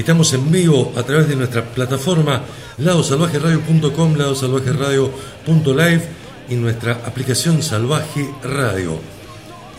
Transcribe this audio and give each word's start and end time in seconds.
estamos 0.00 0.32
en 0.32 0.50
vivo 0.50 0.92
a 0.96 1.02
través 1.02 1.28
de 1.28 1.34
nuestra 1.34 1.64
plataforma 1.64 2.42
ladosalvajeradio.com, 2.78 4.16
ladosalvajeradio.live 4.16 6.02
y 6.48 6.54
nuestra 6.54 6.92
aplicación 7.04 7.62
Salvaje 7.62 8.30
Radio. 8.42 8.98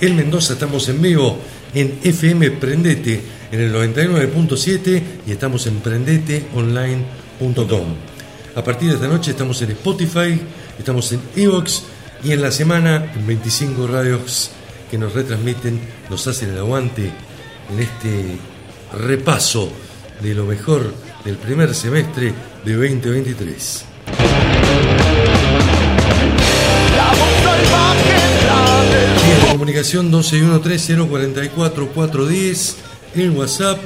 En 0.02 0.18
Mendoza 0.18 0.54
estamos 0.54 0.88
en 0.90 1.02
vivo 1.02 1.40
en 1.74 2.00
FM 2.04 2.52
Prendete 2.52 3.22
en 3.52 3.62
el 3.62 3.74
99.7 3.74 5.02
y 5.26 5.32
estamos 5.32 5.66
en 5.68 5.80
prendeteonline.com. 5.80 7.86
A 8.56 8.64
partir 8.64 8.90
de 8.90 8.96
esta 8.96 9.08
noche 9.08 9.32
estamos 9.32 9.62
en 9.62 9.72
Spotify, 9.72 10.40
estamos 10.78 11.14
en 11.14 11.22
Evox 11.36 11.84
y 12.24 12.32
en 12.34 12.42
la 12.42 12.52
semana 12.52 13.14
en 13.16 13.26
25 13.26 13.88
radios 13.88 14.52
que 14.92 14.98
nos 14.98 15.14
retransmiten, 15.14 15.80
nos 16.10 16.28
hacen 16.28 16.50
el 16.50 16.58
aguante 16.58 17.10
en 17.72 17.80
este 17.80 18.38
repaso 18.98 19.72
de 20.22 20.36
lo 20.36 20.46
mejor 20.46 20.94
del 21.24 21.38
primer 21.38 21.74
semestre 21.74 22.34
de 22.66 22.74
2023. 22.74 23.86
Vía 29.26 29.38
de 29.38 29.48
comunicación 29.52 30.12
1213044410 30.12 32.76
en 33.16 33.38
WhatsApp 33.38 33.80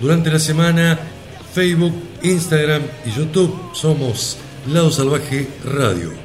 durante 0.00 0.30
la 0.30 0.38
semana 0.38 1.00
Facebook, 1.54 1.92
Instagram 2.22 2.82
y 3.04 3.10
YouTube 3.10 3.54
somos 3.74 4.38
Lado 4.66 4.90
Salvaje 4.90 5.48
Radio. 5.64 6.21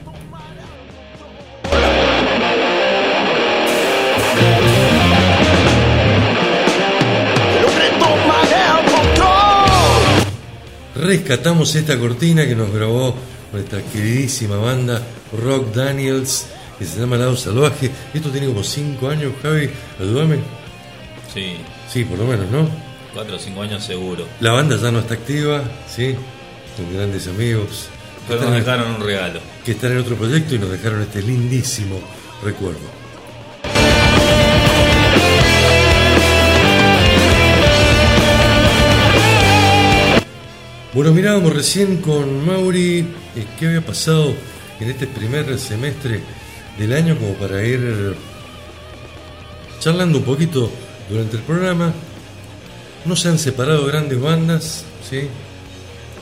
Rescatamos 10.97 11.75
esta 11.75 11.97
cortina 11.99 12.45
que 12.47 12.55
nos 12.55 12.71
grabó 12.71 13.15
nuestra 13.53 13.81
queridísima 13.81 14.57
banda 14.57 15.01
Rock 15.43 15.73
Daniels 15.73 16.47
que 16.79 16.85
se 16.85 16.99
llama 16.99 17.17
Lado 17.17 17.35
Salvaje. 17.35 17.91
Esto 18.13 18.29
tiene 18.29 18.47
como 18.47 18.63
5 18.63 19.07
años, 19.09 19.33
Javi, 19.41 19.69
ayúdame. 19.99 20.37
Sí, 21.33 21.57
Sí, 21.91 22.03
por 22.03 22.17
lo 22.19 22.25
menos, 22.25 22.49
¿no? 22.51 22.67
4 23.13 23.35
o 23.35 23.39
5 23.39 23.61
años 23.61 23.83
seguro. 23.83 24.25
La 24.41 24.51
banda 24.51 24.75
ya 24.77 24.91
no 24.91 24.99
está 24.99 25.13
activa, 25.13 25.63
¿sí? 25.87 26.15
Son 26.75 26.93
grandes 26.93 27.27
amigos. 27.27 27.87
Pero 28.27 28.41
nos 28.41 28.53
dejaron 28.53 28.95
un 28.95 29.01
regalo. 29.01 29.39
que 29.63 29.71
están 29.71 29.93
en 29.93 29.99
otro 29.99 30.15
proyecto 30.15 30.55
y 30.55 30.59
nos 30.59 30.69
dejaron 30.69 31.01
este 31.01 31.21
lindísimo 31.21 31.99
recuerdo. 32.43 32.79
Bueno, 40.97 41.13
mirábamos 41.13 41.53
recién 41.53 41.97
con 41.97 42.43
Mauri 42.43 43.05
eh, 43.35 43.45
qué 43.59 43.67
había 43.67 43.85
pasado 43.85 44.33
en 44.79 44.89
este 44.89 45.05
primer 45.05 45.59
semestre 45.59 46.21
del 46.79 46.91
año 46.91 47.15
como 47.19 47.35
para 47.35 47.63
ir 47.63 48.15
charlando 49.79 50.17
un 50.17 50.23
poquito 50.23 50.71
durante 51.07 51.37
el 51.37 51.43
programa. 51.43 51.93
No 53.05 53.15
se 53.15 53.29
han 53.29 53.37
separado 53.37 53.85
grandes 53.85 54.19
bandas, 54.19 54.85
¿sí? 55.07 55.27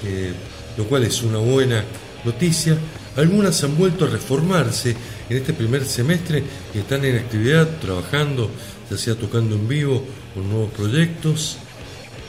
Eh, 0.03 0.33
lo 0.75 0.83
cual 0.83 1.05
es 1.05 1.23
una 1.23 1.37
buena 1.37 1.85
noticia. 2.25 2.77
Algunas 3.15 3.63
han 3.63 3.77
vuelto 3.77 4.03
a 4.03 4.09
reformarse 4.09 4.93
en 5.29 5.37
este 5.37 5.53
primer 5.53 5.85
semestre 5.85 6.43
y 6.73 6.79
están 6.79 7.05
en 7.05 7.15
actividad, 7.15 7.79
trabajando, 7.79 8.51
ya 8.91 8.97
sea 8.97 9.15
tocando 9.15 9.55
en 9.55 9.69
vivo 9.69 10.03
con 10.33 10.49
nuevos 10.49 10.71
proyectos. 10.71 11.59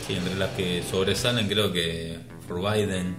Sí, 0.06 0.14
entre 0.14 0.37
las 0.37 0.50
que 0.50 0.84
sobresalen 0.88 1.49
creo 1.49 1.72
que 1.72 2.25
Forbidden, 2.46 3.16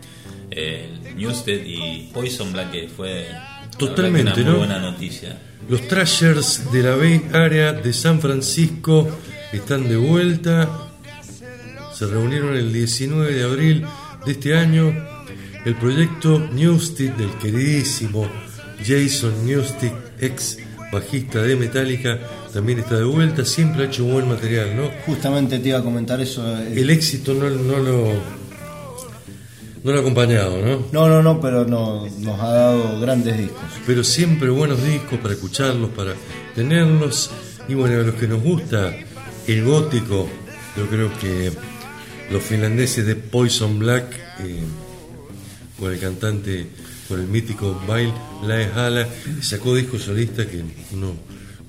eh, 0.52 0.90
Newsted 1.16 1.66
y 1.66 2.10
Poison 2.14 2.52
Black, 2.54 2.72
que 2.72 2.88
fue 2.88 3.28
que 3.72 3.78
Totalmente, 3.78 4.32
una 4.32 4.44
muy 4.44 4.52
¿no? 4.52 4.58
buena 4.60 4.80
noticia. 4.80 5.38
Los 5.70 5.88
Trashers 5.88 6.72
de 6.72 6.84
la 6.84 6.96
Bay 6.96 7.22
Area 7.34 7.74
de 7.74 7.92
San 7.94 8.20
Francisco 8.22 9.08
están 9.52 9.88
de 9.90 9.98
vuelta. 9.98 10.70
Se 11.94 12.06
reunieron 12.06 12.56
el 12.56 12.72
19 12.72 13.34
de 13.34 13.44
abril 13.44 13.86
de 14.26 14.32
este 14.32 14.56
año. 14.58 14.94
El 15.66 15.76
proyecto 15.76 16.40
Newsted 16.40 17.12
del 17.14 17.32
queridísimo 17.40 18.30
Jason 18.86 19.46
Newsted, 19.46 19.92
ex 20.22 20.60
bajista 20.94 21.42
de 21.42 21.56
Metallica, 21.58 22.18
también 22.54 22.80
está 22.80 22.96
de 22.96 23.04
vuelta. 23.04 23.44
Siempre 23.44 23.84
ha 23.84 23.86
hecho 23.88 24.06
buen 24.06 24.30
material, 24.30 24.76
¿no? 24.78 24.90
Justamente 25.06 25.60
te 25.60 25.70
iba 25.70 25.80
a 25.80 25.84
comentar 25.84 26.22
eso. 26.22 26.42
eh, 26.60 26.74
El 26.78 26.90
éxito 26.90 27.34
no, 27.34 27.50
no 27.50 27.78
lo 27.80 28.14
No 29.88 29.94
lo 29.94 30.00
ha 30.00 30.02
acompañado, 30.02 30.62
¿no? 30.62 30.86
No, 30.92 31.08
no, 31.08 31.24
no, 31.24 31.40
pero 31.40 31.64
no, 31.64 32.06
nos 32.20 32.40
ha 32.42 32.52
dado 32.52 33.00
grandes 33.00 33.38
discos. 33.38 33.62
Pero 33.86 34.04
siempre 34.04 34.50
buenos 34.50 34.84
discos 34.84 35.18
para 35.20 35.34
escucharlos, 35.34 35.92
para 35.92 36.14
tenerlos. 36.54 37.32
Y 37.70 37.74
bueno, 37.74 38.02
a 38.02 38.04
los 38.04 38.16
que 38.16 38.28
nos 38.28 38.44
gusta 38.44 38.94
el 39.48 39.64
gótico, 39.64 40.28
yo 40.76 40.88
creo 40.88 41.10
que 41.20 41.54
los 42.30 42.44
finlandeses 42.44 43.06
de 43.06 43.16
Poison 43.16 43.80
Black, 43.80 44.14
eh, 44.40 44.60
con 45.80 45.94
el 45.94 46.00
cantante, 46.02 46.68
con 47.08 47.22
el 47.22 47.28
mítico 47.28 47.82
Bail 47.88 48.12
Laehala, 48.44 49.08
sacó 49.40 49.74
disco 49.74 49.98
solista 49.98 50.46
que 50.46 50.66
no, 50.98 51.14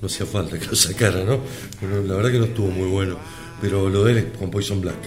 no 0.01 0.05
hacía 0.05 0.25
falta 0.25 0.59
que 0.59 0.65
lo 0.65 0.75
sacara, 0.75 1.23
¿no? 1.23 1.39
Pero 1.79 2.03
la 2.03 2.15
verdad 2.15 2.31
que 2.33 2.39
no 2.39 2.45
estuvo 2.47 2.67
muy 2.67 2.89
bueno. 2.89 3.17
Pero 3.61 3.87
lo 3.89 4.03
de 4.03 4.11
él 4.11 4.17
es 4.17 4.37
con 4.37 4.51
Poison 4.51 4.81
Black. 4.81 4.97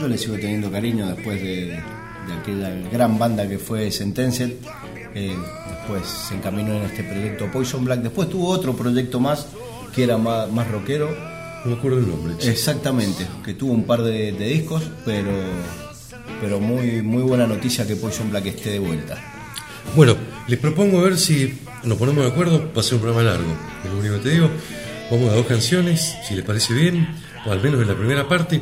Yo 0.00 0.08
le 0.08 0.18
sigo 0.18 0.34
teniendo 0.34 0.72
cariño 0.72 1.06
después 1.06 1.40
de, 1.40 1.78
de 2.26 2.32
aquella 2.34 2.70
gran 2.90 3.18
banda 3.18 3.48
que 3.48 3.58
fue 3.58 3.90
Sentenced. 3.90 4.52
Eh, 5.14 5.36
después 5.68 6.06
se 6.06 6.34
encaminó 6.34 6.74
en 6.74 6.84
este 6.84 7.02
proyecto 7.02 7.50
Poison 7.50 7.84
Black. 7.84 8.00
Después 8.00 8.28
tuvo 8.28 8.48
otro 8.48 8.74
proyecto 8.74 9.20
más 9.20 9.46
que 9.94 10.04
era 10.04 10.18
más, 10.18 10.50
más 10.50 10.68
rockero. 10.70 11.10
No 11.64 11.70
me 11.70 11.76
acuerdo 11.76 11.98
el 11.98 12.08
nombre. 12.08 12.34
Exactamente, 12.40 13.26
que 13.44 13.54
tuvo 13.54 13.72
un 13.72 13.84
par 13.84 14.02
de, 14.02 14.32
de 14.32 14.46
discos, 14.46 14.82
pero, 15.04 15.30
pero 16.40 16.58
muy, 16.58 17.02
muy 17.02 17.22
buena 17.22 17.46
noticia 17.46 17.86
que 17.86 17.94
Poison 17.94 18.30
Black 18.30 18.46
esté 18.46 18.70
de 18.70 18.78
vuelta. 18.78 19.18
Bueno, 19.94 20.16
les 20.48 20.58
propongo 20.58 20.98
a 20.98 21.02
ver 21.02 21.18
si 21.18 21.60
nos 21.84 21.98
ponemos 21.98 22.24
de 22.24 22.30
acuerdo 22.30 22.68
para 22.68 22.80
hacer 22.80 22.94
un 22.94 23.00
programa 23.00 23.30
largo. 23.30 23.52
Es 23.84 23.90
lo 23.90 23.98
único 23.98 24.14
que 24.14 24.20
te 24.20 24.30
digo. 24.30 24.48
Vamos 25.10 25.30
a 25.30 25.34
dos 25.34 25.46
canciones, 25.46 26.16
si 26.26 26.34
les 26.34 26.44
parece 26.44 26.72
bien, 26.72 27.06
o 27.44 27.52
al 27.52 27.60
menos 27.60 27.82
en 27.82 27.88
la 27.88 27.94
primera 27.94 28.26
parte. 28.26 28.60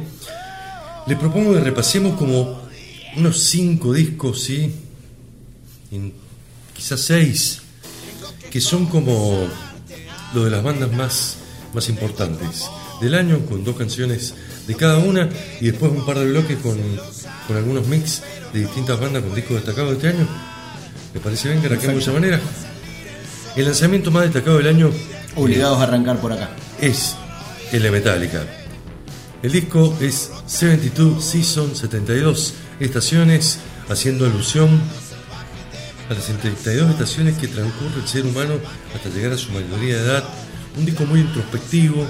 Les 1.07 1.17
propongo 1.17 1.55
que 1.55 1.61
repasemos 1.61 2.19
como 2.19 2.60
unos 3.17 3.41
cinco 3.45 3.93
discos, 3.93 4.43
¿sí? 4.43 4.73
En- 5.91 6.13
quizás 6.75 7.01
seis, 7.01 7.61
que 8.51 8.61
son 8.61 8.87
como 8.87 9.47
lo 10.35 10.45
de 10.45 10.51
las 10.51 10.63
bandas 10.63 10.93
más, 10.93 11.37
más 11.75 11.89
importantes 11.89 12.65
del 13.01 13.15
año, 13.15 13.41
con 13.47 13.65
dos 13.65 13.77
canciones 13.77 14.35
de 14.67 14.75
cada 14.77 14.99
una, 14.99 15.29
y 15.61 15.67
después 15.67 15.91
un 15.93 16.05
par 16.07 16.19
de 16.19 16.27
bloques 16.31 16.59
con, 16.59 16.79
con 17.47 17.57
algunos 17.57 17.87
mix 17.87 18.23
de 18.53 18.61
distintas 18.61 18.99
bandas 19.01 19.23
con 19.23 19.35
discos 19.35 19.57
destacados 19.57 19.91
de 19.91 19.97
este 19.97 20.09
año. 20.19 20.29
¿Me 21.15 21.21
parece 21.21 21.49
bien 21.49 21.61
que 21.61 21.67
arranquemos 21.67 21.97
de 21.97 22.03
esa 22.03 22.13
manera? 22.13 22.41
El 23.57 23.65
lanzamiento 23.65 24.11
más 24.11 24.25
destacado 24.25 24.59
del 24.59 24.69
año 24.69 24.91
Obligados 25.37 25.79
a 25.81 25.85
arrancar 25.85 26.21
por 26.21 26.33
acá. 26.33 26.51
es 26.81 27.17
el 27.73 27.83
de 27.83 27.91
Metallica. 27.91 28.45
El 29.43 29.53
disco 29.53 29.97
es 30.03 30.31
72 30.47 31.25
Season 31.25 31.75
72 31.75 32.55
estaciones, 32.79 33.59
haciendo 33.89 34.27
alusión 34.27 34.69
a 36.11 36.15
las 36.15 36.25
72 36.25 36.91
estaciones 36.91 37.39
que 37.39 37.49
transcurre 37.49 38.03
el 38.03 38.07
ser 38.07 38.27
humano 38.27 38.55
hasta 38.95 39.09
llegar 39.09 39.33
a 39.33 39.39
su 39.39 39.51
mayoría 39.53 39.97
de 39.97 40.03
edad. 40.03 40.25
Un 40.77 40.85
disco 40.85 41.07
muy 41.07 41.21
introspectivo. 41.21 42.07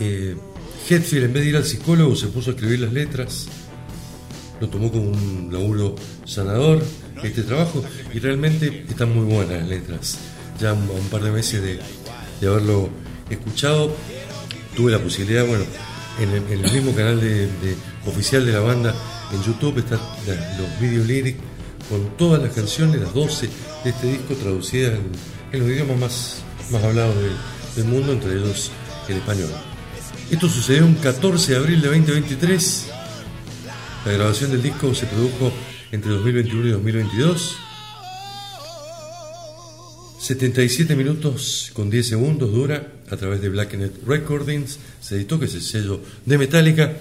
Eh, 0.00 0.36
Hetfield, 0.88 1.26
en 1.26 1.32
vez 1.32 1.44
de 1.44 1.48
ir 1.50 1.56
al 1.56 1.64
psicólogo, 1.64 2.16
se 2.16 2.26
puso 2.26 2.50
a 2.50 2.54
escribir 2.54 2.80
las 2.80 2.92
letras. 2.92 3.46
Lo 4.60 4.68
tomó 4.68 4.90
como 4.90 5.10
un 5.10 5.48
laburo 5.52 5.94
sanador 6.24 6.82
este 7.22 7.42
trabajo 7.42 7.84
y 8.12 8.18
realmente 8.18 8.84
están 8.88 9.14
muy 9.14 9.32
buenas 9.32 9.60
las 9.60 9.68
letras. 9.68 10.18
Ya 10.60 10.72
un, 10.72 10.90
un 10.90 11.08
par 11.08 11.22
de 11.22 11.30
meses 11.30 11.62
de, 11.62 11.78
de 12.40 12.46
haberlo 12.48 12.88
escuchado, 13.30 13.94
tuve 14.76 14.92
la 14.92 14.98
posibilidad, 14.98 15.44
bueno, 15.46 15.64
en 16.20 16.30
el, 16.52 16.72
mismo 16.72 16.94
canal 16.94 17.20
oficial 18.06 18.46
de 18.46 18.52
la 18.52 18.60
banda 18.60 18.94
en 19.32 19.42
YouTube 19.42 19.78
están 19.78 19.98
los 20.58 20.80
video 20.80 21.02
lyrics 21.04 21.40
con 21.88 22.16
todas 22.16 22.42
las 22.42 22.52
canciones, 22.52 23.00
las 23.00 23.12
12 23.12 23.48
de 23.84 23.90
este 23.90 24.06
disco 24.06 24.34
traducidas 24.34 24.98
en, 25.52 25.60
los 25.60 25.68
idiomas 25.68 26.42
más, 26.70 26.84
hablados 26.84 27.14
del 27.74 27.84
mundo, 27.86 28.12
entre 28.12 28.34
ellos 28.34 28.70
el 29.08 29.16
español. 29.16 29.50
Esto 30.30 30.48
sucedió 30.48 30.84
un 30.84 30.94
14 30.94 31.52
de 31.52 31.58
abril 31.58 31.80
de 31.80 31.88
2023. 31.88 32.90
La 34.04 34.12
grabación 34.12 34.50
del 34.50 34.62
disco 34.62 34.94
se 34.94 35.06
produjo 35.06 35.52
entre 35.90 36.10
2021 36.10 36.66
y 36.66 36.70
2022. 36.72 37.56
77 40.18 40.96
minutos 40.96 41.70
con 41.72 41.88
10 41.88 42.08
segundos 42.08 42.52
dura 42.52 42.95
a 43.10 43.16
través 43.16 43.40
de 43.40 43.48
Blackened 43.48 43.92
Recordings. 44.06 44.78
Se 45.00 45.16
editó, 45.16 45.38
que 45.38 45.46
es 45.46 45.54
el 45.54 45.62
sello 45.62 46.00
de 46.24 46.38
Metallica, 46.38 46.92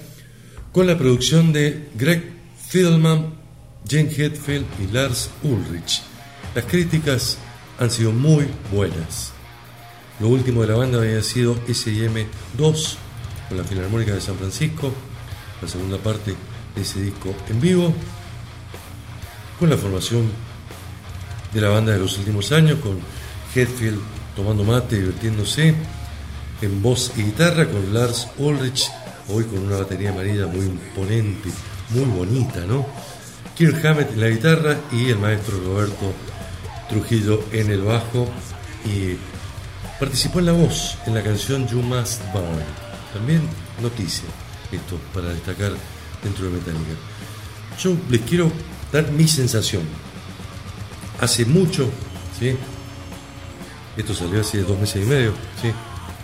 con 0.71 0.87
la 0.87 0.97
producción 0.97 1.53
de 1.53 1.89
Greg 1.95 2.23
Fidelman, 2.67 3.33
Jane 3.87 4.09
Hetfield 4.15 4.65
y 4.79 4.91
Lars 4.93 5.29
Ulrich. 5.43 6.01
Las 6.53 6.65
críticas 6.65 7.37
han 7.79 7.91
sido 7.91 8.11
muy 8.11 8.45
buenas. 8.71 9.31
Lo 10.19 10.29
último 10.29 10.61
de 10.61 10.67
la 10.67 10.75
banda 10.75 10.99
había 10.99 11.21
sido 11.21 11.59
S&M 11.67 12.25
2 12.57 12.97
con 13.49 13.57
la 13.57 13.63
Filarmónica 13.63 14.13
de 14.13 14.21
San 14.21 14.37
Francisco, 14.37 14.93
la 15.61 15.67
segunda 15.67 15.97
parte 15.97 16.33
de 16.75 16.81
ese 16.81 17.01
disco 17.01 17.35
en 17.49 17.61
vivo, 17.61 17.93
con 19.59 19.69
la 19.69 19.77
formación 19.77 20.29
de 21.53 21.61
la 21.61 21.69
banda 21.69 21.93
de 21.93 21.99
los 21.99 22.17
últimos 22.17 22.51
años, 22.51 22.79
con 22.79 22.99
Hetfield 23.53 23.99
tomando 24.35 24.63
mate, 24.63 24.97
divirtiéndose, 24.97 25.73
en 26.61 26.81
voz 26.81 27.11
y 27.17 27.23
guitarra, 27.23 27.67
con 27.67 27.93
Lars 27.93 28.27
Ulrich, 28.37 28.89
hoy 29.29 29.43
con 29.45 29.59
una 29.59 29.77
batería 29.77 30.11
amarilla 30.11 30.47
muy 30.47 30.65
imponente, 30.65 31.49
muy 31.89 32.05
bonita, 32.05 32.61
¿no? 32.65 32.85
Kirk 33.55 33.85
Hammett 33.85 34.11
en 34.11 34.21
la 34.21 34.29
guitarra 34.29 34.77
y 34.91 35.09
el 35.09 35.19
maestro 35.19 35.57
Roberto 35.63 36.13
Trujillo 36.89 37.45
en 37.51 37.71
el 37.71 37.81
bajo 37.81 38.27
y 38.85 39.17
participó 39.99 40.39
en 40.39 40.45
la 40.45 40.51
voz 40.51 40.97
en 41.05 41.13
la 41.13 41.23
canción 41.23 41.67
You 41.67 41.81
Must 41.81 42.21
Burn. 42.33 42.63
También 43.13 43.41
noticia, 43.81 44.25
esto 44.71 44.99
para 45.13 45.29
destacar 45.29 45.71
dentro 46.23 46.45
de 46.45 46.51
Metallica. 46.51 46.95
Yo 47.79 47.95
les 48.09 48.21
quiero 48.21 48.51
dar 48.91 49.09
mi 49.11 49.27
sensación. 49.27 49.83
Hace 51.19 51.45
mucho, 51.45 51.89
¿sí? 52.37 52.55
Esto 53.95 54.13
salió 54.13 54.41
hace 54.41 54.61
dos 54.63 54.77
meses 54.77 55.05
y 55.05 55.09
medio, 55.09 55.31
¿sí? 55.61 55.71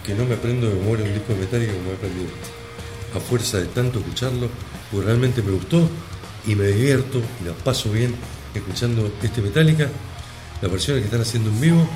Que 0.05 0.13
no 0.13 0.25
me 0.25 0.35
aprendo 0.35 0.67
de 0.67 0.75
memoria 0.75 1.05
un 1.05 1.13
disco 1.13 1.33
de 1.33 1.39
Metallica 1.39 1.73
como 1.73 1.91
he 1.91 1.93
aprendido 1.93 2.25
este. 2.25 3.17
A 3.17 3.19
fuerza 3.19 3.57
de 3.59 3.65
tanto 3.67 3.99
escucharlo, 3.99 4.47
porque 4.89 5.05
realmente 5.05 5.41
me 5.41 5.51
gustó 5.51 5.87
y 6.47 6.55
me 6.55 6.67
divierto 6.67 7.21
y 7.41 7.47
la 7.47 7.53
paso 7.53 7.91
bien 7.91 8.15
escuchando 8.53 9.11
este 9.21 9.41
Metallica. 9.41 9.89
Las 10.61 10.71
versiones 10.71 11.01
que 11.01 11.05
están 11.05 11.21
haciendo 11.21 11.49
en 11.49 11.61
vivo 11.61 11.87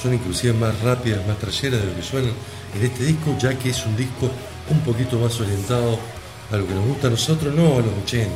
son 0.00 0.14
inclusive 0.14 0.52
más 0.52 0.80
rápidas, 0.80 1.26
más 1.26 1.38
trayeras 1.38 1.80
de 1.80 1.86
lo 1.86 1.96
que 1.96 2.02
suenan 2.02 2.32
en 2.74 2.84
este 2.84 3.04
disco, 3.04 3.36
ya 3.38 3.58
que 3.58 3.70
es 3.70 3.86
un 3.86 3.96
disco 3.96 4.30
un 4.70 4.80
poquito 4.80 5.18
más 5.18 5.40
orientado 5.40 5.98
a 6.50 6.56
lo 6.56 6.66
que 6.66 6.74
nos 6.74 6.86
gusta 6.86 7.08
a 7.08 7.10
nosotros, 7.10 7.54
no 7.54 7.74
a 7.74 7.80
los 7.80 7.92
80, 8.04 8.30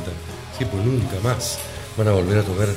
¿sí? 0.57 0.65
pues 0.65 0.83
nunca 0.83 1.19
más 1.23 1.59
van 1.97 2.07
a 2.07 2.11
volver 2.11 2.39
a 2.39 2.43
tocar, 2.43 2.69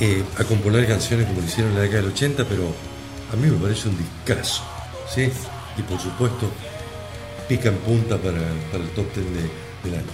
eh, 0.00 0.22
a 0.38 0.44
componer 0.44 0.86
canciones 0.86 1.26
como 1.26 1.40
lo 1.40 1.46
hicieron 1.46 1.72
en 1.72 1.78
la 1.78 1.82
década 1.82 2.02
del 2.02 2.12
80, 2.12 2.44
pero 2.44 2.72
a 3.32 3.36
mí 3.36 3.48
me 3.48 3.56
parece 3.56 3.88
un 3.88 3.96
discazo, 3.98 4.62
¿sí? 5.14 5.28
y 5.78 5.82
por 5.82 5.98
supuesto 6.00 6.46
pica 7.48 7.68
en 7.68 7.76
punta 7.76 8.16
para, 8.16 8.38
para 8.70 8.84
el 8.84 8.90
top 8.90 9.06
10 9.14 9.26
de- 9.34 9.50
del 9.90 9.98
año. 9.98 10.12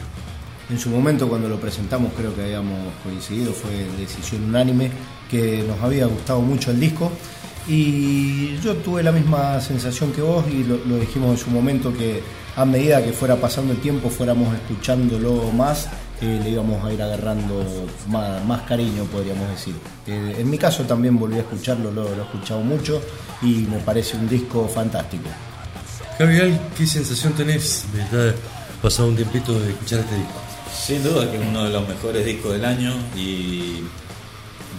En 0.70 0.78
su 0.78 0.90
momento 0.90 1.28
cuando 1.28 1.48
lo 1.48 1.60
presentamos 1.60 2.12
creo 2.16 2.34
que 2.34 2.42
habíamos 2.42 2.78
coincidido, 3.04 3.52
fue 3.52 3.70
decisión 3.98 4.44
unánime, 4.44 4.90
que 5.30 5.64
nos 5.66 5.80
había 5.80 6.06
gustado 6.06 6.40
mucho 6.40 6.70
el 6.70 6.80
disco 6.80 7.10
y 7.68 8.56
yo 8.62 8.74
tuve 8.76 9.02
la 9.02 9.12
misma 9.12 9.60
sensación 9.60 10.12
que 10.12 10.22
vos 10.22 10.44
y 10.48 10.62
lo, 10.64 10.76
lo 10.86 10.98
dijimos 10.98 11.30
en 11.32 11.36
su 11.44 11.50
momento 11.50 11.92
que 11.92 12.22
a 12.56 12.64
medida 12.64 13.04
que 13.04 13.12
fuera 13.12 13.36
pasando 13.36 13.72
el 13.72 13.80
tiempo 13.80 14.08
fuéramos 14.08 14.54
escuchándolo 14.54 15.50
más, 15.52 15.88
eh, 16.22 16.40
le 16.42 16.50
íbamos 16.50 16.82
a 16.84 16.92
ir 16.92 17.02
agarrando 17.02 17.64
más, 18.08 18.42
más 18.46 18.62
cariño 18.62 19.04
podríamos 19.04 19.48
decir. 19.50 19.74
Eh, 20.06 20.36
en 20.38 20.48
mi 20.48 20.56
caso 20.58 20.84
también 20.84 21.18
volví 21.18 21.36
a 21.36 21.40
escucharlo, 21.40 21.90
lo, 21.90 22.04
lo 22.04 22.22
he 22.22 22.24
escuchado 22.24 22.60
mucho 22.60 23.02
y 23.43 23.66
me 23.71 23.78
parece 23.78 24.16
un 24.16 24.28
disco 24.28 24.69
fantástico. 24.69 25.28
Javier, 26.19 26.59
¿qué 26.76 26.87
sensación 26.87 27.35
tenés 27.35 27.85
de 27.93 28.00
ya 28.33 28.35
pasado 28.81 29.09
un 29.09 29.16
tiempito 29.16 29.59
de 29.61 29.71
escuchar 29.71 30.00
este 30.00 30.14
disco? 30.16 30.40
Sin 30.87 31.02
duda 31.02 31.31
que 31.31 31.37
es 31.37 31.43
uno 31.47 31.64
de 31.64 31.71
los 31.71 31.87
mejores 31.88 32.25
discos 32.25 32.52
del 32.52 32.64
año 32.64 32.95
y 33.14 33.83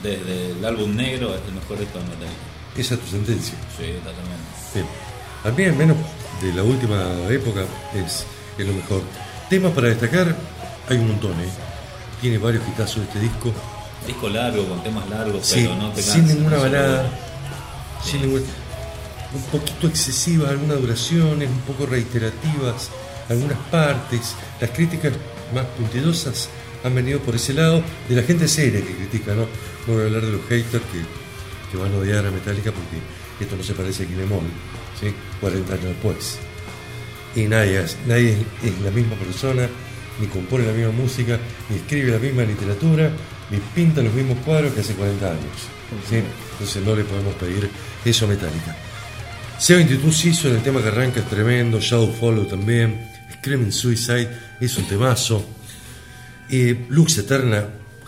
desde 0.03 0.51
el 0.51 0.65
álbum 0.65 0.95
negro 0.95 1.35
es 1.35 1.41
el 1.47 1.53
mejor 1.53 1.79
disco 1.79 1.99
de 1.99 2.05
Metallica. 2.05 2.47
Esa 2.77 2.93
es 2.95 2.99
tu 3.01 3.07
sentencia. 3.07 3.55
Sí, 3.77 3.85
totalmente. 4.03 4.47
Bien. 4.73 4.85
A 5.43 5.51
mí, 5.51 5.63
al 5.65 5.75
menos 5.75 5.97
de 6.41 6.53
la 6.53 6.63
última 6.63 7.03
época, 7.29 7.61
es, 7.95 8.25
es 8.57 8.67
lo 8.67 8.73
mejor. 8.73 9.01
Temas 9.49 9.71
para 9.73 9.89
destacar, 9.89 10.35
hay 10.89 10.97
un 10.97 11.07
montón, 11.07 11.31
¿eh? 11.33 11.49
Tiene 12.21 12.37
varios 12.37 12.63
hitazos 12.67 13.03
este 13.03 13.19
disco. 13.19 13.51
Disco 14.05 14.29
largo, 14.29 14.65
con 14.65 14.83
temas 14.83 15.07
largos, 15.09 15.45
Sí, 15.45 15.61
pero 15.63 15.75
no 15.75 15.91
te 15.91 16.01
sin 16.01 16.21
cansa, 16.21 16.33
ninguna 16.33 16.55
no 16.57 16.63
se 16.63 16.69
balada, 16.69 17.09
aburre. 17.99 18.11
sin 18.11 18.21
ningún- 18.21 18.45
un 19.33 19.41
poquito 19.51 19.87
excesivas 19.87 20.51
algunas 20.51 20.79
duraciones, 20.81 21.49
un 21.49 21.59
poco 21.61 21.85
reiterativas 21.85 22.89
algunas 23.29 23.57
partes. 23.69 24.35
Las 24.61 24.69
críticas 24.71 25.13
más 25.53 25.65
puntillosas 25.77 26.49
han 26.83 26.95
venido 26.95 27.19
por 27.19 27.35
ese 27.35 27.53
lado 27.53 27.83
de 28.07 28.15
la 28.15 28.23
gente 28.23 28.47
seria 28.47 28.79
que 28.81 28.95
critica, 28.95 29.33
¿no? 29.33 29.41
No 29.87 29.93
voy 29.93 30.03
a 30.03 30.05
hablar 30.05 30.21
de 30.25 30.31
los 30.31 30.41
haters 30.47 30.83
que, 30.91 31.71
que 31.71 31.77
van 31.77 31.93
a 31.93 31.97
odiar 31.97 32.25
a 32.25 32.31
Metallica 32.31 32.71
porque 32.71 32.97
esto 33.43 33.55
no 33.57 33.63
se 33.63 33.73
parece 33.73 34.03
a 34.03 34.07
Kinemol, 34.07 34.43
¿sí? 34.99 35.13
40 35.41 35.73
años 35.73 35.85
después. 35.87 36.37
Y 37.35 37.41
nadie, 37.43 37.83
nadie 38.07 38.37
es 38.63 38.79
la 38.81 38.91
misma 38.91 39.15
persona, 39.15 39.67
ni 40.19 40.27
compone 40.27 40.65
la 40.65 40.71
misma 40.73 40.91
música, 40.93 41.37
ni 41.69 41.75
escribe 41.77 42.11
la 42.11 42.19
misma 42.19 42.43
literatura, 42.43 43.11
ni 43.51 43.57
pinta 43.75 44.01
los 44.01 44.13
mismos 44.13 44.37
cuadros 44.45 44.73
que 44.73 44.81
hace 44.81 44.93
40 44.93 45.25
años. 45.31 45.41
¿sí? 46.09 46.17
Entonces 46.53 46.83
no 46.83 46.95
le 46.95 47.03
podemos 47.03 47.33
pedir 47.35 47.69
eso 48.05 48.25
a 48.25 48.27
Metallica. 48.29 48.75
C22 49.59 50.11
Season, 50.11 50.55
el 50.55 50.61
tema 50.61 50.81
que 50.81 50.89
arranca 50.89 51.19
es 51.19 51.29
tremendo, 51.29 51.79
Shadow 51.79 52.11
Follow 52.13 52.45
también, 52.45 53.09
Screaming 53.39 53.71
Suicide 53.71 54.29
es 54.59 54.77
un 54.77 54.85
temazo, 54.85 55.43
y 56.49 56.73
Lux 56.89 57.17
Eterna, 57.17 57.65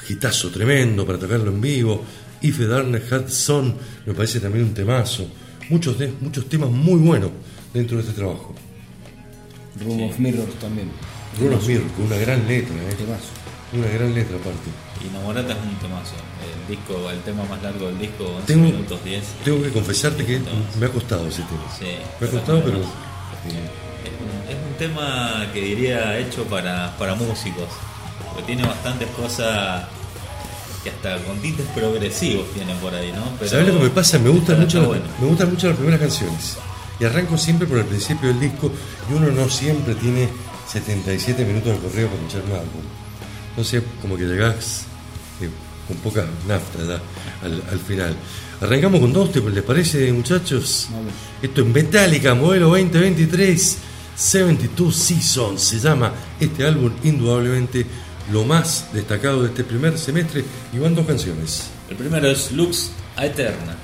hitazo 0.07 0.49
tremendo 0.51 1.05
para 1.05 1.17
tocarlo 1.19 1.49
en 1.51 1.59
vivo, 1.61 2.03
If 2.41 2.57
the 2.57 2.67
Darkness 2.67 3.11
Had 3.11 3.29
Son, 3.29 3.75
me 4.05 4.13
parece 4.13 4.39
también 4.39 4.65
un 4.65 4.73
temazo, 4.73 5.27
muchos, 5.69 5.97
de- 5.97 6.13
muchos 6.21 6.47
temas 6.47 6.69
muy 6.69 6.99
buenos 6.99 7.31
dentro 7.73 7.97
de 7.97 8.03
este 8.03 8.15
trabajo. 8.15 8.55
Room 9.83 10.03
of 10.03 10.19
Mirrors 10.19 10.53
también. 10.59 10.89
Rune 11.39 11.55
of 11.55 11.67
Mirror, 11.67 11.87
con 11.91 12.05
una 12.05 12.17
gran 12.17 12.47
letra, 12.47 12.75
¿eh? 12.75 12.95
Temazo. 12.97 13.29
Una 13.73 13.87
gran 13.87 14.13
letra 14.13 14.37
aparte. 14.37 14.69
Y 15.05 15.13
Namorata 15.13 15.51
es 15.53 15.57
un 15.59 15.75
temazo. 15.75 16.13
El 16.43 16.75
disco, 16.75 17.09
el 17.11 17.19
tema 17.21 17.43
más 17.45 17.61
largo 17.61 17.87
del 17.87 17.99
disco, 17.99 18.25
11 18.25 18.45
Tengo- 18.47 18.65
minutos 18.65 19.03
10. 19.03 19.23
Tengo 19.43 19.61
que 19.63 19.69
confesarte 19.71 20.25
que 20.25 20.41
me 20.79 20.85
ha 20.85 20.89
costado 20.89 21.27
ese 21.27 21.43
tema. 21.43 21.63
Sí, 21.77 21.85
Me 22.19 22.27
ha 22.27 22.31
costado, 22.31 22.63
pero... 22.63 22.79
Es 22.79 24.55
un, 24.55 24.73
tema 24.77 25.45
que 25.53 25.59
diría 25.61 26.17
hecho 26.17 26.43
para, 26.45 26.95
para 26.97 27.13
músicos, 27.15 27.67
porque 28.29 28.43
tiene 28.43 28.63
bastantes 28.65 29.09
cosas 29.09 29.85
que 30.83 30.89
hasta 30.89 31.17
con 31.25 31.37
tintes 31.39 31.65
progresivos 31.75 32.49
tienen 32.53 32.77
por 32.77 32.93
ahí, 32.95 33.11
¿no? 33.11 33.23
Pero- 33.37 33.51
¿Sabes 33.51 33.67
lo 33.67 33.73
que 33.77 33.83
me 33.83 33.89
pasa? 33.89 34.17
Me 34.19 34.29
gustan 34.29 34.61
mucho, 34.61 34.85
bueno. 34.87 35.03
me 35.19 35.27
gustan 35.27 35.49
mucho 35.51 35.67
las 35.67 35.75
primeras 35.75 35.99
canciones. 35.99 36.57
Y 36.99 37.05
arranco 37.05 37.37
siempre 37.37 37.67
por 37.67 37.77
el 37.79 37.85
principio 37.85 38.29
del 38.29 38.39
disco 38.39 38.71
y 39.09 39.13
uno 39.13 39.27
no 39.31 39.49
siempre 39.49 39.95
tiene 39.95 40.29
77 40.67 41.43
minutos 41.45 41.73
de 41.73 41.79
correo 41.87 42.07
para 42.07 42.21
escuchar 42.21 42.43
un 42.45 42.51
álbum. 42.53 42.81
Entonces, 43.49 43.83
como 44.01 44.15
que 44.17 44.23
llegás 44.25 44.83
eh, 45.41 45.49
con 45.87 45.97
poca 45.97 46.25
nafta 46.47 47.01
al, 47.43 47.63
al 47.71 47.79
final. 47.79 48.15
Arrancamos 48.61 48.99
con 48.99 49.13
dos, 49.13 49.31
¿te- 49.31 49.41
¿les 49.41 49.63
parece, 49.63 50.11
muchachos? 50.11 50.87
Esto 51.41 51.61
es 51.61 51.67
Metallica, 51.67 52.35
modelo 52.35 52.67
2023, 52.69 53.77
72 54.15 54.95
Seasons 54.95 55.61
se 55.61 55.79
llama 55.79 56.13
este 56.39 56.65
álbum, 56.65 56.91
indudablemente 57.03 57.85
lo 58.31 58.43
más 58.45 58.87
destacado 58.93 59.41
de 59.43 59.47
este 59.49 59.63
primer 59.63 59.97
semestre. 59.97 60.43
Y 60.73 60.77
van 60.77 60.93
dos 60.93 61.07
canciones. 61.07 61.67
El 61.89 61.95
primero 61.95 62.29
es 62.29 62.51
Lux 62.51 62.91
Aeterna. 63.15 63.75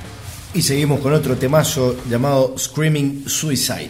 Y 0.54 0.62
seguimos 0.62 1.00
con 1.00 1.14
otro 1.14 1.36
temazo 1.36 1.96
llamado 2.10 2.56
Screaming 2.58 3.24
Suicide. 3.28 3.90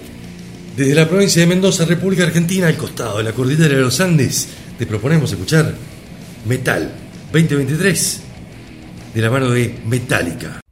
Desde 0.78 0.96
la 0.96 1.08
provincia 1.10 1.42
de 1.42 1.48
Mendoza, 1.48 1.86
República 1.86 2.24
Argentina, 2.24 2.68
al 2.68 2.78
costado 2.78 3.18
de 3.18 3.24
la 3.24 3.34
cordillera 3.34 3.76
de 3.76 3.82
los 3.82 4.00
Andes, 4.00 4.48
te 4.78 4.86
proponemos 4.86 5.32
escuchar 5.32 5.74
Metal 6.46 6.92
2023 7.32 8.22
de 9.14 9.22
la 9.22 9.30
mano 9.30 9.50
de 9.50 9.80
Metallica. 9.86 10.65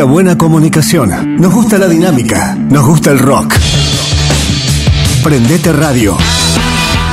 La 0.00 0.06
buena 0.06 0.38
comunicación. 0.38 1.36
Nos 1.36 1.52
gusta 1.52 1.76
la 1.76 1.86
dinámica. 1.86 2.54
Nos 2.54 2.86
gusta 2.86 3.10
el 3.10 3.18
rock. 3.18 3.52
Prendete 5.22 5.74
Radio 5.74 6.16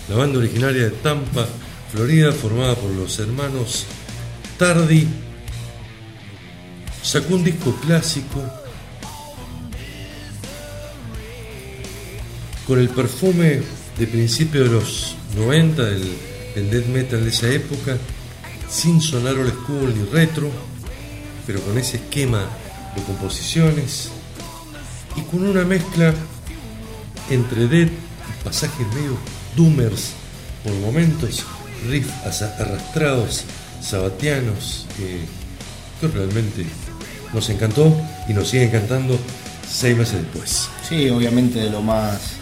la 0.09 0.17
banda 0.17 0.37
originaria 0.37 0.83
de 0.83 0.91
Tampa, 0.91 1.47
Florida, 1.91 2.31
formada 2.31 2.75
por 2.75 2.91
los 2.91 3.17
hermanos 3.19 3.85
Tardy. 4.57 5.07
Sacó 7.01 7.35
un 7.35 7.43
disco 7.43 7.75
clásico 7.83 8.60
con 12.71 12.79
el 12.79 12.87
perfume 12.87 13.61
de 13.99 14.07
principio 14.07 14.63
de 14.63 14.69
los 14.69 15.17
90 15.35 15.83
del, 15.83 16.17
del 16.55 16.71
death 16.71 16.85
metal 16.85 17.21
de 17.21 17.29
esa 17.29 17.49
época, 17.49 17.97
sin 18.69 19.01
sonar 19.01 19.35
old 19.35 19.51
school 19.51 19.93
ni 19.93 20.05
retro, 20.05 20.49
pero 21.45 21.59
con 21.63 21.77
ese 21.77 21.97
esquema 21.97 22.47
de 22.95 23.03
composiciones 23.03 24.07
y 25.17 25.21
con 25.23 25.45
una 25.45 25.65
mezcla 25.65 26.13
entre 27.29 27.67
death 27.67 27.89
y 27.89 28.43
pasajes 28.45 28.87
medio 28.93 29.17
doomers 29.57 30.11
por 30.63 30.73
momentos, 30.75 31.43
riffs 31.89 32.41
arrastrados, 32.57 33.43
sabatianos, 33.81 34.87
que 34.95 36.07
realmente 36.07 36.65
nos 37.33 37.49
encantó 37.49 37.93
y 38.29 38.33
nos 38.33 38.47
sigue 38.47 38.63
encantando 38.63 39.19
seis 39.69 39.97
meses 39.97 40.21
después. 40.21 40.69
sí, 40.87 41.09
obviamente 41.09 41.59
de 41.59 41.69
lo 41.69 41.81
más 41.81 42.39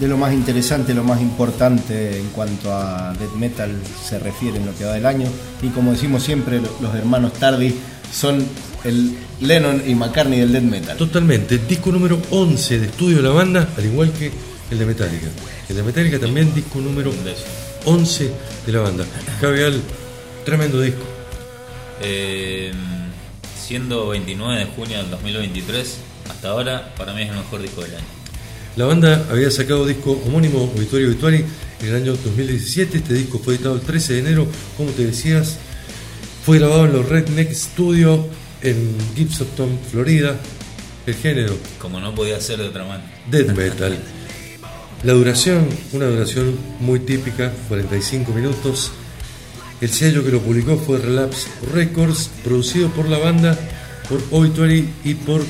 de 0.00 0.06
lo 0.08 0.16
más 0.16 0.32
interesante, 0.32 0.94
lo 0.94 1.02
más 1.04 1.20
importante 1.20 2.18
en 2.18 2.28
cuanto 2.28 2.72
a 2.72 3.12
death 3.18 3.32
metal 3.34 3.70
se 4.08 4.18
refiere 4.18 4.58
en 4.58 4.66
lo 4.66 4.74
que 4.76 4.84
va 4.84 4.92
del 4.94 5.06
año 5.06 5.28
y 5.62 5.68
como 5.68 5.90
decimos 5.92 6.22
siempre 6.22 6.60
lo- 6.60 6.70
los 6.80 6.94
hermanos 6.94 7.32
Tardy 7.34 7.74
son 8.12 8.46
el 8.84 9.16
Lennon 9.40 9.82
y 9.86 9.94
McCartney 9.94 10.38
del 10.40 10.52
death 10.52 10.62
metal. 10.62 10.96
Totalmente, 10.96 11.58
disco 11.58 11.90
número 11.90 12.20
11 12.30 12.78
de 12.78 12.86
estudio 12.86 13.16
de 13.16 13.22
la 13.24 13.30
banda, 13.30 13.68
al 13.76 13.84
igual 13.84 14.12
que 14.12 14.30
el 14.70 14.78
de 14.78 14.86
Metallica. 14.86 15.26
El 15.68 15.76
de 15.76 15.82
Metallica 15.82 16.18
también 16.18 16.54
disco 16.54 16.78
número 16.80 17.12
11 17.84 18.30
de 18.66 18.72
la 18.72 18.80
banda. 18.80 19.04
Javier, 19.40 19.74
tremendo 20.44 20.80
disco. 20.80 21.02
Eh, 22.00 22.72
siendo 23.60 24.08
29 24.08 24.60
de 24.60 24.66
junio 24.66 24.98
del 24.98 25.10
2023, 25.10 25.96
hasta 26.30 26.48
ahora, 26.50 26.94
para 26.96 27.12
mí 27.14 27.22
es 27.22 27.30
el 27.30 27.36
mejor 27.36 27.60
disco 27.62 27.82
del 27.82 27.96
año. 27.96 28.04
La 28.78 28.84
banda 28.84 29.26
había 29.28 29.50
sacado 29.50 29.84
disco 29.84 30.12
homónimo 30.24 30.72
Obituary 30.72 31.06
Obituary 31.06 31.44
en 31.80 31.88
el 31.88 31.96
año 31.96 32.12
2017. 32.12 32.98
Este 32.98 33.12
disco 33.12 33.40
fue 33.40 33.56
editado 33.56 33.74
el 33.74 33.80
13 33.80 34.12
de 34.12 34.18
enero, 34.20 34.46
como 34.76 34.90
te 34.90 35.04
decías. 35.04 35.58
Fue 36.46 36.60
grabado 36.60 36.84
en 36.84 36.92
los 36.92 37.08
Redneck 37.08 37.52
Studio 37.52 38.24
en 38.62 38.96
Gibsonton, 39.16 39.80
Florida. 39.90 40.38
El 41.06 41.14
género, 41.16 41.56
Como 41.80 41.98
no 41.98 42.14
podía 42.14 42.40
ser 42.40 42.58
de 42.60 42.68
otra 42.68 42.84
manera. 42.84 43.10
death 43.28 43.48
metal. 43.56 43.98
La 45.02 45.12
duración, 45.14 45.66
una 45.92 46.06
duración 46.06 46.54
muy 46.78 47.00
típica, 47.00 47.52
45 47.66 48.32
minutos. 48.32 48.92
El 49.80 49.90
sello 49.90 50.24
que 50.24 50.30
lo 50.30 50.40
publicó 50.40 50.76
fue 50.76 50.98
Relapse 50.98 51.48
Records, 51.74 52.30
producido 52.44 52.90
por 52.90 53.08
la 53.08 53.18
banda, 53.18 53.58
por 54.08 54.22
Obituary 54.30 54.88
y 55.02 55.14
por 55.14 55.44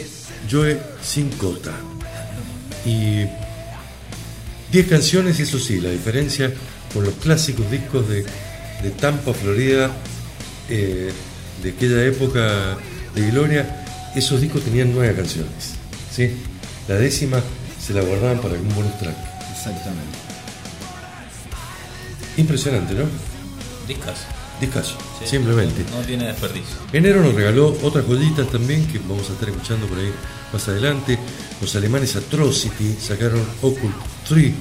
Joe 0.51 0.81
Sincota. 1.03 1.88
Y 2.85 3.27
10 4.73 4.89
canciones, 4.89 5.41
eso 5.41 5.59
sí, 5.59 5.81
la 5.81 5.91
diferencia 5.91 6.53
con 6.93 7.05
los 7.05 7.15
clásicos 7.15 7.71
discos 7.71 8.09
de, 8.09 8.25
de 8.83 8.91
Tampa, 8.91 9.33
Florida, 9.33 9.91
eh, 10.69 11.13
de 11.63 11.71
aquella 11.71 12.05
época 12.05 12.77
de 13.15 13.31
Gloria, 13.31 13.85
esos 14.15 14.41
discos 14.41 14.63
tenían 14.63 14.93
nueve 14.93 15.15
canciones. 15.15 15.75
¿sí? 16.11 16.33
La 16.87 16.97
décima 16.97 17.41
se 17.81 17.93
la 17.95 18.03
guardaban 18.03 18.41
para 18.41 18.55
algún 18.55 18.75
bonus 18.75 18.99
track. 18.99 19.17
Exactamente. 19.53 20.19
Impresionante, 22.37 22.95
¿no? 22.95 23.05
Discas. 23.87 24.38
Discaso, 24.61 24.97
Sí. 25.21 25.29
simplemente. 25.29 25.85
No 25.91 26.01
tiene 26.05 26.27
desperdicio. 26.27 26.77
Enero 26.93 27.23
nos 27.23 27.35
regaló 27.35 27.77
otras 27.83 28.05
joyitas 28.07 28.49
también 28.51 28.87
que 28.89 28.99
vamos 28.99 29.31
a 29.31 29.35
estar 29.35 29.49
escuchando 29.49 29.87
por 29.87 29.99
ahí 29.99 30.13
más 30.53 30.67
adelante. 30.69 31.17
Los 31.61 31.75
alemanes 31.77 32.17
Atrocity 32.17 32.97
sacaron 33.01 33.41
Occult 33.63 33.95
3 34.29 34.53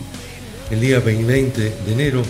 el 0.72 0.80
día 0.82 1.00
20 1.00 1.62
de 1.62 1.94
enero. 1.94 2.22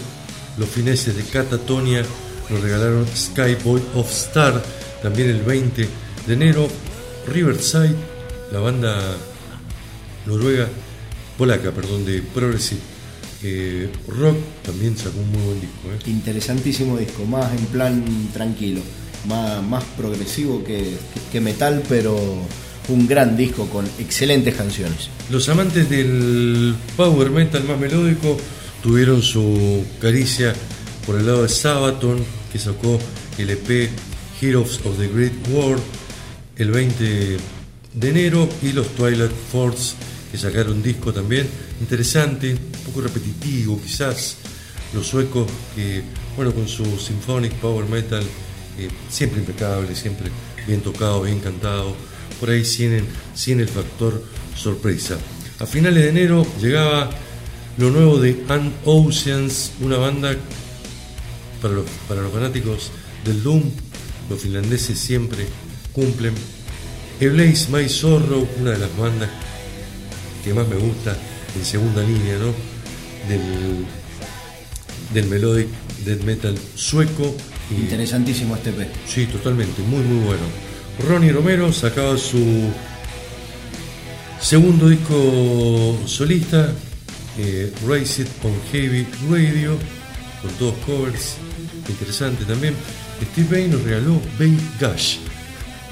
Los 0.57 0.69
fineses 0.69 1.15
de 1.15 1.23
Catatonia 1.23 2.03
nos 2.49 2.61
regalaron 2.61 3.05
Skyboy 3.13 3.81
of 3.95 4.09
Star 4.11 4.63
también 5.03 5.29
el 5.29 5.41
20 5.41 5.87
de 6.25 6.33
enero. 6.33 6.69
Riverside, 7.27 7.95
la 8.53 8.59
banda 8.59 8.97
noruega, 10.25 10.67
polaca, 11.37 11.71
perdón, 11.71 12.05
de 12.05 12.21
Progressive 12.21 12.79
eh, 13.43 13.89
Rock, 14.07 14.37
también 14.63 14.97
sacó 14.97 15.19
un 15.19 15.31
muy 15.31 15.41
buen 15.41 15.61
disco. 15.61 15.87
¿eh? 15.91 16.09
Interesantísimo 16.09 16.97
disco, 16.97 17.25
más 17.25 17.51
en 17.57 17.65
plan 17.67 18.03
tranquilo, 18.33 18.81
más, 19.27 19.63
más 19.63 19.83
progresivo 19.97 20.63
que, 20.63 20.97
que 21.31 21.41
metal, 21.41 21.83
pero 21.87 22.17
un 22.89 23.07
gran 23.07 23.35
disco 23.35 23.67
con 23.67 23.85
excelentes 23.99 24.55
canciones. 24.55 25.09
Los 25.29 25.49
amantes 25.49 25.89
del 25.89 26.75
power 26.95 27.29
metal 27.29 27.63
más 27.65 27.79
melódico 27.79 28.37
tuvieron 28.81 29.21
su 29.21 29.83
caricia 29.99 30.53
por 31.05 31.17
el 31.17 31.25
lado 31.25 31.43
de 31.43 31.49
Sabaton, 31.49 32.23
que 32.51 32.59
sacó 32.59 32.97
el 33.37 33.49
EP 33.49 33.89
Heroes 34.41 34.79
of 34.85 34.97
the 34.97 35.07
Great 35.07 35.33
War 35.51 35.77
el 36.57 36.71
20 36.71 37.37
de 37.93 38.09
enero, 38.09 38.49
y 38.61 38.73
los 38.73 38.87
Twilight 38.95 39.31
Force, 39.51 39.95
que 40.31 40.37
sacaron 40.37 40.81
disco 40.81 41.13
también 41.13 41.47
interesante, 41.79 42.51
un 42.51 42.59
poco 42.87 43.01
repetitivo 43.01 43.79
quizás. 43.81 44.37
Los 44.93 45.07
suecos, 45.07 45.47
que, 45.75 46.01
bueno, 46.35 46.53
con 46.53 46.67
su 46.67 46.85
symphonic 46.97 47.53
power 47.55 47.85
metal, 47.87 48.23
eh, 48.79 48.89
siempre 49.09 49.39
impecable, 49.39 49.93
siempre 49.95 50.29
bien 50.65 50.81
tocado, 50.81 51.23
bien 51.23 51.39
cantado, 51.39 51.93
por 52.39 52.49
ahí 52.49 52.63
sin, 52.63 53.03
sin 53.35 53.59
el 53.59 53.67
factor 53.67 54.23
sorpresa. 54.55 55.17
A 55.59 55.65
finales 55.65 56.03
de 56.03 56.09
enero 56.09 56.47
llegaba 56.61 57.09
lo 57.77 57.91
nuevo 57.91 58.19
de 58.19 58.43
An 58.47 58.73
Oceans, 58.85 59.71
una 59.81 59.97
banda 59.97 60.35
para 61.61 61.73
los, 61.73 61.85
para 62.07 62.21
los 62.21 62.31
fanáticos 62.31 62.91
del 63.25 63.43
Doom, 63.43 63.63
los 64.29 64.39
finlandeses 64.39 64.97
siempre 64.97 65.45
cumplen. 65.91 66.33
A 67.19 67.25
Blaze 67.25 67.67
My 67.71 67.89
Sorrow, 67.89 68.47
una 68.59 68.71
de 68.71 68.77
las 68.77 68.95
bandas 68.97 69.29
que 70.43 70.53
más 70.53 70.67
me 70.67 70.75
gusta 70.75 71.17
en 71.55 71.65
segunda 71.65 72.03
línea, 72.03 72.37
¿no? 72.37 72.76
Del, 73.27 73.85
del 75.13 75.25
melodic 75.27 75.67
death 76.05 76.21
metal 76.23 76.57
sueco. 76.75 77.35
Y, 77.69 77.81
Interesantísimo 77.81 78.55
este 78.55 78.69
EP. 78.69 78.87
Sí, 79.05 79.25
totalmente, 79.25 79.81
muy 79.81 80.01
muy 80.03 80.25
bueno. 80.25 80.43
Ronnie 81.07 81.31
Romero 81.31 81.71
sacaba 81.73 82.17
su 82.17 82.69
segundo 84.39 84.89
disco 84.89 85.99
solista, 86.05 86.73
eh, 87.37 87.71
It 87.71 88.27
on 88.43 88.53
Heavy 88.71 89.05
Radio, 89.29 89.77
con 90.41 90.51
todos 90.53 90.75
covers, 90.85 91.35
interesante 91.87 92.45
también. 92.45 92.73
Steve 93.31 93.47
Bay 93.49 93.67
nos 93.67 93.83
regaló 93.83 94.19
Bay 94.39 94.57
Gash. 94.79 95.17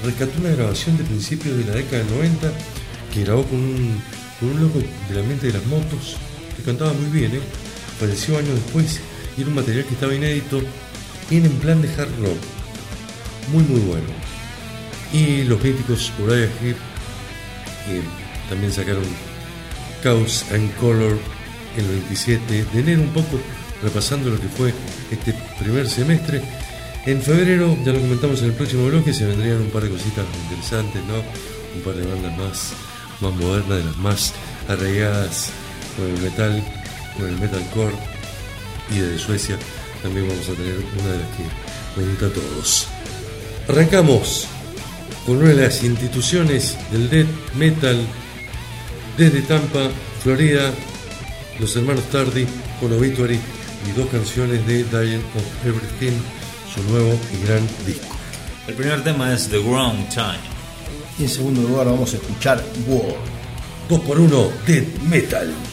Rescató 0.04 0.40
una 0.40 0.50
grabación 0.50 0.96
de 0.96 1.04
principios 1.04 1.56
de 1.56 1.64
la 1.64 1.72
década 1.72 1.98
del 2.04 2.14
90 2.16 2.52
que 3.12 3.24
grabó 3.24 3.44
con 3.44 3.58
un, 3.58 4.02
con 4.38 4.50
un 4.50 4.62
loco 4.62 4.78
del 5.08 5.18
ambiente 5.18 5.46
de 5.46 5.52
las 5.54 5.66
motos 5.66 6.16
que 6.56 6.62
cantaba 6.62 6.92
muy 6.92 7.10
bien, 7.10 7.34
¿eh? 7.34 7.40
falleció 7.98 8.38
años 8.38 8.54
después 8.54 9.00
y 9.36 9.40
era 9.40 9.50
un 9.50 9.56
material 9.56 9.84
que 9.84 9.94
estaba 9.94 10.14
inédito 10.14 10.60
y 11.30 11.36
en 11.36 11.50
plan 11.58 11.82
de 11.82 11.88
hard 11.88 12.10
rock. 12.20 12.38
Muy 13.52 13.62
muy 13.64 13.80
bueno. 13.80 14.06
Y 15.12 15.44
los 15.44 15.62
míticos 15.62 16.12
Uriah 16.18 16.50
Heep 16.60 16.76
que 17.86 18.02
también 18.48 18.72
sacaron 18.72 19.04
Chaos 20.02 20.44
and 20.52 20.74
Color 20.76 21.18
el 21.76 21.86
27 21.86 22.64
de 22.72 22.80
enero, 22.80 23.02
un 23.02 23.10
poco 23.10 23.38
repasando 23.82 24.30
lo 24.30 24.40
que 24.40 24.48
fue 24.48 24.72
este 25.10 25.34
primer 25.58 25.88
semestre. 25.88 26.42
En 27.04 27.22
febrero, 27.22 27.76
ya 27.84 27.92
lo 27.92 28.00
comentamos 28.00 28.40
en 28.40 28.46
el 28.46 28.52
próximo 28.52 28.86
bloque, 28.86 29.12
se 29.12 29.26
vendrían 29.26 29.60
un 29.60 29.70
par 29.70 29.84
de 29.84 29.90
cositas 29.90 30.24
interesantes, 30.44 31.02
¿no? 31.04 31.14
Un 31.76 31.82
par 31.84 31.94
de 31.94 32.04
bandas 32.04 32.36
más, 32.36 32.72
más 33.20 33.34
modernas, 33.34 33.78
de 33.78 33.84
las 33.84 33.96
más 33.98 34.34
arraigadas 34.68 35.52
con 35.96 36.06
el 36.06 36.20
metal, 36.20 36.62
con 37.16 37.28
el 37.28 37.38
metalcore 37.38 37.94
y 38.90 38.98
desde 38.98 39.18
Suecia 39.18 39.58
también 40.02 40.28
vamos 40.28 40.48
a 40.48 40.52
tener 40.52 40.76
una 40.76 41.12
de 41.12 41.18
las 41.18 41.28
que 41.36 42.00
nos 42.00 42.10
gusta 42.10 42.26
a 42.26 42.30
todos. 42.30 42.88
Arrancamos 43.68 44.46
con 45.24 45.38
una 45.38 45.48
de 45.48 45.62
las 45.62 45.82
instituciones 45.82 46.76
del 46.92 47.10
death 47.10 47.54
metal 47.56 48.06
desde 49.16 49.42
Tampa, 49.42 49.88
Florida, 50.22 50.72
los 51.58 51.74
hermanos 51.74 52.04
Tardy 52.10 52.46
con 52.80 52.92
Obituary 52.92 53.40
y 53.88 53.98
dos 53.98 54.08
canciones 54.08 54.66
de 54.66 54.84
Dying 54.84 55.22
of 55.34 55.66
Everything, 55.66 56.18
su 56.72 56.82
nuevo 56.90 57.18
y 57.32 57.46
gran 57.46 57.66
disco. 57.86 58.14
El 58.68 58.74
primer 58.74 59.02
tema 59.02 59.32
es 59.32 59.48
The 59.48 59.58
Wrong 59.58 60.08
Time. 60.10 60.56
Y 61.18 61.24
en 61.24 61.30
segundo 61.30 61.62
lugar 61.62 61.86
vamos 61.86 62.12
a 62.12 62.16
escuchar 62.16 62.62
War. 62.86 63.16
2 63.88 64.00
por 64.00 64.18
1 64.18 64.48
Death 64.66 64.98
Metal. 65.08 65.65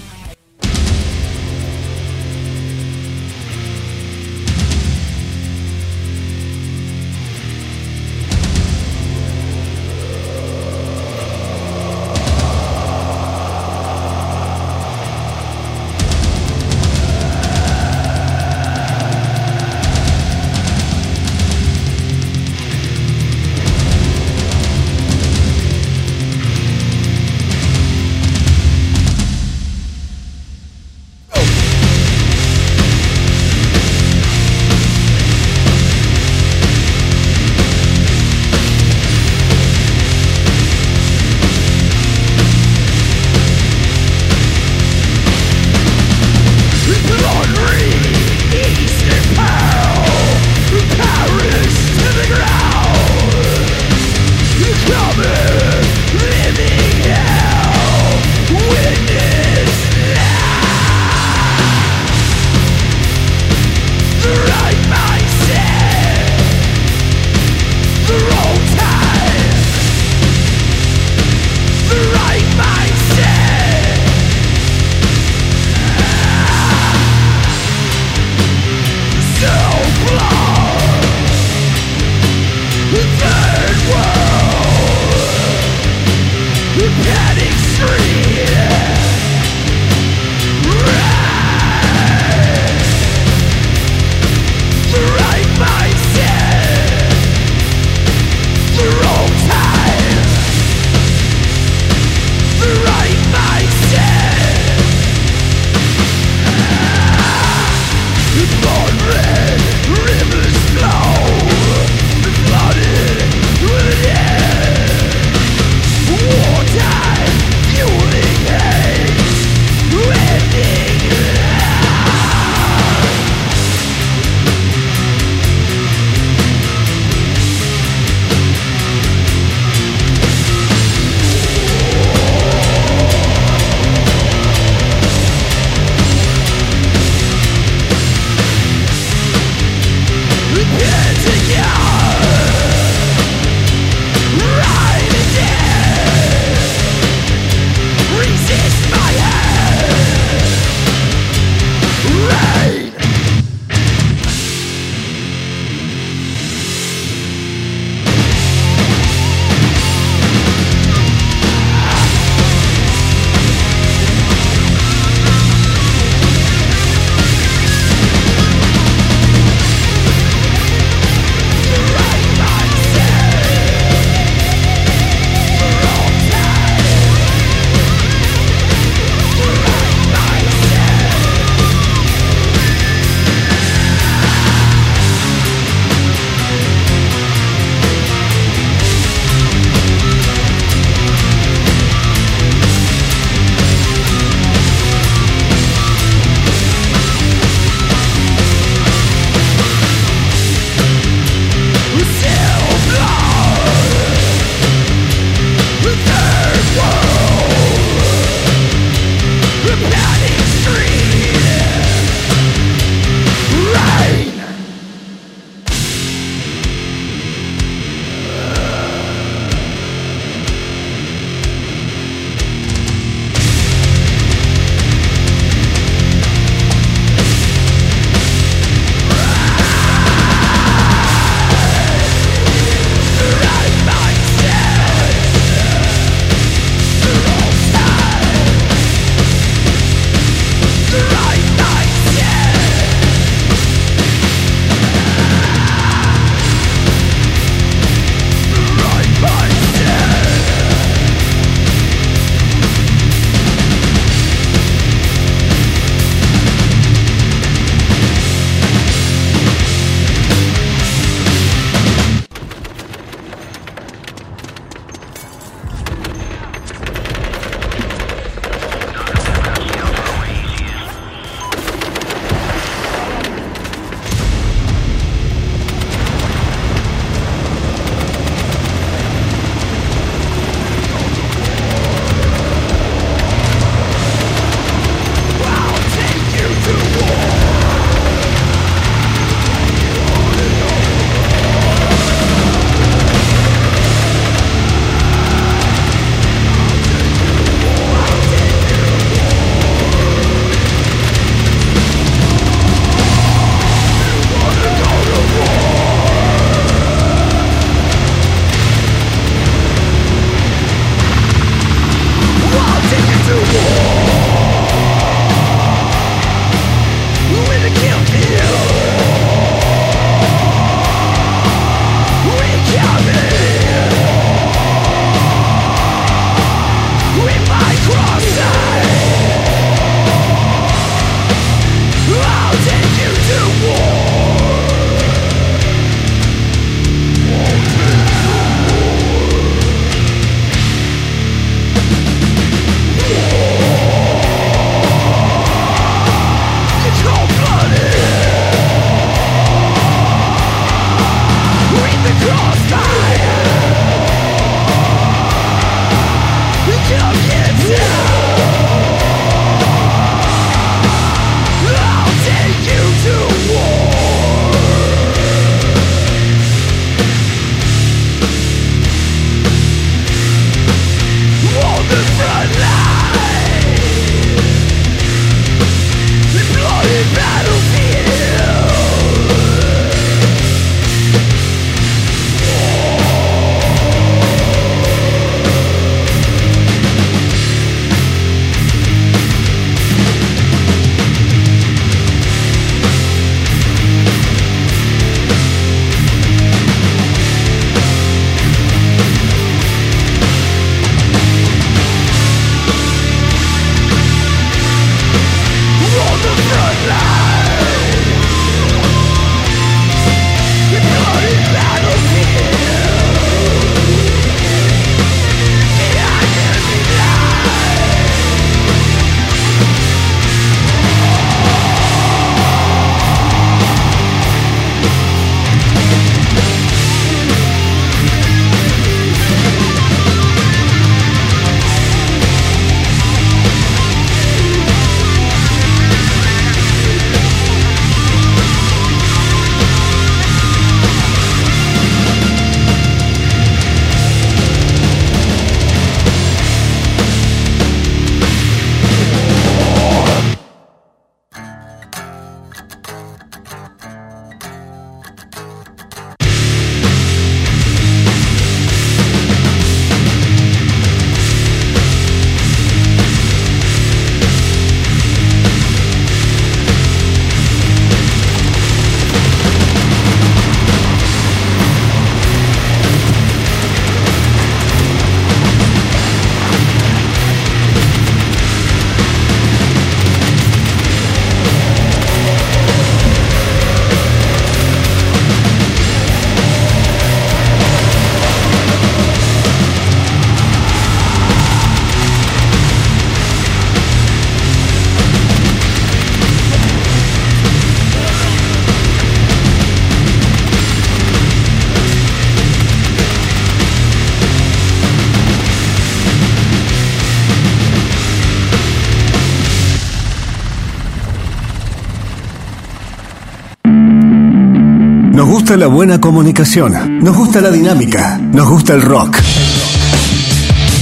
Gusta 515.53 515.67
la 515.67 515.71
buena 515.71 516.01
comunicación. 516.01 516.99
Nos 517.03 517.15
gusta 517.15 517.39
la 517.39 517.51
dinámica. 517.51 518.17
Nos 518.17 518.49
gusta 518.49 518.73
el 518.73 518.81
rock. 518.81 519.17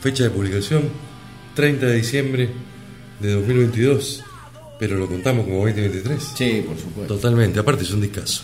fecha 0.00 0.24
de 0.24 0.30
publicación 0.30 0.82
30 1.54 1.86
de 1.86 1.94
diciembre 1.94 2.50
de 3.20 3.32
2022, 3.34 4.24
pero 4.80 4.96
lo 4.96 5.06
contamos 5.06 5.44
como 5.44 5.58
2023. 5.58 6.32
Sí, 6.34 6.64
por 6.66 6.76
supuesto. 6.76 7.14
Totalmente, 7.14 7.60
aparte 7.60 7.84
es 7.84 7.92
un 7.92 8.00
discazo. 8.00 8.42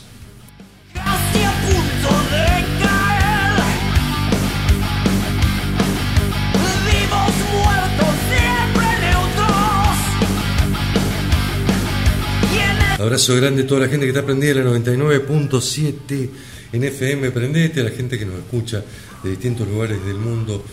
Abrazo 13.06 13.36
grande 13.36 13.62
a 13.62 13.66
toda 13.68 13.82
la 13.82 13.88
gente 13.88 14.04
que 14.04 14.10
está 14.10 14.24
prendida 14.24 14.50
en 14.50 14.64
la 14.64 14.72
99.7 14.72 16.28
en 16.72 16.82
FM 16.82 17.30
Prendete, 17.30 17.80
a 17.80 17.84
la 17.84 17.90
gente 17.90 18.18
que 18.18 18.26
nos 18.26 18.40
escucha 18.40 18.82
de 19.22 19.30
distintos 19.30 19.68
lugares 19.68 20.04
del 20.04 20.16
mundo 20.16 20.64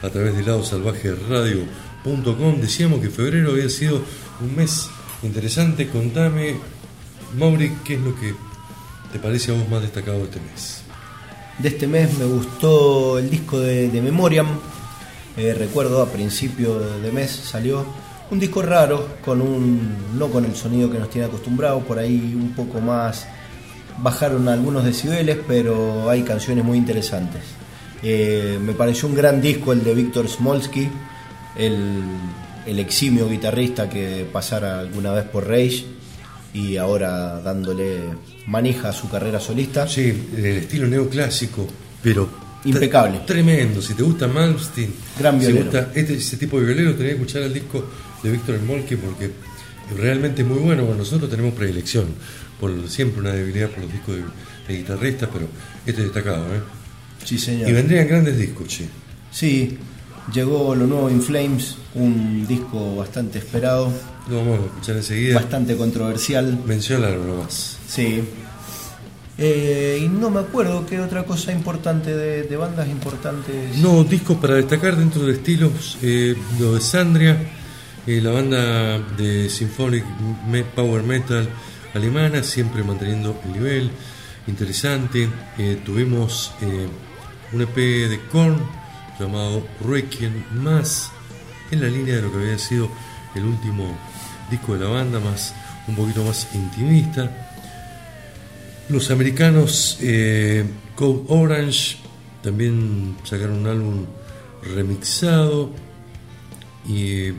a 0.00 0.08
través 0.08 0.34
de 0.34 0.42
ladosalvajeradio.com. 0.42 2.60
Decíamos 2.62 3.02
que 3.02 3.10
febrero 3.10 3.50
había 3.50 3.68
sido 3.68 4.00
un 4.40 4.56
mes 4.56 4.88
interesante. 5.22 5.88
Contame, 5.88 6.54
Mauri, 7.36 7.70
¿qué 7.84 7.96
es 7.96 8.00
lo 8.00 8.18
que 8.18 8.32
te 9.12 9.18
parece 9.18 9.50
a 9.50 9.54
vos 9.54 9.68
más 9.68 9.82
destacado 9.82 10.20
de 10.20 10.24
este 10.24 10.40
mes? 10.40 10.84
De 11.58 11.68
este 11.68 11.86
mes 11.86 12.16
me 12.16 12.24
gustó 12.24 13.18
el 13.18 13.28
disco 13.28 13.60
de, 13.60 13.90
de 13.90 14.00
Memoriam. 14.00 14.48
Eh, 15.36 15.52
recuerdo 15.52 16.00
a 16.00 16.10
principio 16.10 16.78
de 16.78 17.12
mes 17.12 17.30
salió 17.30 17.84
un 18.30 18.38
disco 18.40 18.62
raro, 18.62 19.08
con 19.24 19.40
un 19.42 20.18
no 20.18 20.28
con 20.28 20.44
el 20.44 20.54
sonido 20.56 20.90
que 20.90 20.98
nos 20.98 21.10
tiene 21.10 21.26
acostumbrados, 21.26 21.82
por 21.84 21.98
ahí 21.98 22.32
un 22.34 22.52
poco 22.54 22.80
más 22.80 23.26
bajaron 23.98 24.48
algunos 24.48 24.84
decibeles, 24.84 25.38
pero 25.46 26.08
hay 26.08 26.22
canciones 26.22 26.64
muy 26.64 26.78
interesantes. 26.78 27.42
Eh, 28.02 28.58
me 28.60 28.72
pareció 28.72 29.06
un 29.08 29.14
gran 29.14 29.40
disco 29.40 29.72
el 29.72 29.84
de 29.84 29.94
Víctor 29.94 30.28
Smolsky, 30.28 30.88
el, 31.56 32.00
el 32.66 32.78
eximio 32.78 33.28
guitarrista 33.28 33.88
que 33.88 34.26
pasara 34.32 34.78
alguna 34.80 35.12
vez 35.12 35.24
por 35.24 35.46
Rage 35.46 35.84
y 36.54 36.76
ahora 36.78 37.40
dándole 37.42 38.00
manija 38.46 38.88
a 38.88 38.92
su 38.92 39.08
carrera 39.10 39.38
solista. 39.38 39.86
Sí, 39.86 40.28
el 40.36 40.44
estilo 40.56 40.86
neoclásico, 40.88 41.66
pero 42.02 42.28
Impecable. 42.64 43.18
tre- 43.20 43.26
Tremendo. 43.26 43.82
Si 43.82 43.94
te 43.94 44.02
gusta 44.02 44.26
Malmsteen, 44.26 44.92
Gran 45.18 45.38
si 45.40 45.46
violero. 45.46 45.64
gusta 45.64 45.90
este, 45.94 46.14
ese 46.14 46.36
tipo 46.38 46.58
de 46.58 46.66
violero, 46.66 46.94
tenés 46.94 47.14
que 47.14 47.20
escuchar 47.20 47.42
el 47.42 47.52
disco 47.54 47.84
de 48.22 48.30
Víctor 48.30 48.60
Molke 48.62 48.96
porque 48.96 49.30
realmente 49.98 50.42
es 50.42 50.48
muy 50.48 50.58
bueno. 50.58 50.84
Bueno, 50.84 50.98
nosotros 50.98 51.28
tenemos 51.30 51.54
predilección, 51.54 52.06
por 52.60 52.88
siempre 52.88 53.20
una 53.20 53.32
debilidad 53.32 53.68
por 53.70 53.80
los 53.84 53.92
discos 53.92 54.16
de, 54.16 54.22
de 54.68 54.78
guitarristas, 54.78 55.28
pero 55.32 55.46
este 55.86 56.02
es 56.02 56.12
destacado, 56.12 56.54
¿eh? 56.54 56.60
Sí, 57.24 57.38
señor. 57.38 57.68
Y 57.68 57.72
vendrían 57.72 58.06
grandes 58.08 58.36
discos, 58.38 58.68
che. 58.68 58.86
Sí, 59.30 59.78
llegó 60.32 60.74
lo 60.74 60.86
nuevo 60.86 61.08
In 61.10 61.22
Flames, 61.22 61.76
un 61.94 62.46
disco 62.46 62.96
bastante 62.96 63.38
esperado, 63.38 63.92
Lo 64.28 64.36
vamos 64.38 64.60
a 64.60 64.64
escuchar 64.66 64.96
enseguida. 64.96 65.34
bastante 65.36 65.76
controversial. 65.76 66.60
Menciónalo 66.66 67.24
nomás. 67.24 67.78
Sí. 67.88 68.22
Eh, 69.38 70.00
y 70.04 70.08
no 70.08 70.30
me 70.30 70.40
acuerdo 70.40 70.84
qué 70.86 71.00
otra 71.00 71.24
cosa 71.24 71.52
importante 71.52 72.14
de, 72.14 72.42
de 72.44 72.56
bandas 72.56 72.88
importantes. 72.88 73.76
No, 73.78 74.04
discos 74.04 74.36
para 74.36 74.54
destacar 74.56 74.96
dentro 74.96 75.24
de 75.26 75.32
estilos, 75.32 75.96
eh, 76.02 76.36
lo 76.60 76.74
de 76.74 76.80
Sandria, 76.80 77.38
la 78.06 78.30
banda 78.32 78.98
de 78.98 79.48
Symphonic 79.48 80.04
Power 80.74 81.04
Metal 81.04 81.48
alemana, 81.94 82.42
siempre 82.42 82.82
manteniendo 82.82 83.40
el 83.44 83.52
nivel, 83.52 83.90
interesante. 84.48 85.28
Eh, 85.56 85.80
tuvimos 85.84 86.52
eh, 86.62 86.88
un 87.52 87.60
EP 87.60 87.76
de 87.76 88.20
Korn 88.30 88.58
llamado 89.20 89.64
Requiem 89.84 90.32
más, 90.52 91.12
en 91.70 91.80
la 91.80 91.86
línea 91.86 92.16
de 92.16 92.22
lo 92.22 92.32
que 92.32 92.38
había 92.38 92.58
sido 92.58 92.90
el 93.36 93.44
último 93.44 93.96
disco 94.50 94.74
de 94.74 94.80
la 94.80 94.90
banda, 94.90 95.20
más 95.20 95.54
un 95.86 95.94
poquito 95.94 96.24
más 96.24 96.48
intimista. 96.54 97.30
Los 98.88 99.12
americanos 99.12 99.98
eh, 100.00 100.64
Code 100.96 101.22
Orange 101.28 101.98
también 102.42 103.16
sacaron 103.22 103.60
un 103.60 103.66
álbum 103.68 104.06
remixado 104.74 105.70
y 106.86 107.30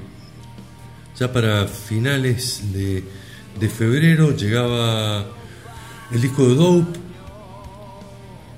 ya 1.23 1.31
para 1.31 1.67
finales 1.67 2.73
de, 2.73 3.01
de 3.57 3.69
febrero 3.69 4.35
llegaba 4.35 5.25
el 6.11 6.21
disco 6.21 6.45
de 6.49 6.55
Dope, 6.55 6.99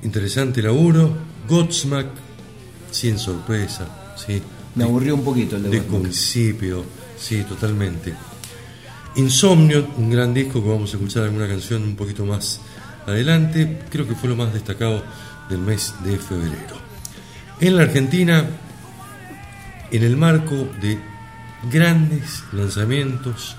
interesante 0.02 0.64
laburo, 0.64 1.16
Godsmack, 1.48 2.08
sin 2.90 3.20
sorpresa, 3.20 4.16
sí, 4.18 4.42
Me 4.74 4.84
aburrió 4.84 5.14
un 5.14 5.24
poquito 5.24 5.58
el 5.58 5.64
de 5.64 5.70
de 5.70 5.82
principio, 5.82 6.84
sí, 7.16 7.44
totalmente. 7.44 8.16
Insomnio, 9.18 9.88
un 9.98 10.10
gran 10.10 10.34
disco 10.34 10.64
que 10.64 10.68
vamos 10.68 10.92
a 10.92 10.98
escuchar 10.98 11.26
alguna 11.26 11.48
canción 11.48 11.84
un 11.84 11.96
poquito 11.96 12.26
más 12.26 12.62
adelante, 13.06 13.82
creo 13.92 14.08
que 14.08 14.16
fue 14.16 14.28
lo 14.30 14.36
más 14.36 14.52
destacado 14.52 15.04
del 15.50 15.60
mes 15.60 15.94
de 16.04 16.18
febrero. 16.18 16.78
En 17.60 17.78
la 17.78 17.84
Argentina, 17.84 18.44
en 19.92 20.04
el 20.04 20.18
marco 20.18 20.56
de 20.82 21.15
grandes 21.64 22.44
lanzamientos, 22.52 23.56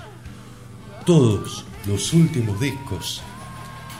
todos 1.05 1.65
los 1.85 2.13
últimos 2.13 2.59
discos 2.59 3.21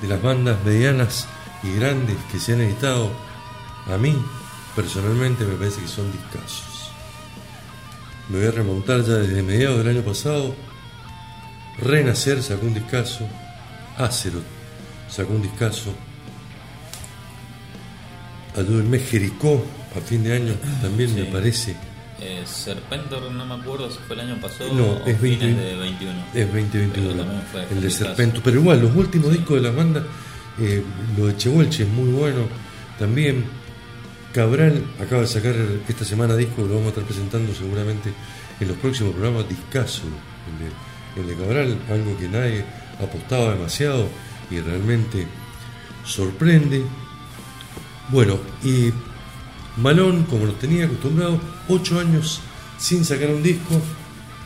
de 0.01 0.07
las 0.07 0.21
bandas 0.21 0.63
medianas 0.63 1.27
y 1.63 1.73
grandes 1.75 2.15
que 2.31 2.39
se 2.39 2.53
han 2.53 2.61
editado, 2.61 3.11
a 3.87 3.97
mí 3.97 4.15
personalmente 4.75 5.45
me 5.45 5.55
parece 5.55 5.81
que 5.81 5.87
son 5.87 6.11
discasos. 6.11 6.91
Me 8.29 8.39
voy 8.39 8.47
a 8.47 8.51
remontar 8.51 9.03
ya 9.03 9.15
desde 9.15 9.41
mediados 9.41 9.77
del 9.77 9.95
año 9.95 10.01
pasado. 10.01 10.53
Renacer 11.79 12.43
sacó 12.43 12.65
un 12.65 12.73
discazo. 12.73 13.27
Azeroth 13.97 14.43
sacó 15.09 15.33
un 15.33 15.41
discazo. 15.41 15.93
Ayúdenme 18.57 18.99
Jericó 18.99 19.63
a 19.95 20.01
fin 20.01 20.23
de 20.23 20.35
año 20.35 20.53
también 20.81 21.15
me 21.15 21.25
parece. 21.25 21.75
Eh, 22.19 22.43
Serpentor, 22.45 23.31
no 23.31 23.45
me 23.45 23.55
acuerdo 23.55 23.91
si 23.91 23.99
fue 24.07 24.15
el 24.15 24.21
año 24.21 24.41
pasado 24.41 24.73
No, 24.73 24.85
o 24.93 25.05
es 25.05 25.19
fines 25.19 25.39
20, 25.39 25.61
de 25.61 25.75
21. 25.75 26.13
Es 26.33 26.47
2021 26.47 26.93
Pero 26.93 27.23
también 27.23 27.43
fue 27.51 27.63
el 27.63 27.81
de 27.81 27.87
discazo. 27.87 28.05
Serpento. 28.05 28.41
Pero 28.43 28.59
igual, 28.59 28.81
los 28.81 28.95
últimos 28.95 29.31
discos 29.31 29.61
de 29.61 29.69
la 29.69 29.75
banda, 29.75 30.03
eh, 30.59 30.83
lo 31.15 31.27
de 31.27 31.37
Chevolche 31.37 31.83
es 31.83 31.89
muy 31.89 32.09
bueno 32.11 32.47
también. 32.97 33.45
Cabral 34.33 34.83
acaba 34.99 35.21
de 35.21 35.27
sacar 35.27 35.55
esta 35.87 36.05
semana 36.05 36.35
disco, 36.35 36.61
lo 36.61 36.75
vamos 36.75 36.87
a 36.87 36.89
estar 36.89 37.03
presentando 37.05 37.53
seguramente 37.53 38.13
en 38.59 38.67
los 38.67 38.77
próximos 38.77 39.13
programas. 39.13 39.47
Discaso, 39.47 40.03
el 41.15 41.23
de, 41.25 41.31
el 41.31 41.37
de 41.37 41.43
Cabral, 41.43 41.77
algo 41.89 42.17
que 42.17 42.27
nadie 42.27 42.65
apostaba 43.01 43.53
demasiado 43.53 44.07
y 44.49 44.59
realmente 44.59 45.27
sorprende. 46.03 46.83
Bueno, 48.09 48.39
y 48.63 48.91
Malón, 49.77 50.23
como 50.23 50.45
nos 50.45 50.59
tenía 50.59 50.85
acostumbrados, 50.85 51.39
ocho 51.69 51.99
años 51.99 52.41
sin 52.79 53.05
sacar 53.05 53.29
un 53.29 53.43
disco, 53.43 53.79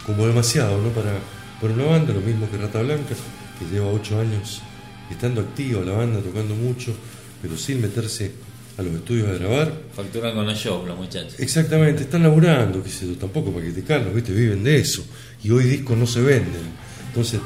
como 0.05 0.27
demasiado, 0.27 0.81
¿no? 0.81 0.89
Para, 0.89 1.13
para 1.61 1.73
una 1.73 1.85
banda, 1.85 2.13
lo 2.13 2.21
mismo 2.21 2.49
que 2.49 2.57
Rata 2.57 2.81
Blanca, 2.81 3.15
que 3.59 3.65
lleva 3.73 3.87
ocho 3.87 4.19
años 4.19 4.61
estando 5.09 5.41
activa 5.41 5.83
la 5.83 5.93
banda, 5.93 6.19
tocando 6.21 6.55
mucho, 6.55 6.93
pero 7.41 7.57
sin 7.57 7.81
meterse 7.81 8.31
a 8.77 8.81
los 8.81 8.93
estudios 8.93 9.29
a 9.29 9.33
grabar. 9.33 9.73
Facturan 9.93 10.33
con 10.33 10.45
los 10.45 10.57
shows 10.57 10.87
los 10.87 10.97
muchachos. 10.97 11.39
Exactamente, 11.39 12.03
están 12.03 12.23
laburando, 12.23 12.83
qué 12.83 12.89
sé 12.89 13.07
yo, 13.07 13.15
tampoco 13.15 13.51
para 13.51 13.65
criticarlos, 13.65 14.13
¿viste? 14.13 14.33
Viven 14.33 14.63
de 14.63 14.79
eso. 14.79 15.05
Y 15.43 15.51
hoy 15.51 15.65
discos 15.65 15.97
no 15.97 16.07
se 16.07 16.21
venden. 16.21 16.61
Entonces, 17.07 17.41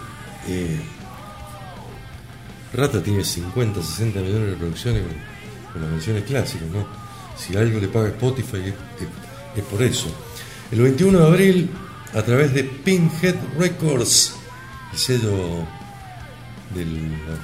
eh, 0.48 0.80
Rata 2.74 3.02
tiene 3.02 3.24
50, 3.24 3.82
60 3.82 4.20
millones 4.20 4.42
de 4.42 4.50
reproducciones 4.52 5.04
con, 5.04 5.74
con 5.74 5.82
las 5.82 5.92
canciones 5.92 6.24
clásicas, 6.24 6.68
¿no? 6.70 7.05
Si 7.38 7.56
algo 7.56 7.80
le 7.80 7.88
paga 7.88 8.10
Spotify 8.10 8.74
es, 9.56 9.64
por 9.64 9.82
eso. 9.84 10.08
El 10.72 10.82
21 10.82 11.20
de 11.20 11.26
abril, 11.26 11.70
a 12.14 12.22
través 12.22 12.54
de 12.54 12.64
Pinhead 12.64 13.36
Records, 13.58 14.36
el 14.94 14.98
sello 14.98 15.66
de 16.74 16.86
la 16.86 17.38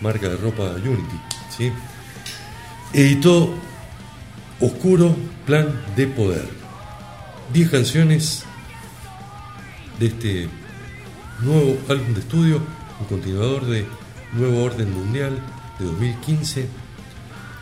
marca 0.00 0.28
de 0.28 0.36
ropa 0.36 0.74
Unity, 0.74 1.72
editó 2.92 3.54
Oscuro 4.60 5.16
Plan 5.46 5.68
de 5.96 6.06
Poder. 6.06 6.48
10 7.52 7.70
canciones 7.70 8.44
de 9.98 10.06
este 10.06 10.48
nuevo 11.40 11.78
álbum 11.88 12.14
de 12.14 12.20
estudio, 12.20 12.62
un 13.00 13.06
continuador 13.06 13.66
de 13.66 13.86
Nuevo 14.32 14.64
Orden 14.64 14.92
Mundial 14.92 15.38
de 15.78 15.84
2015. 15.86 16.83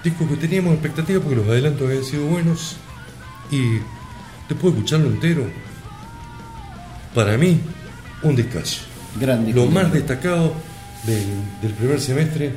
Disco 0.03 0.29
que 0.29 0.37
teníamos 0.37 0.75
expectativa 0.75 1.21
porque 1.21 1.37
los 1.37 1.49
adelantos 1.49 1.87
habían 1.87 2.05
sido 2.05 2.27
buenos 2.27 2.77
y 3.51 3.79
después 4.49 4.75
de 4.75 4.81
escucharlo 4.81 5.09
entero, 5.09 5.47
para 7.15 7.37
mí, 7.37 7.61
un 8.23 8.35
discazo. 8.35 8.83
Gran 9.21 9.45
disco. 9.45 9.61
Lo 9.61 9.71
más 9.71 9.93
destacado 9.93 10.55
del, 11.07 11.25
del 11.61 11.73
primer 11.73 12.01
semestre 12.01 12.51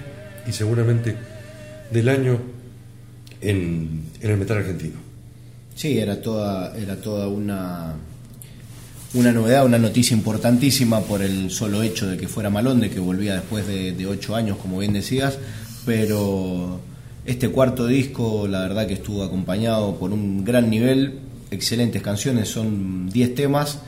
y 0.47 0.51
seguramente 0.51 1.15
del 1.91 2.09
año 2.09 2.39
en, 3.41 4.05
en 4.21 4.31
el 4.31 4.37
metal 4.37 4.57
argentino. 4.57 4.95
Sí, 5.75 5.99
era 5.99 6.21
toda, 6.21 6.75
era 6.77 6.95
toda 6.95 7.27
una, 7.27 7.93
una 9.13 9.31
novedad, 9.31 9.65
una 9.65 9.77
noticia 9.77 10.15
importantísima 10.15 11.01
por 11.01 11.21
el 11.21 11.51
solo 11.51 11.83
hecho 11.83 12.07
de 12.07 12.17
que 12.17 12.27
fuera 12.27 12.49
Malón, 12.49 12.79
de 12.79 12.89
que 12.89 12.99
volvía 12.99 13.35
después 13.35 13.67
de, 13.67 13.91
de 13.91 14.07
ocho 14.07 14.35
años, 14.35 14.57
como 14.57 14.79
bien 14.79 14.93
decías, 14.93 15.37
pero 15.85 16.79
este 17.25 17.49
cuarto 17.49 17.87
disco, 17.87 18.47
la 18.47 18.61
verdad 18.61 18.87
que 18.87 18.93
estuvo 18.93 19.23
acompañado 19.23 19.95
por 19.97 20.11
un 20.11 20.43
gran 20.43 20.69
nivel, 20.69 21.19
excelentes 21.51 22.01
canciones, 22.01 22.49
son 22.49 23.09
10 23.09 23.35
temas 23.35 23.79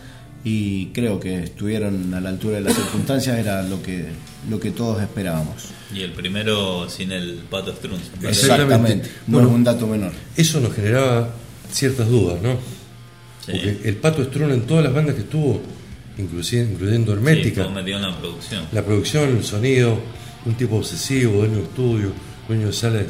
y 0.43 0.88
creo 0.88 1.19
que 1.19 1.43
estuvieron 1.43 2.13
a 2.13 2.21
la 2.21 2.29
altura 2.29 2.55
de 2.55 2.61
las 2.61 2.73
circunstancias, 2.73 3.38
era 3.38 3.63
lo 3.63 3.81
que, 3.81 4.05
lo 4.49 4.59
que 4.59 4.71
todos 4.71 5.01
esperábamos. 5.01 5.65
Y 5.93 6.01
el 6.01 6.13
primero 6.13 6.89
sin 6.89 7.11
el 7.11 7.41
Pato 7.49 7.73
Strunz. 7.73 8.03
Exactamente. 8.23 9.09
No 9.27 9.33
Bueno, 9.38 9.49
es 9.49 9.55
un 9.55 9.63
dato 9.63 9.88
menor. 9.88 10.11
Eso 10.35 10.59
nos 10.59 10.73
generaba 10.73 11.29
ciertas 11.71 12.07
dudas, 12.07 12.41
¿no? 12.41 12.53
Sí. 13.45 13.51
Porque 13.51 13.81
el 13.83 13.95
Pato 13.97 14.23
Strun 14.23 14.51
en 14.51 14.61
todas 14.61 14.83
las 14.83 14.93
bandas 14.93 15.15
que 15.15 15.21
estuvo, 15.21 15.61
inclusive, 16.17 16.63
incluyendo 16.71 17.11
Sí, 17.11 17.17
Hermética, 17.17 17.63
fue 17.65 17.73
metido 17.73 17.97
en 17.97 18.03
la 18.03 18.17
producción. 18.17 18.65
la 18.71 18.83
producción, 18.83 19.38
el 19.38 19.43
sonido, 19.43 19.99
un 20.45 20.55
tipo 20.55 20.77
obsesivo, 20.77 21.38
dueño 21.39 21.57
de 21.57 21.63
estudio, 21.63 22.11
dueño 22.47 22.67
de 22.67 22.73
sala 22.73 22.97
de, 22.99 23.07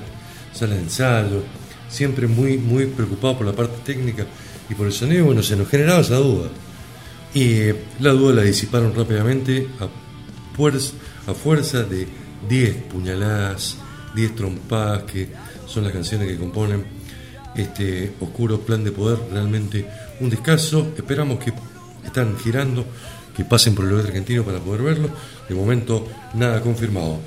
sala 0.58 0.76
de 0.76 0.82
ensayo, 0.82 1.44
siempre 1.88 2.28
muy, 2.28 2.58
muy 2.58 2.88
preocupado 2.88 3.38
por 3.38 3.48
la 3.48 3.54
parte 3.54 3.78
técnica 3.86 4.26
y 4.70 4.76
por 4.76 4.88
el 4.88 4.94
sonido, 4.94 5.26
bueno, 5.26 5.44
se 5.44 5.56
nos 5.56 5.70
generaba 5.70 6.02
esa 6.02 6.16
duda. 6.16 6.50
Y 7.34 7.44
eh, 7.44 7.76
la 8.00 8.12
duda 8.12 8.36
la 8.36 8.42
disiparon 8.42 8.94
rápidamente 8.96 9.68
a, 9.80 9.88
fuerza, 10.56 10.94
a 11.28 11.34
fuerza 11.34 11.84
de 11.84 12.08
10 12.50 12.76
puñaladas, 12.84 13.78
10 14.16 14.36
trompadas, 14.36 15.04
que 15.04 15.30
son 15.68 15.84
las 15.84 15.94
canciones 15.94 16.28
que 16.28 16.38
componen 16.38 16.84
este 17.56 18.14
oscuro 18.20 18.60
plan 18.60 18.84
de 18.84 18.92
poder, 18.92 19.20
realmente 19.32 19.88
un 20.20 20.30
discazo. 20.30 20.94
Esperamos 20.98 21.40
que 21.40 21.54
están 22.04 22.38
girando, 22.38 22.86
que 23.36 23.46
pasen 23.46 23.76
por 23.76 23.86
el 23.86 23.94
oeste 23.94 24.10
argentino 24.10 24.44
para 24.44 24.60
poder 24.60 24.82
verlo. 24.82 25.10
De 25.48 25.56
momento, 25.56 26.08
nada 26.34 26.62
confirmado. 26.62 27.20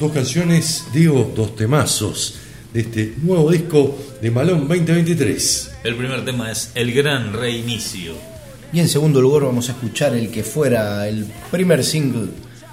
Dos 0.00 0.12
canciones, 0.12 0.86
digo, 0.92 1.32
dos 1.34 1.54
temazos 1.56 2.47
de 2.72 2.80
este 2.80 3.14
nuevo 3.22 3.50
disco 3.50 3.96
de 4.20 4.30
Malón 4.30 4.68
2023. 4.68 5.70
El 5.84 5.96
primer 5.96 6.24
tema 6.24 6.50
es 6.50 6.70
El 6.74 6.92
Gran 6.92 7.32
Reinicio. 7.32 8.14
Y 8.72 8.80
en 8.80 8.88
segundo 8.88 9.20
lugar 9.20 9.44
vamos 9.44 9.68
a 9.68 9.72
escuchar 9.72 10.14
el 10.14 10.30
que 10.30 10.42
fuera 10.42 11.08
el 11.08 11.26
primer 11.50 11.82
single 11.82 12.28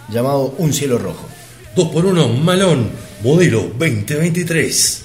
llamado 0.09 0.55
Un 0.57 0.73
cielo 0.73 0.97
rojo. 0.97 1.27
Dos 1.75 1.89
por 1.89 2.05
uno, 2.05 2.27
Malón, 2.27 2.89
modelo 3.23 3.71
2023. 3.77 5.04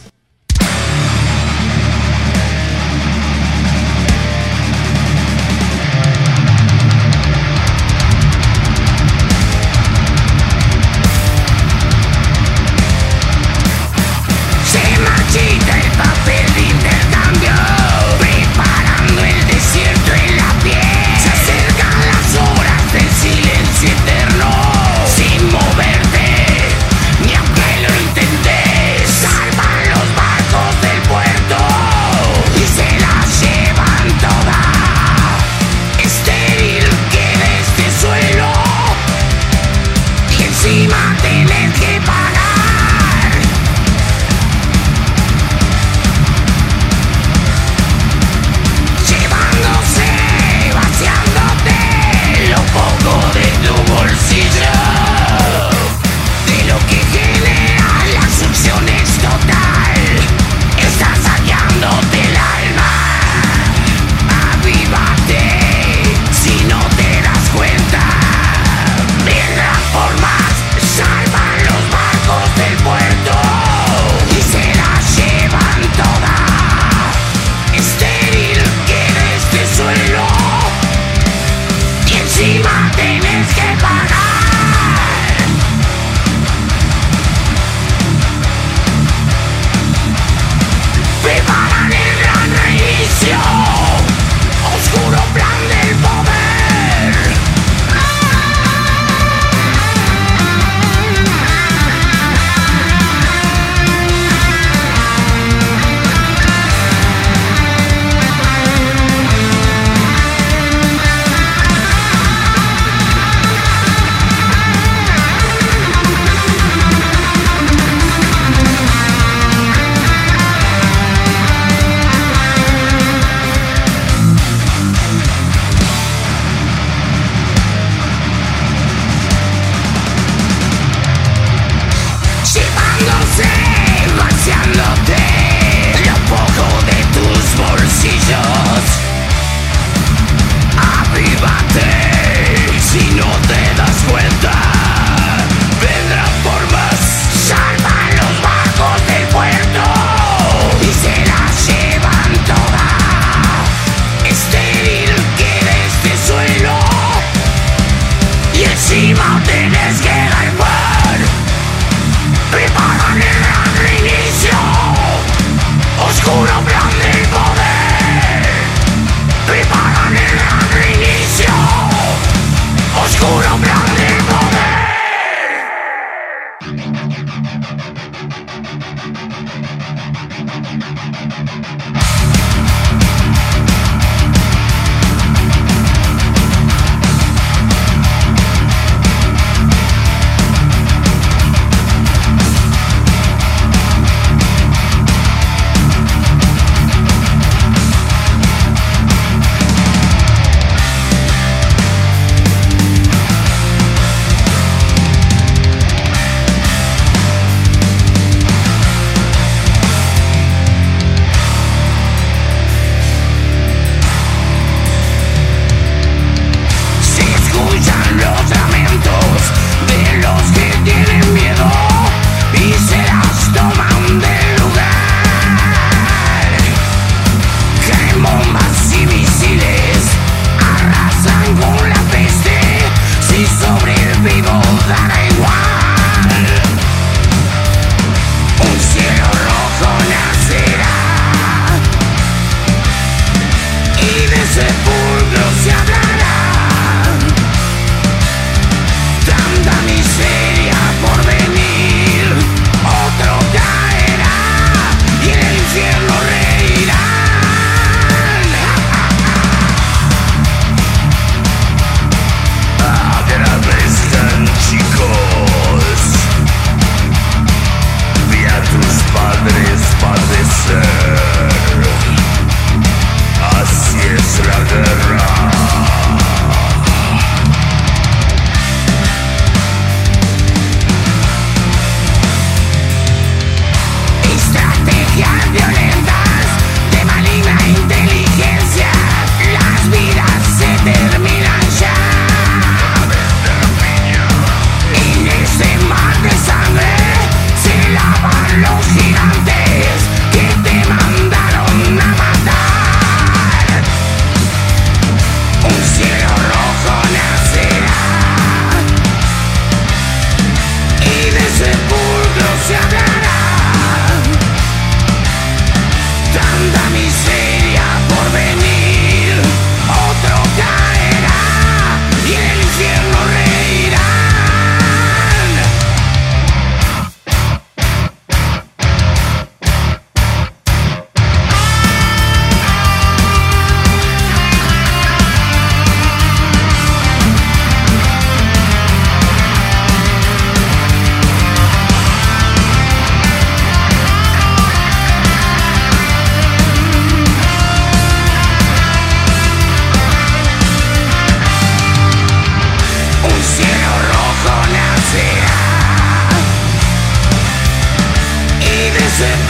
Y 359.20 359.49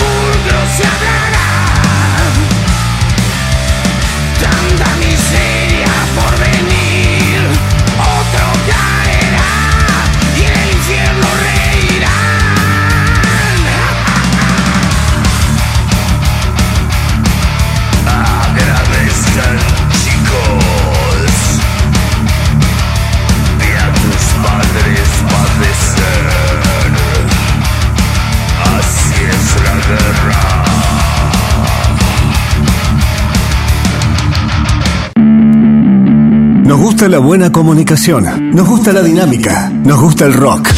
gusta 37.01 37.16
la 37.16 37.18
buena 37.18 37.51
comunicación. 37.51 38.55
Nos 38.55 38.68
gusta 38.68 38.92
la 38.92 39.01
dinámica. 39.01 39.70
Nos 39.70 39.98
gusta 39.98 40.26
el 40.26 40.34
rock. 40.34 40.68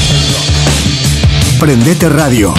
Prendete 1.59 2.09
Radio 2.09 2.55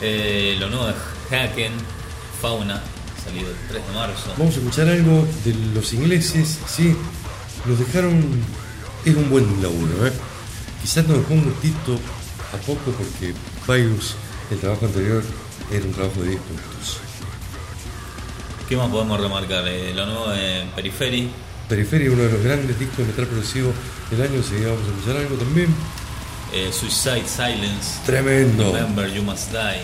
eh, 0.00 0.56
lo 0.58 0.68
nuevo 0.68 0.86
de 0.86 0.94
Haken, 1.30 1.72
Fauna, 2.40 2.82
salido 3.24 3.48
el 3.48 3.56
3 3.68 3.86
de 3.86 3.92
marzo. 3.94 4.34
Vamos 4.36 4.54
a 4.54 4.58
escuchar 4.58 4.88
algo 4.88 5.26
de 5.44 5.54
los 5.74 5.92
ingleses, 5.92 6.58
sí, 6.66 6.94
nos 7.64 7.78
dejaron, 7.78 8.22
es 9.04 9.14
un 9.14 9.30
buen 9.30 9.62
laburo, 9.62 10.06
¿eh? 10.06 10.12
quizás 10.82 11.06
nos 11.06 11.18
dejó 11.18 11.34
un 11.34 11.44
gustito 11.44 11.98
a 12.52 12.56
poco 12.66 12.90
porque 12.92 13.34
Virus, 13.66 14.16
el 14.50 14.58
trabajo 14.58 14.86
anterior, 14.86 15.22
era 15.70 15.84
un 15.84 15.92
trabajo 15.92 16.20
de 16.20 16.30
10 16.30 16.40
puntos. 16.42 16.98
¿Qué 18.68 18.76
más 18.76 18.90
podemos 18.90 19.20
remarcar? 19.20 19.66
Eh, 19.68 19.94
lo 19.94 20.06
nuevo 20.06 20.28
de 20.30 20.64
Periphery, 20.74 21.30
Periferia, 21.74 22.08
uno 22.12 22.22
de 22.22 22.30
los 22.30 22.40
grandes 22.44 22.78
discos 22.78 22.98
de 22.98 23.04
metal 23.06 23.26
progresivo 23.26 23.72
del 24.08 24.22
año, 24.22 24.34
vamos 24.38 24.86
a 24.86 24.90
escuchar 24.94 25.16
algo 25.16 25.34
también. 25.34 25.74
eh, 26.52 26.70
Suicide 26.72 27.26
Silence, 27.26 27.98
Tremendo, 28.06 28.72
Remember 28.72 29.12
You 29.12 29.24
Must 29.24 29.50
Die. 29.50 29.82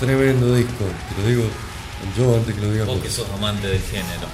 tremendo 0.00 0.54
disco, 0.54 0.84
te 1.16 1.22
lo 1.22 1.28
digo 1.28 1.44
yo 2.16 2.34
antes 2.36 2.54
que 2.54 2.60
lo 2.62 2.72
digas 2.72 2.86
Vos 2.86 3.02
que 3.02 3.10
sos 3.10 3.26
amante 3.34 3.66
del 3.66 3.82
género. 3.82 4.26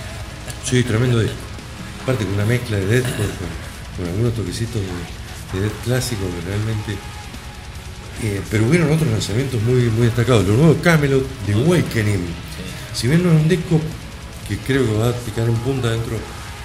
Sí, 0.68 0.82
tremendo 0.82 1.20
disco. 1.20 1.36
Aparte 2.02 2.24
con 2.24 2.34
una 2.34 2.44
mezcla 2.44 2.76
de 2.76 2.86
deathcore 2.86 3.28
con, 3.38 3.48
con 4.04 4.12
algunos 4.12 4.34
toquecitos 4.34 4.80
de, 4.82 5.58
de 5.58 5.64
death 5.66 5.78
clásico 5.84 6.22
que 6.22 6.48
realmente. 6.48 6.92
eh, 8.24 8.40
pero 8.50 8.66
hubieron 8.66 8.90
otros 8.90 9.08
lanzamientos 9.12 9.62
muy, 9.62 9.82
muy 9.90 10.06
destacados. 10.06 10.44
Lo 10.48 10.54
nuevo 10.56 10.74
de 10.74 10.80
Camelot, 10.80 11.24
The 11.46 11.52
Awakening. 11.54 12.26
Si 12.94 13.06
bien 13.06 13.22
no 13.22 13.30
es 13.32 13.40
un 13.42 13.48
disco 13.48 13.80
que 14.48 14.58
creo 14.58 14.84
que 14.84 14.92
va 14.94 15.08
a 15.08 15.12
picar 15.12 15.48
un 15.48 15.56
punta 15.56 15.90
dentro 15.90 16.16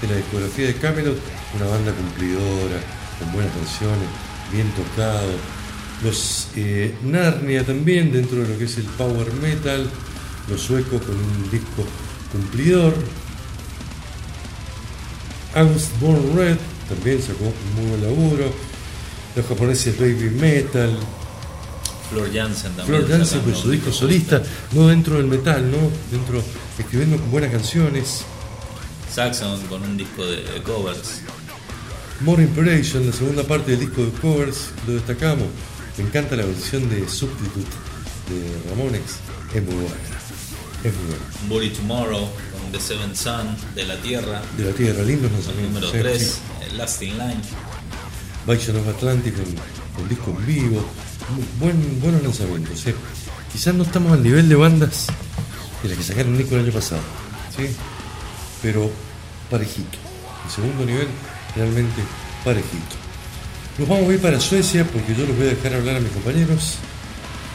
de 0.01 0.07
la 0.07 0.15
discografía 0.15 0.67
de 0.67 0.75
Camelot, 0.75 1.17
una 1.55 1.67
banda 1.67 1.91
cumplidora, 1.91 2.79
con 3.19 3.31
buenas 3.33 3.53
canciones, 3.53 4.07
bien 4.51 4.71
tocado. 4.71 5.31
Los 6.03 6.49
eh, 6.55 6.93
Narnia 7.03 7.65
también 7.65 8.11
dentro 8.11 8.41
de 8.41 8.47
lo 8.47 8.57
que 8.57 8.65
es 8.65 8.77
el 8.77 8.85
power 8.85 9.33
metal, 9.33 9.89
los 10.49 10.61
suecos 10.61 11.01
con 11.01 11.15
un 11.15 11.49
disco 11.49 11.85
cumplidor, 12.31 12.93
August 15.55 15.99
Born 15.99 16.37
Red 16.37 16.57
también 16.87 17.21
sacó 17.21 17.45
un 17.45 17.75
muy 17.75 17.89
buen 17.89 18.03
laburo. 18.03 18.51
Los 19.35 19.45
japoneses 19.45 19.97
Baby 19.99 20.29
Metal. 20.29 20.97
Flor 22.09 22.33
Jansen 22.33 22.71
también. 22.73 22.99
Flor 22.99 23.09
Jansen 23.09 23.41
con 23.41 23.55
su 23.55 23.69
disco 23.69 23.91
solista, 23.91 24.41
no 24.71 24.87
dentro 24.87 25.17
del 25.17 25.25
metal, 25.25 25.69
¿no? 25.69 25.77
Dentro, 26.11 26.41
escribiendo 26.77 27.17
con 27.17 27.31
buenas 27.31 27.51
canciones. 27.51 28.23
Saxon 29.13 29.61
con 29.67 29.81
un 29.83 29.97
disco 29.97 30.25
de, 30.25 30.43
de 30.43 30.61
covers. 30.63 31.21
More 32.21 32.41
Inspiration, 32.43 33.05
la 33.05 33.13
segunda 33.13 33.43
parte 33.43 33.71
del 33.71 33.81
disco 33.81 34.03
de 34.03 34.11
covers, 34.11 34.69
lo 34.87 34.93
destacamos. 34.93 35.47
Me 35.97 36.03
encanta 36.03 36.35
la 36.35 36.45
versión 36.45 36.89
de 36.89 37.07
Substitute 37.07 37.69
de 38.29 38.69
Ramones. 38.69 39.17
Es 39.53 39.63
muy 39.63 39.75
buena. 39.75 39.95
Es 40.83 40.93
muy 40.93 41.05
buena. 41.05 41.25
Body 41.47 41.69
Tomorrow 41.69 42.29
con 42.51 42.71
The 42.71 42.79
Seven 42.79 43.15
Sun 43.15 43.55
de 43.75 43.85
la 43.85 43.97
Tierra. 43.97 44.41
De 44.57 44.65
la 44.65 44.71
Tierra, 44.71 45.03
lindos 45.03 45.31
lanzamientos. 45.31 45.81
número 45.81 45.91
sí, 45.91 45.97
3, 45.99 46.21
sí. 46.21 46.75
Lasting 46.75 47.17
Line. 47.17 47.41
Vision 48.47 48.77
of 48.77 48.87
Atlantic 48.87 49.35
con, 49.35 49.45
con 49.95 50.09
disco 50.09 50.35
en 50.37 50.45
vivo. 50.45 50.85
Buen, 51.59 51.99
buenos 51.99 52.23
lanzamientos. 52.23 52.79
¿sí? 52.79 52.93
Quizás 53.51 53.73
no 53.73 53.83
estamos 53.83 54.13
al 54.13 54.23
nivel 54.23 54.47
de 54.49 54.55
bandas 54.55 55.07
las 55.83 55.97
que 55.97 56.03
sacaron 56.03 56.37
disco 56.37 56.55
el 56.55 56.65
año 56.65 56.73
pasado. 56.73 57.01
¿sí? 57.55 57.69
Pero 58.61 58.89
parejito. 59.49 59.97
El 60.45 60.51
segundo 60.51 60.85
nivel 60.85 61.07
realmente 61.55 62.01
parejito. 62.43 62.95
Nos 63.77 63.87
vamos 63.87 64.09
a 64.09 64.13
ir 64.13 64.21
para 64.21 64.39
Suecia 64.39 64.85
porque 64.85 65.13
yo 65.13 65.25
los 65.25 65.37
voy 65.37 65.47
a 65.47 65.49
dejar 65.51 65.73
hablar 65.73 65.97
a 65.97 65.99
mis 65.99 66.11
compañeros. 66.11 66.75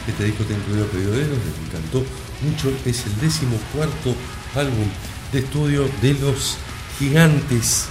Este 0.07 0.25
disco 0.25 0.43
está 0.43 0.53
incluido 0.55 0.85
a 0.85 0.87
pedido 0.87 1.11
de 1.11 1.23
ellos, 1.23 1.37
les 1.37 1.67
encantó 1.67 2.03
mucho. 2.41 2.71
Es 2.85 3.05
el 3.05 3.19
décimo 3.19 3.57
cuarto 3.73 4.15
álbum 4.55 4.87
de 5.31 5.39
estudio 5.39 5.89
de 6.01 6.13
los 6.15 6.57
gigantes 6.99 7.85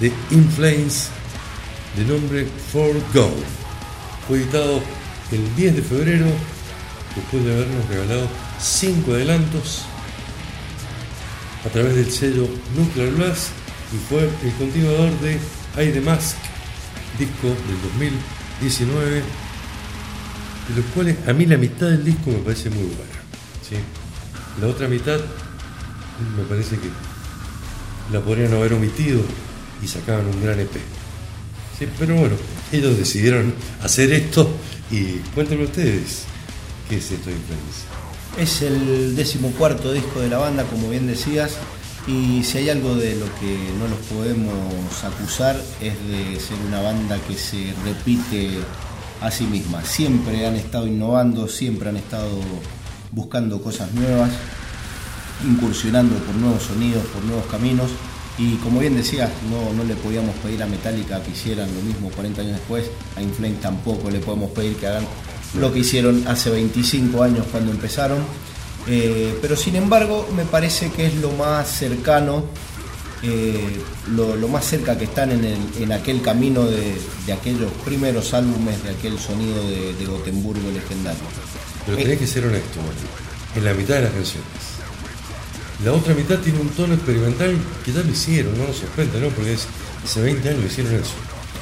de 0.00 0.12
Inflames 0.30 1.10
de 1.96 2.04
nombre 2.04 2.46
For 2.72 2.92
Go. 3.12 3.30
Fue 4.26 4.38
editado 4.38 4.80
el 5.32 5.56
10 5.56 5.76
de 5.76 5.82
febrero 5.82 6.26
después 7.16 7.44
de 7.44 7.52
habernos 7.52 7.88
regalado 7.88 8.28
cinco 8.60 9.12
adelantos 9.12 9.82
a 11.64 11.68
través 11.70 11.94
del 11.94 12.10
sello 12.10 12.48
Nuclear 12.76 13.10
Blast 13.10 13.48
y 13.92 13.96
fue 14.08 14.28
el 14.44 14.52
continuador 14.58 15.10
de 15.20 15.38
The 15.74 16.00
Mask, 16.00 16.36
disco 17.18 17.46
del 17.46 17.82
2019, 17.94 19.14
de 19.14 20.76
los 20.76 20.84
cuales 20.94 21.16
a 21.26 21.32
mí 21.32 21.46
la 21.46 21.56
mitad 21.56 21.86
del 21.86 22.04
disco 22.04 22.30
me 22.30 22.38
parece 22.38 22.70
muy 22.70 22.84
buena. 22.84 23.18
¿sí? 23.68 23.76
La 24.60 24.66
otra 24.66 24.88
mitad 24.88 25.18
me 26.36 26.42
parece 26.44 26.76
que 26.76 26.88
la 28.12 28.20
podrían 28.20 28.52
haber 28.54 28.72
omitido 28.72 29.20
y 29.82 29.86
sacaban 29.86 30.26
un 30.26 30.42
gran 30.42 30.58
EP. 30.58 30.72
Sí, 31.78 31.86
pero 31.98 32.16
bueno, 32.16 32.34
ellos 32.72 32.98
decidieron 32.98 33.54
hacer 33.82 34.12
esto 34.12 34.50
y 34.90 35.18
cuéntenme 35.34 35.64
ustedes 35.64 36.24
qué 36.88 36.96
es 36.96 37.10
esto 37.10 37.30
de 37.30 37.36
influencia. 37.36 38.07
Es 38.38 38.62
el 38.62 39.16
decimocuarto 39.16 39.92
disco 39.92 40.20
de 40.20 40.28
la 40.28 40.38
banda, 40.38 40.62
como 40.62 40.88
bien 40.88 41.08
decías, 41.08 41.56
y 42.06 42.44
si 42.44 42.58
hay 42.58 42.70
algo 42.70 42.94
de 42.94 43.16
lo 43.16 43.26
que 43.40 43.58
no 43.76 43.88
los 43.88 43.98
podemos 44.06 45.04
acusar 45.04 45.60
es 45.80 45.94
de 46.06 46.38
ser 46.38 46.56
una 46.68 46.80
banda 46.80 47.18
que 47.26 47.34
se 47.34 47.74
repite 47.84 48.50
a 49.20 49.32
sí 49.32 49.44
misma. 49.44 49.84
Siempre 49.84 50.46
han 50.46 50.54
estado 50.54 50.86
innovando, 50.86 51.48
siempre 51.48 51.88
han 51.88 51.96
estado 51.96 52.30
buscando 53.10 53.60
cosas 53.60 53.92
nuevas, 53.92 54.30
incursionando 55.44 56.14
por 56.18 56.36
nuevos 56.36 56.62
sonidos, 56.62 57.04
por 57.06 57.24
nuevos 57.24 57.46
caminos. 57.46 57.90
Y 58.38 58.54
como 58.58 58.78
bien 58.78 58.94
decías, 58.94 59.30
no, 59.50 59.72
no 59.74 59.82
le 59.82 59.96
podíamos 59.96 60.36
pedir 60.36 60.62
a 60.62 60.66
Metallica 60.66 61.20
que 61.24 61.32
hicieran 61.32 61.74
lo 61.74 61.82
mismo 61.82 62.08
40 62.10 62.40
años 62.40 62.52
después, 62.52 62.84
a 63.16 63.20
Inflame 63.20 63.56
tampoco 63.60 64.08
le 64.10 64.20
podemos 64.20 64.52
pedir 64.52 64.76
que 64.76 64.86
hagan 64.86 65.04
lo 65.54 65.72
que 65.72 65.80
hicieron 65.80 66.26
hace 66.28 66.50
25 66.50 67.22
años 67.22 67.46
cuando 67.50 67.70
empezaron. 67.72 68.18
Eh, 68.86 69.36
pero 69.42 69.54
sin 69.56 69.76
embargo, 69.76 70.28
me 70.34 70.44
parece 70.44 70.90
que 70.90 71.06
es 71.06 71.14
lo 71.16 71.30
más 71.32 71.68
cercano, 71.68 72.44
eh, 73.22 73.80
lo, 74.12 74.36
lo 74.36 74.48
más 74.48 74.64
cerca 74.64 74.96
que 74.96 75.04
están 75.04 75.32
en, 75.32 75.44
el- 75.44 75.82
en 75.82 75.92
aquel 75.92 76.22
camino 76.22 76.64
de, 76.64 76.96
de 77.26 77.32
aquellos 77.32 77.70
primeros 77.84 78.32
álbumes, 78.34 78.82
de 78.84 78.90
aquel 78.90 79.18
sonido 79.18 79.62
de, 79.68 79.94
de 79.94 80.06
Gotemburgo 80.06 80.70
legendario. 80.70 81.20
Pero 81.84 81.98
tenés 81.98 82.18
que 82.18 82.26
ser 82.26 82.46
honesto, 82.46 82.78
en 83.56 83.64
la 83.64 83.74
mitad 83.74 83.94
de 83.96 84.02
las 84.02 84.12
canciones. 84.12 84.46
La 85.84 85.92
otra 85.92 86.14
mitad 86.14 86.38
tiene 86.38 86.58
un 86.60 86.68
tono 86.70 86.94
experimental 86.94 87.56
que 87.84 87.92
ya 87.92 88.00
lo 88.00 88.10
hicieron, 88.10 88.56
no 88.58 88.66
nos 88.66 88.76
sorprende, 88.76 89.20
¿no? 89.20 89.28
Porque 89.28 89.52
es- 89.54 89.66
hace 90.04 90.20
20 90.22 90.48
años 90.48 90.64
hicieron 90.66 90.94
eso. 90.94 91.14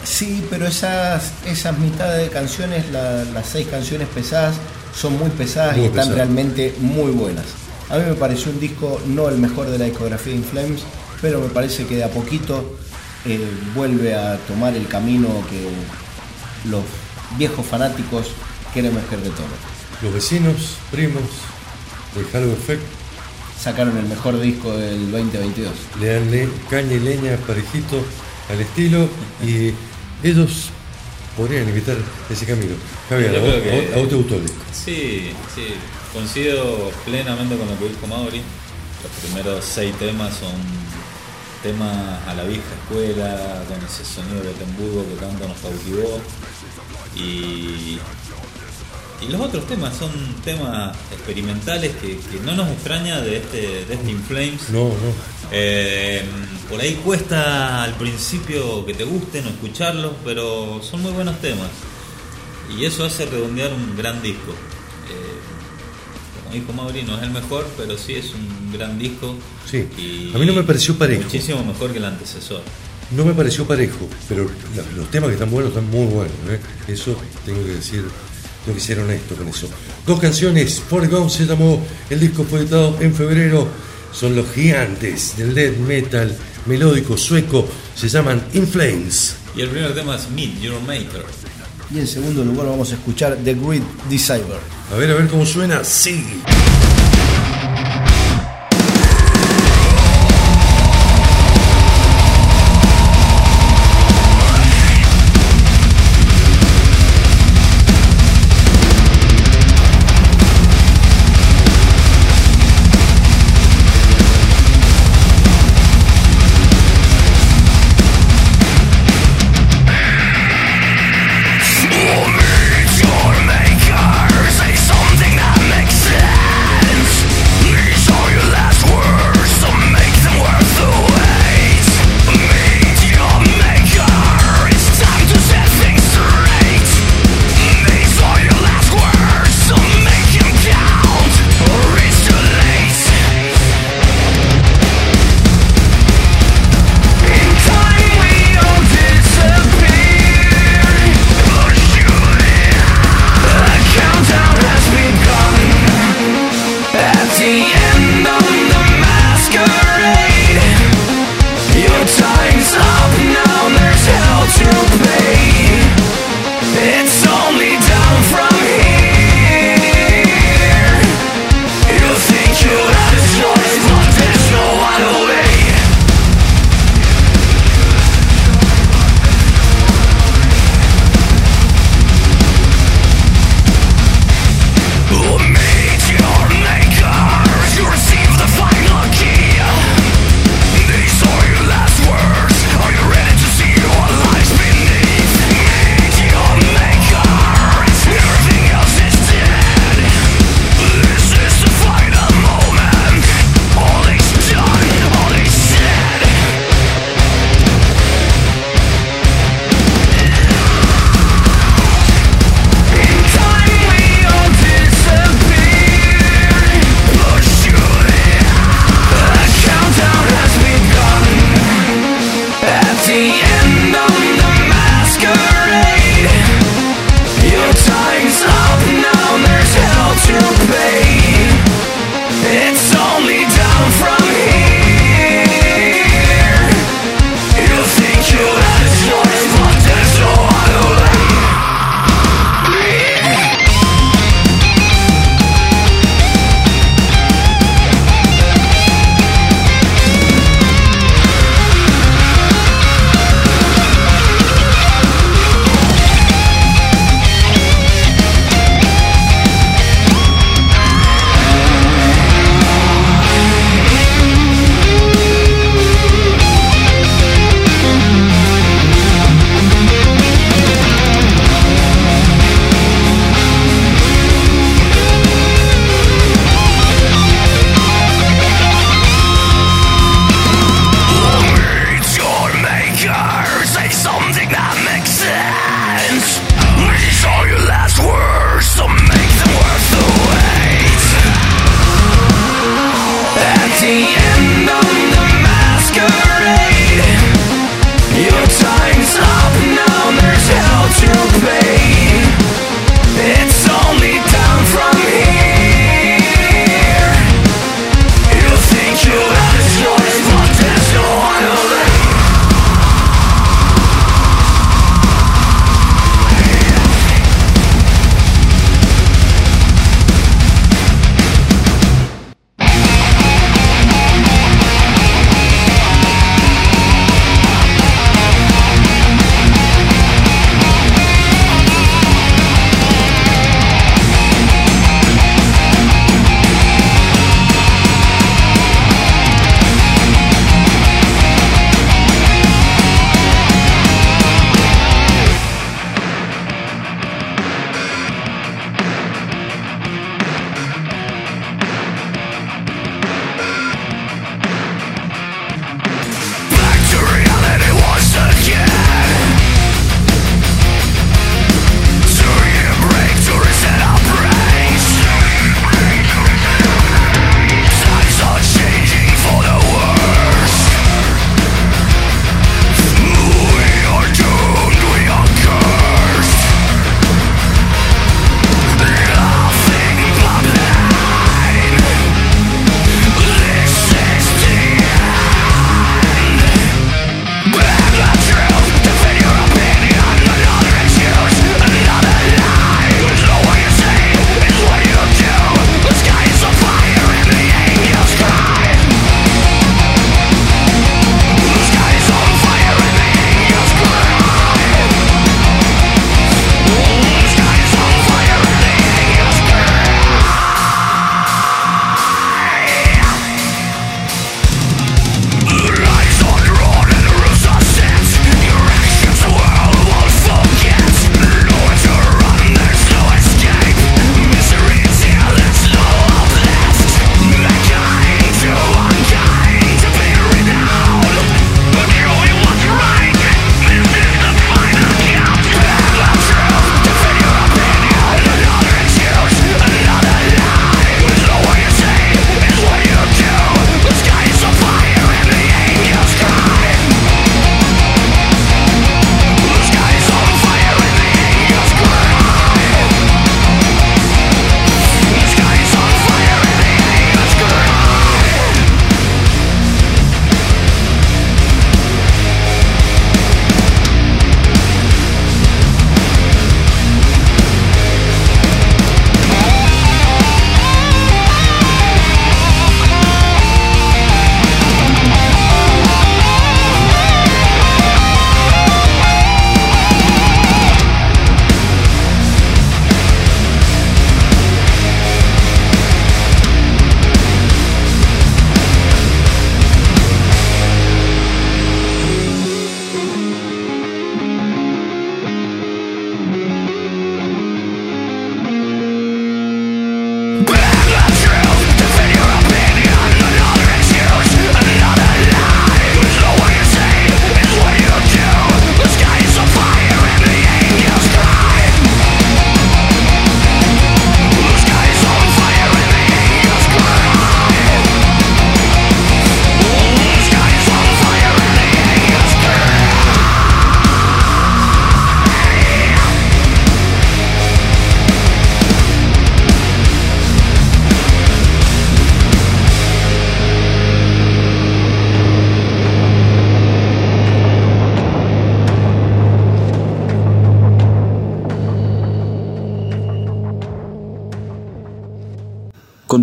Sí, 0.06 0.44
pero 0.48 0.66
esas, 0.66 1.32
esas 1.46 1.76
mitades 1.78 2.22
de 2.24 2.30
canciones, 2.30 2.88
la- 2.92 3.24
las 3.24 3.48
seis 3.48 3.66
canciones 3.68 4.06
pesadas, 4.08 4.54
son 4.94 5.18
muy 5.18 5.30
pesadas 5.30 5.76
Muy 5.76 5.86
y 5.86 5.88
están 5.88 6.14
realmente 6.14 6.74
muy 6.80 7.10
buenas. 7.10 7.44
A 7.90 7.98
mí 7.98 8.04
me 8.08 8.14
pareció 8.14 8.50
un 8.52 8.60
disco 8.60 9.00
no 9.06 9.28
el 9.28 9.38
mejor 9.38 9.68
de 9.68 9.78
la 9.78 9.84
discografía 9.86 10.32
de 10.32 10.38
Inflames, 10.38 10.82
pero 11.20 11.40
me 11.40 11.48
parece 11.48 11.86
que 11.86 11.96
de 11.96 12.04
a 12.04 12.10
poquito 12.10 12.76
eh, 13.24 13.40
vuelve 13.74 14.14
a 14.14 14.36
tomar 14.46 14.74
el 14.74 14.86
camino 14.86 15.28
que 15.50 15.68
los 16.70 16.82
viejos 17.36 17.66
fanáticos 17.66 18.28
queremos 18.72 19.02
que 19.10 19.16
retome. 19.16 19.56
Los 20.02 20.14
vecinos, 20.14 20.76
primos, 20.90 21.22
del 22.14 22.26
Halo 22.32 22.52
Effect, 22.52 22.82
Sacaron 23.60 23.96
el 23.96 24.04
mejor 24.04 24.38
disco 24.38 24.70
del 24.76 25.10
2022. 25.10 25.72
le 25.98 26.06
dan 26.14 26.30
le- 26.30 26.48
caña 26.70 26.92
y 26.92 27.00
leña 27.00 27.36
parejito 27.46 28.04
al 28.50 28.60
estilo 28.60 29.08
y 29.42 29.72
ellos 30.22 30.70
podrían 31.36 31.68
evitar 31.68 31.96
ese 32.30 32.46
camino. 32.46 32.74
Javier, 33.08 33.36
¿a 33.36 33.40
vos, 33.40 33.54
que- 33.54 33.92
a 33.94 34.08
te 34.08 34.14
gustó 34.14 34.34
el 34.36 34.42
disco? 34.42 34.62
Sí, 34.72 35.32
sí, 35.54 35.66
coincido 36.12 36.90
plenamente 37.04 37.56
con 37.56 37.68
lo 37.68 37.78
que 37.78 37.88
dijo 37.88 38.06
Mauri. 38.06 38.40
Los 39.02 39.12
primeros 39.22 39.64
seis 39.64 39.94
temas 39.98 40.34
son 40.36 40.52
tema 41.62 42.20
a 42.26 42.34
la 42.34 42.44
vieja 42.44 42.62
escuela, 42.82 43.62
con 43.68 43.78
ese 43.84 44.04
sonido 44.04 44.40
de 44.42 44.48
Gotemburgo 44.52 45.04
que 45.08 45.14
tanto 45.16 45.46
nos 45.48 45.58
cautivó. 45.58 46.20
Y, 47.14 47.98
y 49.22 49.30
los 49.30 49.40
otros 49.40 49.66
temas 49.66 49.96
son 49.96 50.10
temas 50.44 50.96
experimentales 51.10 51.94
que, 51.96 52.18
que 52.18 52.40
no 52.44 52.54
nos 52.54 52.68
extraña 52.70 53.20
de 53.20 53.38
este, 53.38 53.84
de 53.86 53.94
este 53.94 54.10
In 54.10 54.22
Flames. 54.22 54.70
No, 54.70 54.88
no. 54.88 55.36
Eh, 55.52 56.22
por 56.68 56.80
ahí 56.80 56.94
cuesta 57.04 57.82
al 57.82 57.94
principio 57.94 58.84
que 58.84 58.94
te 58.94 59.04
gusten 59.04 59.46
o 59.46 59.50
escucharlos, 59.50 60.12
pero 60.24 60.80
son 60.82 61.02
muy 61.02 61.12
buenos 61.12 61.40
temas. 61.40 61.68
Y 62.76 62.84
eso 62.84 63.04
hace 63.04 63.26
redondear 63.26 63.72
un 63.72 63.96
gran 63.96 64.20
disco. 64.22 64.52
Eh, 64.52 66.42
como 66.42 66.54
dijo 66.54 66.72
Mauri, 66.72 67.02
no 67.02 67.16
es 67.16 67.22
el 67.22 67.30
mejor, 67.30 67.66
pero 67.76 67.96
sí 67.96 68.14
es 68.14 68.32
un 68.34 68.72
gran 68.72 68.98
disco. 68.98 69.34
Sí. 69.70 69.88
Y 69.96 70.32
A 70.34 70.38
mí 70.38 70.46
no 70.46 70.52
me 70.52 70.62
pareció 70.62 70.96
parejo. 70.98 71.22
Muchísimo 71.22 71.64
mejor 71.64 71.92
que 71.92 71.98
el 71.98 72.04
antecesor. 72.04 72.62
No 73.12 73.24
me 73.24 73.34
pareció 73.34 73.64
parejo, 73.66 74.08
pero 74.28 74.50
los 74.96 75.10
temas 75.12 75.28
que 75.28 75.34
están 75.34 75.50
buenos 75.50 75.70
están 75.70 75.88
muy 75.88 76.06
buenos. 76.06 76.34
¿eh? 76.48 76.58
Eso 76.88 77.16
tengo 77.44 77.64
que 77.64 77.70
decir, 77.70 78.04
tengo 78.66 78.76
que 78.76 78.84
ser 78.84 78.98
honesto 78.98 79.36
con 79.36 79.46
eso. 79.46 79.68
Dos 80.04 80.18
canciones, 80.18 80.80
Foregone 80.80 81.30
se 81.30 81.46
llamó, 81.46 81.80
el 82.10 82.18
disco 82.18 82.44
fue 82.44 82.60
editado 82.60 82.98
en 83.00 83.14
febrero. 83.14 83.68
Son 84.12 84.34
los 84.34 84.50
gigantes 84.50 85.36
del 85.36 85.54
death 85.54 85.76
metal 85.76 86.36
melódico 86.66 87.16
sueco, 87.16 87.68
se 87.94 88.08
llaman 88.08 88.44
In 88.54 88.66
Flames. 88.66 89.36
Y 89.54 89.60
el 89.60 89.68
primer 89.68 89.94
tema 89.94 90.16
es 90.16 90.28
Meet 90.30 90.60
Your 90.60 90.80
Maker. 90.80 91.24
Y 91.94 92.00
en 92.00 92.08
segundo 92.08 92.44
lugar 92.44 92.66
vamos 92.66 92.90
a 92.90 92.94
escuchar 92.96 93.36
The 93.44 93.54
Great 93.54 93.84
Deceiver. 94.10 94.58
A 94.92 94.96
ver, 94.96 95.10
a 95.12 95.14
ver 95.14 95.28
cómo 95.28 95.46
suena. 95.46 95.84
Sí. 95.84 96.24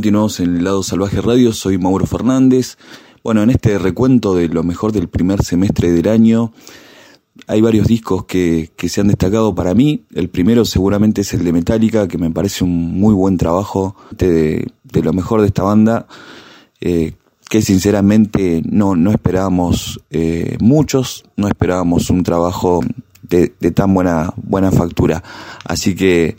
Continuamos 0.04 0.42
en 0.42 0.58
el 0.58 0.66
lado 0.66 0.84
salvaje 0.84 1.22
radio, 1.22 1.54
soy 1.54 1.78
Mauro 1.78 2.06
Fernández. 2.06 2.78
Bueno, 3.24 3.42
en 3.42 3.52
este 3.52 3.80
recuento 3.80 4.36
de 4.36 4.50
lo 4.50 4.62
mejor 4.62 4.92
del 4.92 5.08
primer 5.08 5.42
semestre 5.46 5.94
del 5.94 6.10
año, 6.10 6.52
hay 7.48 7.62
varios 7.62 7.88
discos 7.88 8.26
que, 8.26 8.72
que, 8.76 8.90
se 8.90 9.00
han 9.00 9.08
destacado 9.08 9.56
para 9.56 9.74
mí. 9.74 10.04
El 10.14 10.28
primero 10.28 10.66
seguramente 10.66 11.22
es 11.22 11.34
el 11.34 11.46
de 11.46 11.54
Metallica, 11.54 12.10
que 12.10 12.18
me 12.18 12.30
parece 12.30 12.66
un 12.66 13.00
muy 13.00 13.14
buen 13.14 13.38
trabajo 13.38 13.96
de, 14.12 14.68
de 14.84 15.02
lo 15.02 15.14
mejor 15.14 15.40
de 15.40 15.48
esta 15.48 15.64
banda, 15.64 16.06
eh, 16.82 17.14
que 17.50 17.62
sinceramente 17.62 18.62
no, 18.66 18.98
no 18.98 19.10
esperábamos 19.10 20.02
eh, 20.10 20.58
muchos, 20.60 21.24
no 21.38 21.48
esperábamos 21.48 22.10
un 22.10 22.24
trabajo 22.24 22.82
de, 23.22 23.54
de 23.58 23.72
tan 23.72 23.94
buena, 23.94 24.34
buena 24.36 24.70
factura. 24.70 25.24
Así 25.64 25.96
que 25.96 26.36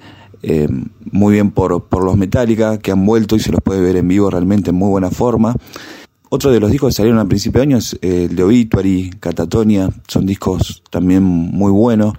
eh, 0.47 0.69
muy 1.11 1.33
bien 1.33 1.51
por, 1.51 1.85
por 1.85 2.05
los 2.05 2.17
Metallica, 2.17 2.79
que 2.79 2.93
han 2.93 3.07
vuelto 3.07 3.35
y 3.35 3.41
se 3.41 3.51
los 3.51 3.61
puede 3.63 3.81
ver 3.81 3.97
en 3.97 4.07
vivo 4.09 4.29
realmente 4.29 4.71
en 4.71 4.77
muy 4.77 4.91
buena 4.91 5.11
forma. 5.11 5.57
Otro 6.29 6.51
de 6.51 6.61
los 6.61 6.71
discos 6.71 6.89
que 6.89 6.97
salieron 6.97 7.19
a 7.19 7.29
principio 7.29 7.61
de 7.61 7.67
año 7.67 7.79
eh, 8.03 8.27
el 8.29 8.37
de 8.37 8.43
Obituary, 8.43 9.11
Catatonia, 9.21 9.89
son 10.07 10.27
discos 10.27 10.83
también 10.91 11.23
muy 11.23 11.73
buenos. 11.73 12.15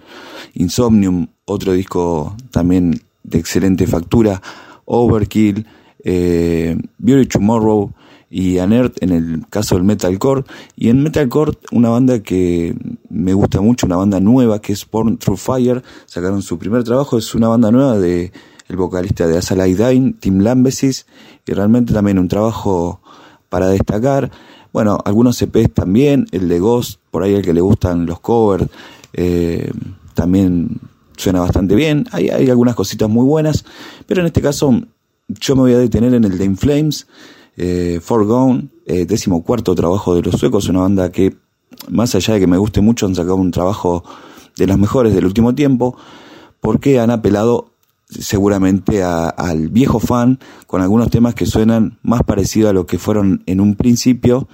Insomnium, 0.56 1.28
otro 1.46 1.74
disco 1.74 2.36
también 2.50 3.00
de 3.24 3.38
excelente 3.38 3.86
factura. 3.86 4.42
Overkill, 4.86 5.66
eh, 6.04 6.78
Beauty 6.98 7.28
Tomorrow 7.28 7.94
y 8.38 8.60
Anert 8.60 9.02
en 9.02 9.12
el 9.12 9.46
caso 9.50 9.76
del 9.76 9.86
metalcore. 9.86 10.44
Y 10.76 10.90
en 10.90 11.02
metalcore, 11.02 11.54
una 11.72 11.88
banda 11.88 12.20
que 12.20 12.76
me 13.10 13.34
gusta 13.34 13.62
mucho, 13.62 13.86
una 13.86 13.96
banda 13.96 14.20
nueva 14.20 14.60
que 14.60 14.74
es 14.74 14.86
Born 14.92 15.18
Through 15.18 15.38
Fire, 15.38 15.84
sacaron 16.06 16.42
su 16.42 16.60
primer 16.60 16.84
trabajo, 16.84 17.18
es 17.18 17.34
una 17.34 17.48
banda 17.48 17.72
nueva 17.72 17.98
de 17.98 18.34
el 18.68 18.76
vocalista 18.76 19.26
de 19.26 19.38
Asalai 19.38 19.74
Dine, 19.74 20.16
Tim 20.20 20.40
Lambesis, 20.40 21.06
y 21.48 21.54
realmente 21.54 21.94
también 21.94 22.20
un 22.20 22.28
trabajo 22.28 23.00
para 23.48 23.68
destacar. 23.68 24.30
Bueno, 24.74 24.98
algunos 25.06 25.38
CPs 25.38 25.74
también, 25.74 26.26
el 26.34 26.50
de 26.50 26.60
Ghost, 26.60 27.00
por 27.12 27.24
ahí 27.24 27.36
el 27.36 27.42
que 27.42 27.54
le 27.54 27.62
gustan 27.62 28.06
los 28.06 28.20
covers, 28.20 28.68
eh, 29.14 29.72
también 30.14 30.82
suena 31.16 31.40
bastante 31.40 31.74
bien. 31.74 32.06
Hay, 32.12 32.28
hay 32.28 32.50
algunas 32.50 32.76
cositas 32.76 33.08
muy 33.08 33.24
buenas, 33.24 33.64
pero 34.08 34.20
en 34.20 34.28
este 34.28 34.42
caso 34.42 34.78
yo 35.30 35.56
me 35.56 35.62
voy 35.62 35.74
a 35.74 35.78
detener 35.78 36.14
en 36.14 36.26
el 36.26 36.38
de 36.38 36.44
Inflames, 36.44 37.08
eh, 37.58 38.00
Forgone, 38.02 38.70
eh, 38.86 39.06
décimo 39.06 39.44
cuarto 39.44 39.76
trabajo 39.76 40.16
de 40.16 40.22
los 40.22 40.36
suecos, 40.36 40.70
una 40.70 40.82
banda 40.82 41.12
que, 41.12 41.36
más 41.90 42.16
allá 42.16 42.36
de 42.36 42.40
que 42.40 42.48
me 42.48 42.58
guste 42.58 42.82
mucho, 42.82 43.06
han 43.06 43.16
sacado 43.16 43.36
un 43.36 43.52
trabajo 43.52 44.04
de 44.58 44.68
los 44.68 44.78
mejores 44.78 45.14
del 45.14 45.26
último 45.26 45.56
tiempo, 45.56 45.98
porque 46.60 47.00
han 47.00 47.12
apelado 47.12 47.72
seguramente 48.08 49.04
a, 49.04 49.30
al 49.30 49.70
viejo 49.70 50.00
fan 50.00 50.40
con 50.68 50.82
algunos 50.82 51.10
temas 51.10 51.36
que 51.36 51.46
suenan 51.46 51.98
más 52.04 52.22
parecido 52.24 52.70
a 52.70 52.74
lo 52.74 52.86
que 52.86 52.98
fueron 52.98 53.44
en 53.46 53.60
un 53.60 53.76
principio 53.76 54.48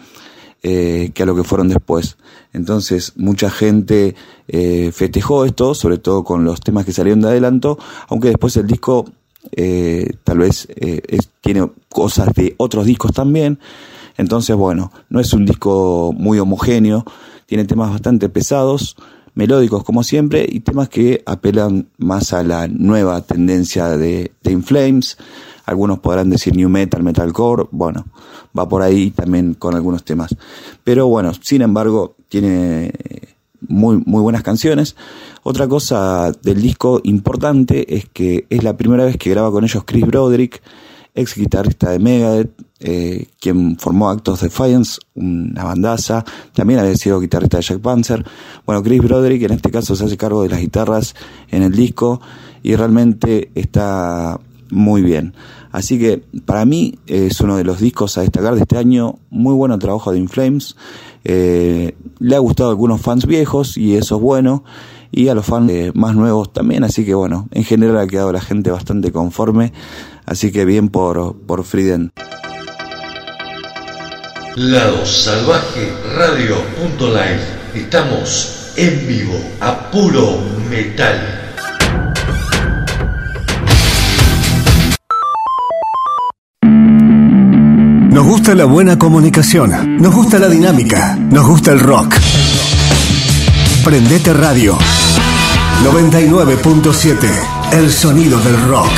eh, 0.64 1.10
que 1.16 1.24
a 1.24 1.26
lo 1.26 1.36
que 1.36 1.44
fueron 1.44 1.70
después. 1.70 2.18
Entonces 2.54 3.14
mucha 3.16 3.50
gente 3.50 4.14
eh, 4.48 4.92
festejó 4.94 5.44
esto, 5.46 5.74
sobre 5.74 5.98
todo 5.98 6.24
con 6.24 6.44
los 6.44 6.62
temas 6.62 6.86
que 6.86 6.94
salieron 6.94 7.22
de 7.22 7.30
adelanto, 7.30 7.80
aunque 8.08 8.28
después 8.28 8.56
el 8.58 8.68
disco 8.68 9.06
eh, 9.52 10.14
tal 10.24 10.40
vez 10.40 10.68
eh, 10.76 11.02
tiene 11.42 11.70
cosas 11.90 12.34
de 12.34 12.56
otros 12.58 12.86
discos 12.86 13.12
también. 13.14 13.60
Entonces 14.18 14.56
bueno, 14.56 14.92
no 15.10 15.20
es 15.20 15.34
un 15.34 15.46
disco 15.46 16.14
muy 16.16 16.40
homogéneo, 16.40 17.06
tiene 17.46 17.66
temas 17.66 17.92
bastante 17.92 18.30
pesados, 18.30 18.96
melódicos 19.34 19.84
como 19.84 20.04
siempre 20.04 20.46
y 20.48 20.60
temas 20.60 20.90
que 20.90 21.24
apelan 21.26 21.88
más 21.98 22.34
a 22.34 22.44
la 22.44 22.68
nueva 22.68 23.22
tendencia 23.22 23.98
de, 23.98 24.32
de 24.44 24.52
Inflames. 24.52 25.18
Algunos 25.66 26.00
podrán 26.00 26.30
decir 26.30 26.56
new 26.56 26.70
metal, 26.70 27.04
metalcore, 27.04 27.66
bueno, 27.72 28.06
va 28.58 28.68
por 28.68 28.82
ahí 28.82 29.12
también 29.12 29.54
con 29.54 29.76
algunos 29.76 30.04
temas. 30.04 30.36
Pero 30.84 31.08
bueno, 31.08 31.32
sin 31.40 31.62
embargo, 31.62 32.16
tiene 32.28 32.92
muy, 33.68 34.02
muy 34.06 34.22
buenas 34.22 34.44
canciones. 34.44 34.96
Otra 35.44 35.68
cosa 35.68 36.32
del 36.44 36.62
disco 36.62 37.02
importante 37.04 37.96
es 37.96 38.06
que 38.08 38.46
es 38.50 38.64
la 38.64 38.78
primera 38.78 39.06
vez 39.06 39.18
que 39.18 39.32
graba 39.32 39.52
con 39.52 39.64
ellos 39.64 39.84
Chris 39.86 40.06
Broderick, 40.06 40.62
ex 41.16 41.36
guitarrista 41.36 41.90
de 41.90 42.00
Megadeth, 42.00 42.52
eh, 42.80 43.28
quien 43.40 43.78
formó 43.78 44.10
Actos 44.10 44.42
Defiance, 44.42 45.00
una 45.16 45.64
bandaza, 45.64 46.24
también 46.54 46.80
había 46.80 46.96
sido 46.96 47.20
guitarrista 47.20 47.58
de 47.58 47.64
Jack 47.64 47.80
Panzer. 47.80 48.24
Bueno, 48.66 48.84
Chris 48.84 49.02
Broderick 49.02 49.44
en 49.44 49.54
este 49.54 49.72
caso 49.72 49.96
se 49.96 50.06
hace 50.06 50.16
cargo 50.16 50.44
de 50.44 50.50
las 50.50 50.60
guitarras 50.60 51.16
en 51.50 51.64
el 51.64 51.72
disco 51.72 52.22
y 52.62 52.76
realmente 52.76 53.52
está 53.56 54.40
muy 54.70 55.02
bien. 55.02 55.34
Así 55.72 55.98
que 55.98 56.24
para 56.46 56.66
mí 56.66 57.00
es 57.08 57.40
uno 57.42 57.58
de 57.58 57.64
los 57.64 57.80
discos 57.80 58.18
a 58.18 58.22
destacar 58.22 58.56
de 58.56 58.62
este 58.62 58.78
año, 58.78 59.20
muy 59.30 59.56
bueno 59.56 59.80
trabajo 59.80 60.12
de 60.12 60.20
Inflames. 60.20 60.76
Eh, 61.24 61.96
le 62.20 62.36
ha 62.36 62.40
gustado 62.40 62.70
a 62.70 62.72
algunos 62.74 63.02
fans 63.02 63.26
viejos 63.26 63.78
y 63.78 63.96
eso 63.96 64.18
es 64.18 64.22
bueno 64.22 64.64
y 65.12 65.28
a 65.28 65.36
los 65.36 65.46
fans 65.46 65.72
más 65.94 66.16
nuevos 66.16 66.54
también, 66.54 66.84
así 66.84 67.06
que 67.06 67.14
bueno, 67.14 67.48
en 67.52 67.64
general 67.64 67.98
ha 68.00 68.08
quedado 68.08 68.32
la 68.32 68.42
gente 68.42 68.72
bastante 68.72 69.12
conforme, 69.12 69.74
así 70.26 70.52
que 70.52 70.66
bien 70.66 70.90
por, 70.90 71.36
por 71.46 71.64
Frieden. 71.64 72.12
Lado 74.56 75.06
Salvaje 75.06 75.94
Radio.live. 76.18 77.40
Estamos 77.74 78.74
en 78.76 79.08
vivo 79.08 79.38
a 79.62 79.90
puro 79.90 80.40
metal. 80.70 81.42
Nos 88.12 88.28
gusta 88.28 88.54
la 88.56 88.66
buena 88.66 89.00
comunicación, 89.00 89.98
nos 89.98 90.14
gusta 90.14 90.38
la 90.38 90.50
dinámica, 90.50 91.16
nos 91.16 91.48
gusta 91.48 91.72
el 91.72 91.80
rock. 91.80 92.16
Prendete 93.84 94.32
Radio 94.34 94.78
99.7, 95.84 97.74
el 97.74 97.92
sonido 97.92 98.40
del 98.40 98.62
rock. 98.68 98.92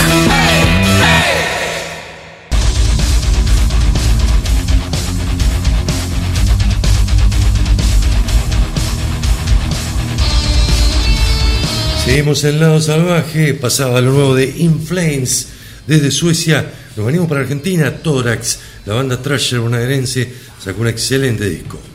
Seguimos 12.03 12.43
en 12.43 12.59
lado 12.59 12.81
salvaje, 12.81 13.53
pasaba 13.53 14.01
lo 14.01 14.11
nuevo 14.11 14.35
de 14.35 14.53
Inflames 14.57 15.47
desde 15.87 16.11
Suecia, 16.11 16.73
nos 16.97 17.05
venimos 17.05 17.29
para 17.29 17.41
Argentina, 17.41 17.89
Tórax, 17.89 18.59
la 18.85 18.95
banda 18.95 19.21
Thrasher 19.21 19.59
bonaerense 19.59 20.29
sacó 20.59 20.81
un 20.81 20.87
excelente 20.89 21.49
disco. 21.49 21.92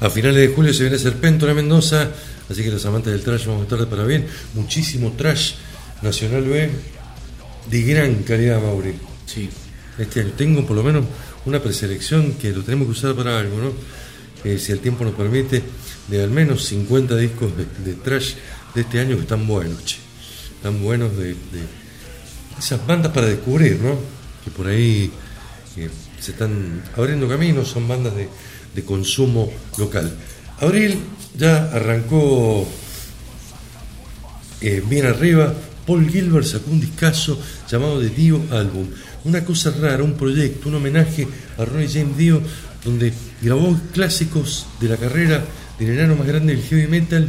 A 0.00 0.08
finales 0.08 0.48
de 0.48 0.54
julio 0.54 0.72
se 0.72 0.84
viene 0.84 0.98
Serpentora 0.98 1.52
Mendoza, 1.52 2.10
así 2.48 2.62
que 2.62 2.70
los 2.70 2.86
amantes 2.86 3.12
del 3.12 3.22
trash 3.22 3.44
vamos 3.44 3.60
a 3.60 3.64
estar 3.64 3.78
de 3.78 3.86
para 3.86 4.04
bien. 4.04 4.26
Muchísimo 4.54 5.12
trash 5.12 5.52
nacional 6.00 6.44
B 6.44 6.70
de 7.70 7.82
gran 7.82 8.22
calidad, 8.22 8.62
Mauri. 8.62 8.94
Sí. 9.26 9.50
Este 9.98 10.20
año 10.20 10.30
tengo 10.34 10.66
por 10.66 10.74
lo 10.76 10.82
menos 10.82 11.04
una 11.44 11.62
preselección 11.62 12.32
que 12.32 12.50
lo 12.50 12.62
tenemos 12.62 12.86
que 12.86 12.92
usar 12.92 13.14
para 13.14 13.38
algo, 13.38 13.58
¿no? 13.58 13.72
Eh, 14.42 14.58
si 14.58 14.72
el 14.72 14.80
tiempo 14.80 15.04
nos 15.04 15.14
permite, 15.14 15.62
de 16.08 16.22
al 16.22 16.30
menos 16.30 16.64
50 16.64 17.16
discos 17.16 17.52
de, 17.54 17.66
de 17.84 17.94
trash 17.96 18.36
de 18.74 18.80
este 18.80 19.00
año 19.00 19.16
que 19.16 19.22
están 19.22 19.46
buenos, 19.46 19.84
che. 19.84 19.98
Están 20.56 20.82
buenos 20.82 21.14
de, 21.18 21.28
de 21.28 21.62
esas 22.58 22.86
bandas 22.86 23.12
para 23.12 23.26
descubrir, 23.26 23.78
¿no? 23.80 23.98
Que 24.44 24.50
por 24.50 24.66
ahí 24.66 25.10
eh, 25.76 25.90
se 26.18 26.30
están 26.30 26.82
abriendo 26.96 27.28
caminos, 27.28 27.68
son 27.68 27.86
bandas 27.86 28.16
de, 28.16 28.28
de 28.74 28.84
consumo 28.84 29.50
local. 29.78 30.10
Abril 30.60 30.98
ya 31.36 31.70
arrancó 31.72 32.66
eh, 34.60 34.82
bien 34.88 35.06
arriba. 35.06 35.54
Paul 35.86 36.08
Gilbert 36.08 36.46
sacó 36.46 36.70
un 36.70 36.80
discazo 36.80 37.38
llamado 37.70 38.00
The 38.00 38.10
Dio 38.10 38.40
Album. 38.50 38.86
Una 39.24 39.44
cosa 39.44 39.70
rara, 39.70 40.04
un 40.04 40.14
proyecto, 40.14 40.68
un 40.68 40.76
homenaje 40.76 41.26
a 41.58 41.64
Ronnie 41.64 41.88
James 41.88 42.16
Dio, 42.16 42.42
donde 42.84 43.12
grabó 43.42 43.78
clásicos 43.92 44.66
de 44.80 44.88
la 44.88 44.96
carrera 44.96 45.44
del 45.78 45.90
enano 45.90 46.16
más 46.16 46.26
grande 46.26 46.54
del 46.54 46.64
heavy 46.64 46.86
metal 46.86 47.28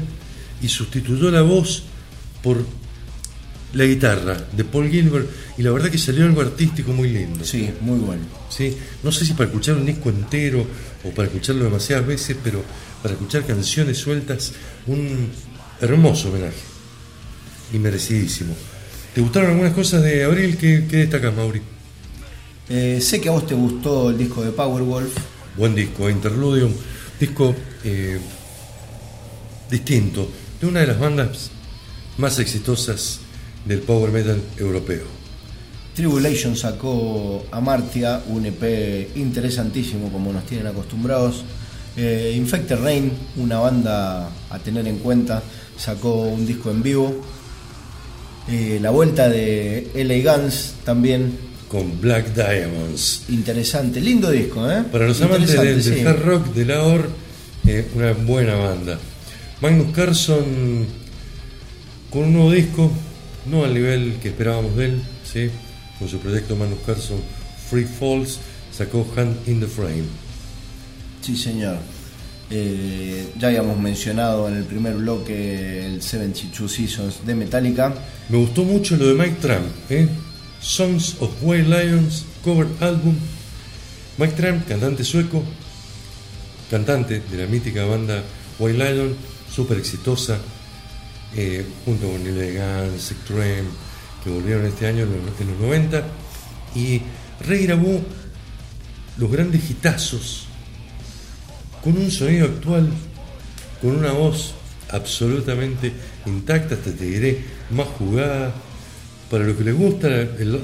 y 0.61 0.67
sustituyó 0.67 1.31
la 1.31 1.41
voz 1.41 1.83
por 2.43 2.63
la 3.73 3.85
guitarra 3.85 4.37
de 4.51 4.63
Paul 4.63 4.89
Gilbert 4.89 5.29
y 5.57 5.63
la 5.63 5.71
verdad 5.71 5.89
que 5.89 5.97
salió 5.97 6.25
algo 6.25 6.41
artístico 6.41 6.91
muy 6.91 7.09
lindo. 7.09 7.43
Sí, 7.45 7.69
muy 7.81 7.99
bueno. 7.99 8.23
¿sí? 8.49 8.75
No 9.03 9.11
sé 9.11 9.25
si 9.25 9.33
para 9.33 9.45
escuchar 9.45 9.75
un 9.75 9.85
disco 9.85 10.09
entero 10.09 10.65
o 11.03 11.09
para 11.11 11.27
escucharlo 11.27 11.63
demasiadas 11.63 12.05
veces, 12.05 12.37
pero 12.43 12.63
para 13.01 13.13
escuchar 13.13 13.45
canciones 13.45 13.97
sueltas, 13.97 14.53
un 14.87 15.29
hermoso 15.79 16.29
homenaje 16.29 16.55
y 17.73 17.79
merecidísimo. 17.79 18.53
¿Te 19.15 19.21
gustaron 19.21 19.51
algunas 19.51 19.73
cosas 19.73 20.03
de 20.03 20.23
Abril? 20.23 20.57
¿Qué, 20.57 20.85
qué 20.89 20.97
destacas, 20.97 21.35
Mauri? 21.35 21.61
Eh, 22.69 23.01
sé 23.01 23.19
que 23.19 23.29
a 23.29 23.33
vos 23.33 23.45
te 23.45 23.55
gustó 23.55 24.09
el 24.09 24.17
disco 24.17 24.43
de 24.43 24.51
Powerwolf. 24.51 25.13
Buen 25.57 25.75
disco, 25.75 26.09
Interludium, 26.09 26.71
disco 27.19 27.53
eh, 27.83 28.19
distinto, 29.69 30.29
de 30.59 30.67
una 30.67 30.79
de 30.79 30.87
las 30.87 30.99
bandas 30.99 31.51
más 32.17 32.39
exitosas 32.39 33.19
del 33.65 33.79
power 33.79 34.11
metal 34.11 34.41
europeo. 34.57 35.03
Tribulation 35.95 36.55
sacó 36.55 37.45
Amartia, 37.51 38.21
un 38.27 38.45
EP 38.45 39.09
interesantísimo 39.15 40.09
como 40.11 40.31
nos 40.31 40.45
tienen 40.45 40.67
acostumbrados. 40.67 41.43
Eh, 41.97 42.33
Infected 42.37 42.79
Rain, 42.79 43.11
una 43.35 43.59
banda 43.59 44.29
a 44.49 44.59
tener 44.59 44.87
en 44.87 44.99
cuenta, 44.99 45.43
sacó 45.77 46.21
un 46.21 46.45
disco 46.45 46.71
en 46.71 46.81
vivo. 46.81 47.21
Eh, 48.49 48.79
la 48.81 48.89
vuelta 48.89 49.29
de 49.29 49.91
LA 49.93 50.33
Guns 50.35 50.73
también 50.83 51.37
Con 51.67 51.99
Black 52.01 52.33
Diamonds. 52.33 53.23
interesante, 53.29 53.99
lindo 54.01 54.31
disco, 54.31 54.69
¿eh? 54.71 54.83
Para 54.91 55.07
los 55.07 55.21
amantes 55.21 55.51
del, 55.51 55.67
Interesante, 55.67 55.89
del 55.89 55.99
sí. 55.99 56.05
hard 56.05 56.25
rock 56.25 56.53
de 56.53 56.65
la 56.65 56.83
OR, 56.83 57.09
eh, 57.67 57.85
una 57.95 58.13
buena 58.13 58.55
banda. 58.55 58.97
Magnus 59.61 59.93
Carlson 59.93 60.85
con 62.09 62.23
un 62.23 62.33
nuevo 62.33 62.51
disco, 62.51 62.91
no 63.45 63.63
al 63.63 63.73
nivel 63.73 64.17
que 64.21 64.29
esperábamos 64.29 64.75
de 64.75 64.85
él, 64.85 65.01
¿sí? 65.23 65.49
con 65.99 66.09
su 66.09 66.19
proyecto 66.19 66.55
Magnus 66.55 66.79
Carlson 66.85 67.19
Free 67.69 67.85
Falls, 67.85 68.39
sacó 68.75 69.07
Hand 69.15 69.47
in 69.47 69.59
the 69.59 69.67
Frame. 69.67 70.03
Sí, 71.21 71.37
señor. 71.37 71.77
Eh, 72.49 73.29
ya 73.39 73.47
habíamos 73.47 73.79
mencionado 73.79 74.49
en 74.49 74.57
el 74.57 74.65
primer 74.65 74.95
bloque 74.95 75.85
el 75.85 76.01
72 76.01 76.71
Seasons 76.71 77.25
de 77.25 77.35
Metallica. 77.35 77.93
Me 78.29 78.37
gustó 78.39 78.63
mucho 78.63 78.97
lo 78.97 79.07
de 79.07 79.13
Mike 79.13 79.37
Tramp, 79.39 79.67
¿eh? 79.89 80.09
Songs 80.59 81.15
of 81.19 81.31
White 81.41 81.69
Lions, 81.69 82.25
cover 82.43 82.67
album. 82.81 83.15
Mike 84.17 84.33
Tramp, 84.33 84.67
cantante 84.67 85.03
sueco, 85.03 85.43
cantante 86.69 87.21
de 87.31 87.37
la 87.37 87.47
mítica 87.47 87.85
banda 87.85 88.21
White 88.59 88.77
Lion, 88.77 89.15
súper 89.49 89.77
exitosa, 89.77 90.39
eh, 91.35 91.65
junto 91.85 92.07
con 92.07 92.23
Gans, 92.23 93.11
Extreme, 93.11 93.69
que 94.23 94.29
volvieron 94.29 94.65
este 94.65 94.87
año 94.87 95.03
en 95.03 95.11
los, 95.11 95.41
en 95.41 95.47
los 95.47 95.59
90, 95.59 96.03
y 96.75 97.01
regrabó 97.41 98.01
los 99.17 99.31
grandes 99.31 99.69
hitazos 99.69 100.47
con 101.83 101.97
un 101.97 102.11
sonido 102.11 102.45
actual, 102.45 102.89
con 103.81 103.97
una 103.97 104.11
voz 104.11 104.53
absolutamente 104.89 105.91
intacta, 106.25 106.75
hasta 106.75 106.91
te 106.91 107.05
diré 107.05 107.43
más 107.71 107.87
jugada. 107.87 108.53
Para 109.29 109.45
los 109.45 109.55
que 109.55 109.63
les 109.63 109.75
gusta 109.75 110.07
el, 110.09 110.59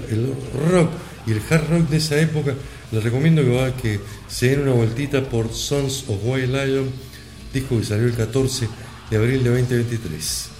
rock 0.70 0.90
y 1.26 1.32
el 1.32 1.42
hard 1.50 1.70
rock 1.70 1.90
de 1.90 1.98
esa 1.98 2.20
época, 2.20 2.54
les 2.92 3.04
recomiendo 3.04 3.42
que, 3.42 3.82
que 3.82 4.00
se 4.28 4.50
den 4.50 4.62
una 4.62 4.74
vueltita 4.74 5.24
por 5.24 5.54
Sons 5.54 6.04
of 6.10 6.20
White 6.24 6.48
Lion, 6.48 6.90
disco 7.54 7.80
que 7.80 7.86
salió 7.86 8.08
el 8.08 8.16
14 8.16 8.68
de 9.10 9.18
abril 9.18 9.44
de 9.44 9.50
2023. 9.52 10.57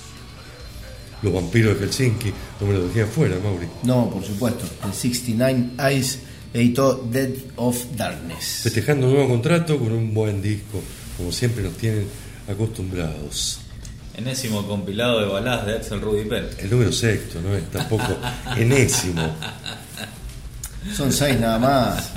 Los 1.22 1.34
vampiros 1.34 1.80
de 1.80 1.86
Helsinki, 1.86 2.32
no 2.62 2.68
me 2.68 2.74
lo 2.74 2.88
dejé 2.88 3.04
afuera, 3.04 3.38
Mauri. 3.44 3.68
No, 3.84 4.10
por 4.10 4.24
supuesto. 4.24 4.66
El 4.86 4.94
69 4.94 5.70
Eyes 5.80 6.20
editó 6.54 6.96
Dead 7.12 7.32
of 7.56 7.78
Darkness. 7.96 8.62
Festejando 8.64 9.08
un 9.08 9.14
nuevo 9.14 9.30
contrato 9.30 9.78
con 9.80 9.92
un 9.92 10.14
buen 10.14 10.42
disco, 10.42 10.82
como 11.18 11.32
siempre 11.32 11.64
nos 11.64 11.74
tienen 11.78 12.08
acostumbrados. 12.48 13.60
Enésimo 14.16 14.68
compilado 14.68 15.20
de 15.20 15.26
baladas 15.28 15.66
de 15.68 15.76
Axel 15.76 16.02
Rudy 16.02 16.26
Pérez. 16.26 16.58
El 16.60 16.70
número 16.72 16.92
sexto, 16.92 17.40
no 17.42 17.56
es 17.56 17.70
tampoco 17.70 18.18
enésimo. 18.58 19.36
Son 20.96 21.12
seis 21.12 21.40
nada 21.40 21.60
más. 21.60 22.12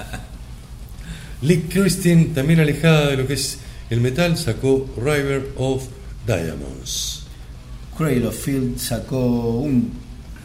Lick 1.43 1.73
Christian, 1.73 2.35
también 2.35 2.61
alejada 2.61 3.09
de 3.09 3.17
lo 3.17 3.27
que 3.27 3.35
es 3.35 3.59
el 3.89 4.01
metal, 4.01 4.37
sacó 4.39 4.89
River 4.97 5.53
of 5.57 5.85
Diamonds. 6.27 7.20
Cradle 8.01 8.29
of 8.29 8.35
Field 8.35 8.79
sacó 8.79 9.59
un 9.59 9.91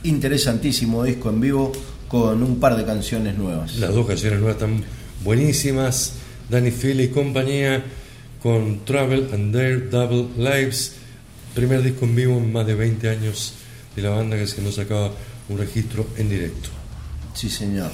interesantísimo 0.03 1.05
disco 1.05 1.29
en 1.29 1.39
vivo 1.39 1.71
con 2.09 2.43
un 2.43 2.59
par 2.59 2.75
de 2.75 2.83
canciones 2.83 3.37
nuevas. 3.37 3.77
Las 3.77 3.95
dos 3.95 4.05
canciones 4.05 4.41
nuevas 4.41 4.61
están 4.61 4.83
buenísimas. 5.23 6.15
Danny 6.49 6.71
Phil 6.71 6.99
y 6.99 7.07
compañía 7.07 7.81
con 8.43 8.83
Travel 8.83 9.29
and 9.31 9.53
Their 9.53 9.89
Double 9.89 10.27
Lives. 10.37 10.95
Primer 11.53 11.81
disco 11.81 12.03
en 12.03 12.15
vivo 12.17 12.37
en 12.39 12.51
más 12.51 12.67
de 12.67 12.75
20 12.75 13.07
años 13.07 13.53
de 13.95 14.01
la 14.01 14.09
banda 14.09 14.35
que 14.35 14.47
se 14.47 14.61
nos 14.61 14.75
sacaba 14.75 15.11
un 15.47 15.57
registro 15.57 16.07
en 16.17 16.27
directo. 16.27 16.67
Sí, 17.35 17.49
señor. 17.49 17.91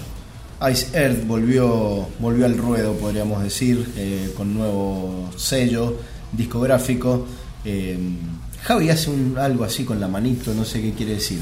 Ice 0.71 0.87
Earth 0.97 1.27
volvió, 1.27 2.07
volvió 2.17 2.47
al 2.47 2.57
ruedo, 2.57 2.93
podríamos 2.93 3.43
decir, 3.43 3.87
eh, 3.95 4.31
con 4.35 4.55
nuevo 4.55 5.29
sello 5.37 5.97
discográfico. 6.31 7.27
Eh, 7.63 7.95
Javi 8.63 8.89
hace 8.89 9.09
un, 9.09 9.37
algo 9.37 9.63
así 9.63 9.83
con 9.85 9.99
la 9.99 10.07
manito, 10.07 10.53
no 10.53 10.63
sé 10.65 10.81
qué 10.81 10.91
quiere 10.93 11.13
decir. 11.15 11.39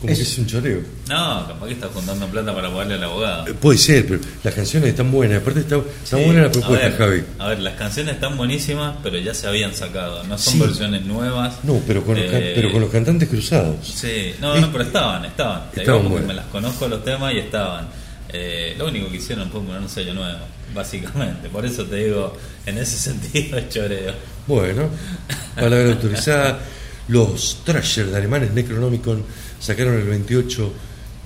Como 0.00 0.12
Es- 0.12 0.18
que 0.18 0.24
es 0.24 0.38
un 0.38 0.46
choreo. 0.46 0.80
No, 1.10 1.46
capaz 1.46 1.66
que 1.66 1.72
está 1.74 1.88
juntando 1.88 2.26
plata 2.28 2.54
para 2.54 2.70
pagarle 2.70 2.94
al 2.94 3.04
abogado. 3.04 3.46
Eh, 3.48 3.52
Puede 3.54 3.76
ser, 3.76 4.06
pero 4.06 4.20
las 4.42 4.54
canciones 4.54 4.88
están 4.90 5.10
buenas. 5.10 5.42
Aparte 5.42 5.60
está, 5.60 5.76
está 5.76 6.16
Sí, 6.16 6.24
buena 6.24 6.40
la 6.42 6.46
a 6.48 6.52
propuesta, 6.52 6.86
ver, 6.88 6.96
Javi. 6.96 7.22
A 7.38 7.48
ver, 7.48 7.58
las 7.60 7.74
canciones 7.74 8.14
están 8.14 8.36
buenísimas, 8.38 8.96
pero 9.02 9.18
ya 9.18 9.34
se 9.34 9.46
habían 9.46 9.74
sacado. 9.74 10.24
No 10.24 10.38
son 10.38 10.54
Sí. 10.54 10.58
versiones 10.60 11.04
nuevas. 11.04 11.56
No, 11.64 11.80
pero 11.86 12.02
con, 12.02 12.16
los 12.18 12.30
can- 12.30 12.42
Eh, 12.42 12.52
pero 12.54 12.72
con 12.72 12.80
los 12.80 12.90
cantantes 12.90 13.28
cruzados. 13.28 13.76
Sí, 13.86 14.32
no, 14.40 14.54
Es- 14.54 14.62
no, 14.62 14.72
pero 14.72 14.84
estaban, 14.84 15.24
estaban. 15.26 15.64
Estaban 15.76 16.00
porque 16.02 16.08
buenas. 16.08 16.28
me 16.28 16.34
las 16.34 16.46
conozco 16.46 16.88
los 16.88 17.04
temas 17.04 17.34
y 17.34 17.38
estaban. 17.38 17.88
Eh, 18.32 18.74
lo 18.78 18.86
único 18.88 19.10
que 19.10 19.16
hicieron 19.16 19.50
fue 19.50 19.60
poner 19.60 19.82
un 19.82 19.88
sello 19.88 20.14
nuevo, 20.14 20.38
básicamente. 20.74 21.50
Por 21.50 21.66
eso 21.66 21.84
te 21.84 21.96
digo, 21.96 22.34
en 22.64 22.78
ese 22.78 22.96
sentido 23.10 23.58
es 23.58 23.68
choreo. 23.68 24.14
Bueno, 24.50 24.88
palabra 25.54 25.92
autorizada. 25.92 26.58
Los 27.06 27.62
Thrasher 27.64 28.06
de 28.06 28.16
alemanes 28.16 28.50
Necronomicon 28.50 29.22
sacaron 29.60 29.94
el 29.94 30.02
28 30.02 30.72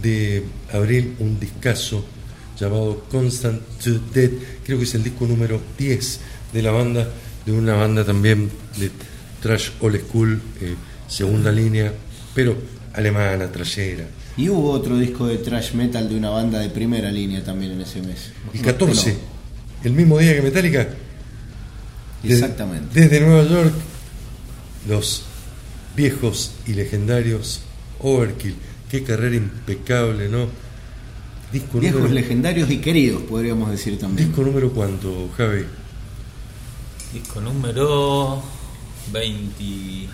de 0.02 0.44
abril 0.70 1.16
un 1.20 1.40
discazo 1.40 2.04
llamado 2.60 3.06
Constant 3.10 3.62
to 3.82 3.98
Dead. 4.12 4.30
Creo 4.62 4.76
que 4.76 4.84
es 4.84 4.94
el 4.94 5.04
disco 5.04 5.26
número 5.26 5.58
10 5.78 6.20
de 6.52 6.60
la 6.60 6.70
banda, 6.70 7.08
de 7.46 7.52
una 7.52 7.72
banda 7.72 8.04
también 8.04 8.50
de 8.76 8.90
trash 9.40 9.70
old 9.80 10.06
school, 10.06 10.42
eh, 10.60 10.74
segunda 11.08 11.50
línea, 11.50 11.94
pero 12.34 12.54
alemana, 12.92 13.50
trashera. 13.50 14.04
Y 14.36 14.50
hubo 14.50 14.70
otro 14.70 14.98
disco 14.98 15.28
de 15.28 15.38
thrash 15.38 15.72
metal 15.72 16.10
de 16.10 16.16
una 16.16 16.28
banda 16.28 16.58
de 16.58 16.68
primera 16.68 17.10
línea 17.10 17.42
también 17.42 17.72
en 17.72 17.80
ese 17.80 18.02
mes. 18.02 18.32
El 18.52 18.60
14, 18.60 19.16
el 19.82 19.92
mismo 19.92 20.18
día 20.18 20.34
que 20.34 20.42
Metallica, 20.42 20.88
Desde- 22.28 22.44
exactamente. 22.44 23.00
Desde 23.00 23.20
Nueva 23.20 23.44
York, 23.48 23.72
los 24.88 25.22
viejos 25.96 26.52
y 26.66 26.74
legendarios 26.74 27.60
Overkill. 28.00 28.56
Qué 28.90 29.02
carrera 29.04 29.36
impecable, 29.36 30.28
¿no? 30.28 30.48
Disco 31.52 31.78
Viejos 31.78 32.00
número, 32.02 32.14
legendarios 32.14 32.70
y 32.70 32.78
queridos, 32.78 33.22
podríamos 33.22 33.70
decir 33.70 33.98
también. 33.98 34.28
disco 34.28 34.42
número 34.42 34.72
cuánto, 34.72 35.30
Javi? 35.36 35.64
Disco 37.12 37.40
número 37.40 38.42
20... 39.12 40.08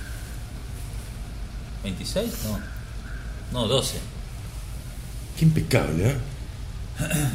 26? 1.82 2.30
No. 2.44 2.60
No, 3.62 3.66
12. 3.68 3.96
Qué 5.38 5.44
impecable, 5.46 6.10
¿eh? 6.10 6.14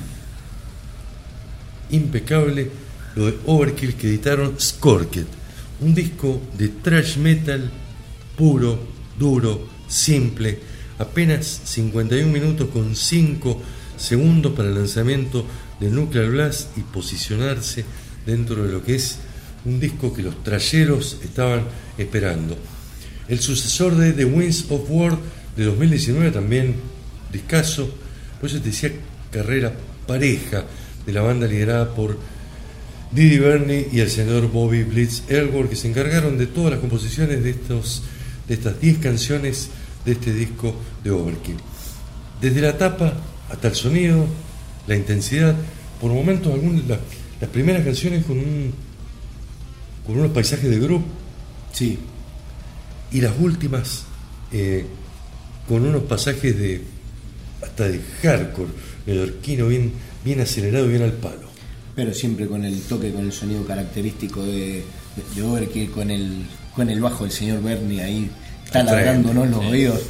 impecable 1.90 2.70
lo 3.16 3.26
de 3.26 3.38
Overkill 3.46 3.96
que 3.96 4.08
editaron 4.08 4.60
Scorked. 4.60 5.26
Un 5.82 5.94
disco 5.94 6.42
de 6.58 6.70
thrash 6.70 7.18
metal 7.18 7.70
puro, 8.38 8.80
duro, 9.18 9.68
simple. 9.88 10.60
Apenas 11.00 11.62
51 11.66 12.32
minutos 12.32 12.70
con 12.70 12.96
5 12.96 13.62
segundos 13.98 14.54
para 14.54 14.70
el 14.70 14.76
lanzamiento 14.76 15.46
de 15.80 15.90
Nuclear 15.90 16.30
Blast 16.30 16.78
y 16.78 16.82
posicionarse 16.82 17.86
dentro 18.26 18.64
de 18.64 18.72
lo 18.72 18.84
que 18.84 18.96
es 18.96 19.20
un 19.66 19.80
disco 19.80 20.14
que 20.14 20.24
los 20.24 20.44
trayeros 20.44 21.18
estaban 21.24 21.64
esperando. 21.98 22.58
El 23.28 23.40
sucesor 23.40 23.96
de 23.96 24.14
The 24.14 24.26
Winds 24.26 24.66
of 24.70 24.90
War 24.90 25.18
de 25.56 25.66
2019 25.66 26.32
también 26.32 26.76
discaso, 27.32 27.90
por 28.40 28.50
eso 28.50 28.60
te 28.60 28.70
decía 28.70 28.92
carrera 29.32 29.74
pareja 30.08 30.66
de 31.06 31.14
la 31.14 31.22
banda 31.22 31.48
liderada 31.48 31.94
por 31.94 32.18
Didi 33.16 33.40
Bernie 33.40 33.88
y 33.92 34.00
el 34.02 34.10
señor 34.10 34.52
Bobby 34.52 34.84
Blitz 34.84 35.24
Elgor 35.30 35.70
que 35.70 35.76
se 35.76 35.88
encargaron 35.90 36.38
de 36.38 36.48
todas 36.48 36.72
las 36.72 36.80
composiciones 36.82 37.42
de 37.44 37.50
estos 37.52 38.04
de 38.48 38.54
estas 38.54 38.80
10 38.80 38.98
canciones 39.00 39.70
de 40.06 40.12
este 40.12 40.34
disco 40.34 40.76
de 41.04 41.10
Overkill. 41.12 41.56
Desde 42.42 42.62
la 42.62 42.78
tapa 42.78 43.14
hasta 43.50 43.70
el 43.70 43.76
sonido, 43.76 44.26
la 44.88 44.96
intensidad, 44.96 45.56
por 46.02 46.12
momentos 46.12 46.54
algunas 46.54 46.86
la- 46.88 47.00
las 47.42 47.50
primeras 47.50 47.84
canciones 47.84 48.26
con 48.26 48.38
un 48.38 48.74
con 50.06 50.20
unos 50.20 50.32
paisajes 50.32 50.70
de 50.70 50.80
grupo 50.80 51.06
Sí, 51.74 51.98
y 53.12 53.22
las 53.22 53.34
últimas 53.40 54.04
eh, 54.52 54.86
con 55.68 55.84
unos 55.86 56.04
pasajes 56.04 56.58
de 56.58 56.82
hasta 57.62 57.88
de 57.88 58.00
hardcore, 58.22 58.70
neoyorquino, 59.08 59.68
bien, 59.68 59.92
bien 60.24 60.40
acelerado, 60.42 60.88
bien 60.88 61.02
al 61.02 61.14
palo. 61.14 61.45
Pero 61.96 62.14
siempre 62.14 62.48
con 62.48 62.66
el 62.66 62.82
toque, 62.82 63.12
con 63.14 63.24
el 63.26 63.32
sonido 63.32 63.66
característico 63.66 64.44
de, 64.44 64.84
de, 65.16 65.24
de 65.36 65.42
Overkill, 65.42 65.92
con 65.92 66.12
el, 66.12 66.46
con 66.76 66.90
el 66.90 67.00
bajo 67.00 67.24
del 67.24 67.32
señor 67.32 67.62
Bernie 67.64 68.02
ahí 68.04 68.30
taladrando 68.72 69.34
los 69.34 69.48
Sí. 69.62 69.72
oídos. 69.72 70.02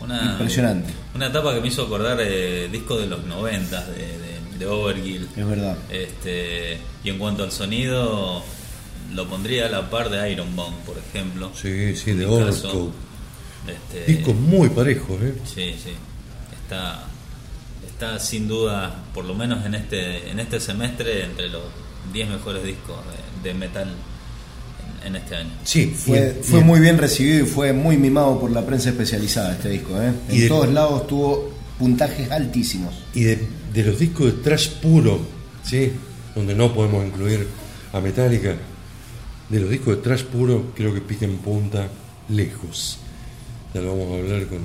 Una, 0.00 0.32
Impresionante. 0.32 0.92
Una 1.14 1.28
etapa 1.28 1.54
que 1.54 1.60
me 1.62 1.68
hizo 1.68 1.84
acordar 1.84 2.18
eh, 2.20 2.68
discos 2.70 3.00
de 3.00 3.06
los 3.06 3.24
90 3.24 3.86
de, 3.86 3.94
de, 3.94 4.58
de 4.58 4.66
Overkill. 4.66 5.28
Es 5.34 5.46
verdad. 5.46 5.78
Este, 5.90 6.76
y 7.02 7.08
en 7.08 7.18
cuanto 7.18 7.42
al 7.42 7.52
sonido, 7.52 8.42
lo 9.14 9.26
pondría 9.28 9.66
a 9.66 9.68
la 9.70 9.88
par 9.88 10.10
de 10.10 10.30
Iron 10.30 10.54
Man, 10.54 10.74
por 10.84 10.98
ejemplo. 10.98 11.50
Sí, 11.54 11.96
sí, 11.96 12.12
de 12.12 12.26
Overcoat. 12.26 12.90
Este, 13.66 14.12
Discos 14.12 14.34
muy 14.34 14.68
parejos, 14.68 15.22
¿eh? 15.22 15.34
Sí, 15.46 15.74
sí. 15.82 15.92
Está, 16.62 17.06
está 17.94 18.18
sin 18.18 18.48
duda, 18.48 19.02
por 19.14 19.24
lo 19.24 19.34
menos 19.34 19.64
en 19.64 19.74
este, 19.74 20.30
en 20.30 20.40
este 20.40 20.60
semestre, 20.60 21.24
entre 21.24 21.48
los 21.48 21.62
10 22.12 22.28
mejores 22.28 22.62
discos 22.64 22.96
de, 23.42 23.48
de 23.48 23.54
metal 23.54 23.88
en, 25.02 25.06
en 25.08 25.16
este 25.16 25.36
año. 25.36 25.50
Sí, 25.64 25.86
Fue, 25.96 26.40
fue 26.42 26.60
muy 26.60 26.80
bien 26.80 26.98
recibido 26.98 27.44
y 27.44 27.48
fue 27.48 27.72
muy 27.72 27.96
mimado 27.96 28.38
por 28.40 28.50
la 28.50 28.64
prensa 28.66 28.90
especializada 28.90 29.52
este 29.52 29.68
disco. 29.70 30.00
¿eh? 30.00 30.12
Y 30.30 30.34
En 30.36 30.40
de- 30.42 30.48
todos 30.48 30.68
lados 30.72 31.06
tuvo 31.06 31.52
puntajes 31.78 32.30
altísimos. 32.30 32.94
Y 33.14 33.22
de, 33.24 33.48
de 33.72 33.82
los 33.84 33.98
discos 33.98 34.26
de 34.26 34.32
trash 34.42 34.68
puro, 34.82 35.20
¿sí? 35.64 35.92
donde 36.34 36.54
no 36.54 36.74
podemos 36.74 37.04
incluir 37.06 37.46
a 37.92 38.00
Metallica, 38.00 38.56
de 39.48 39.60
los 39.60 39.70
discos 39.70 39.96
de 39.96 40.02
trash 40.02 40.24
puro, 40.24 40.72
creo 40.74 40.92
que 40.92 41.00
pica 41.00 41.24
en 41.26 41.36
punta 41.38 41.88
lejos. 42.28 42.98
Ya 43.72 43.80
lo 43.82 43.96
vamos 43.96 44.12
a 44.12 44.18
hablar 44.22 44.46
con 44.46 44.58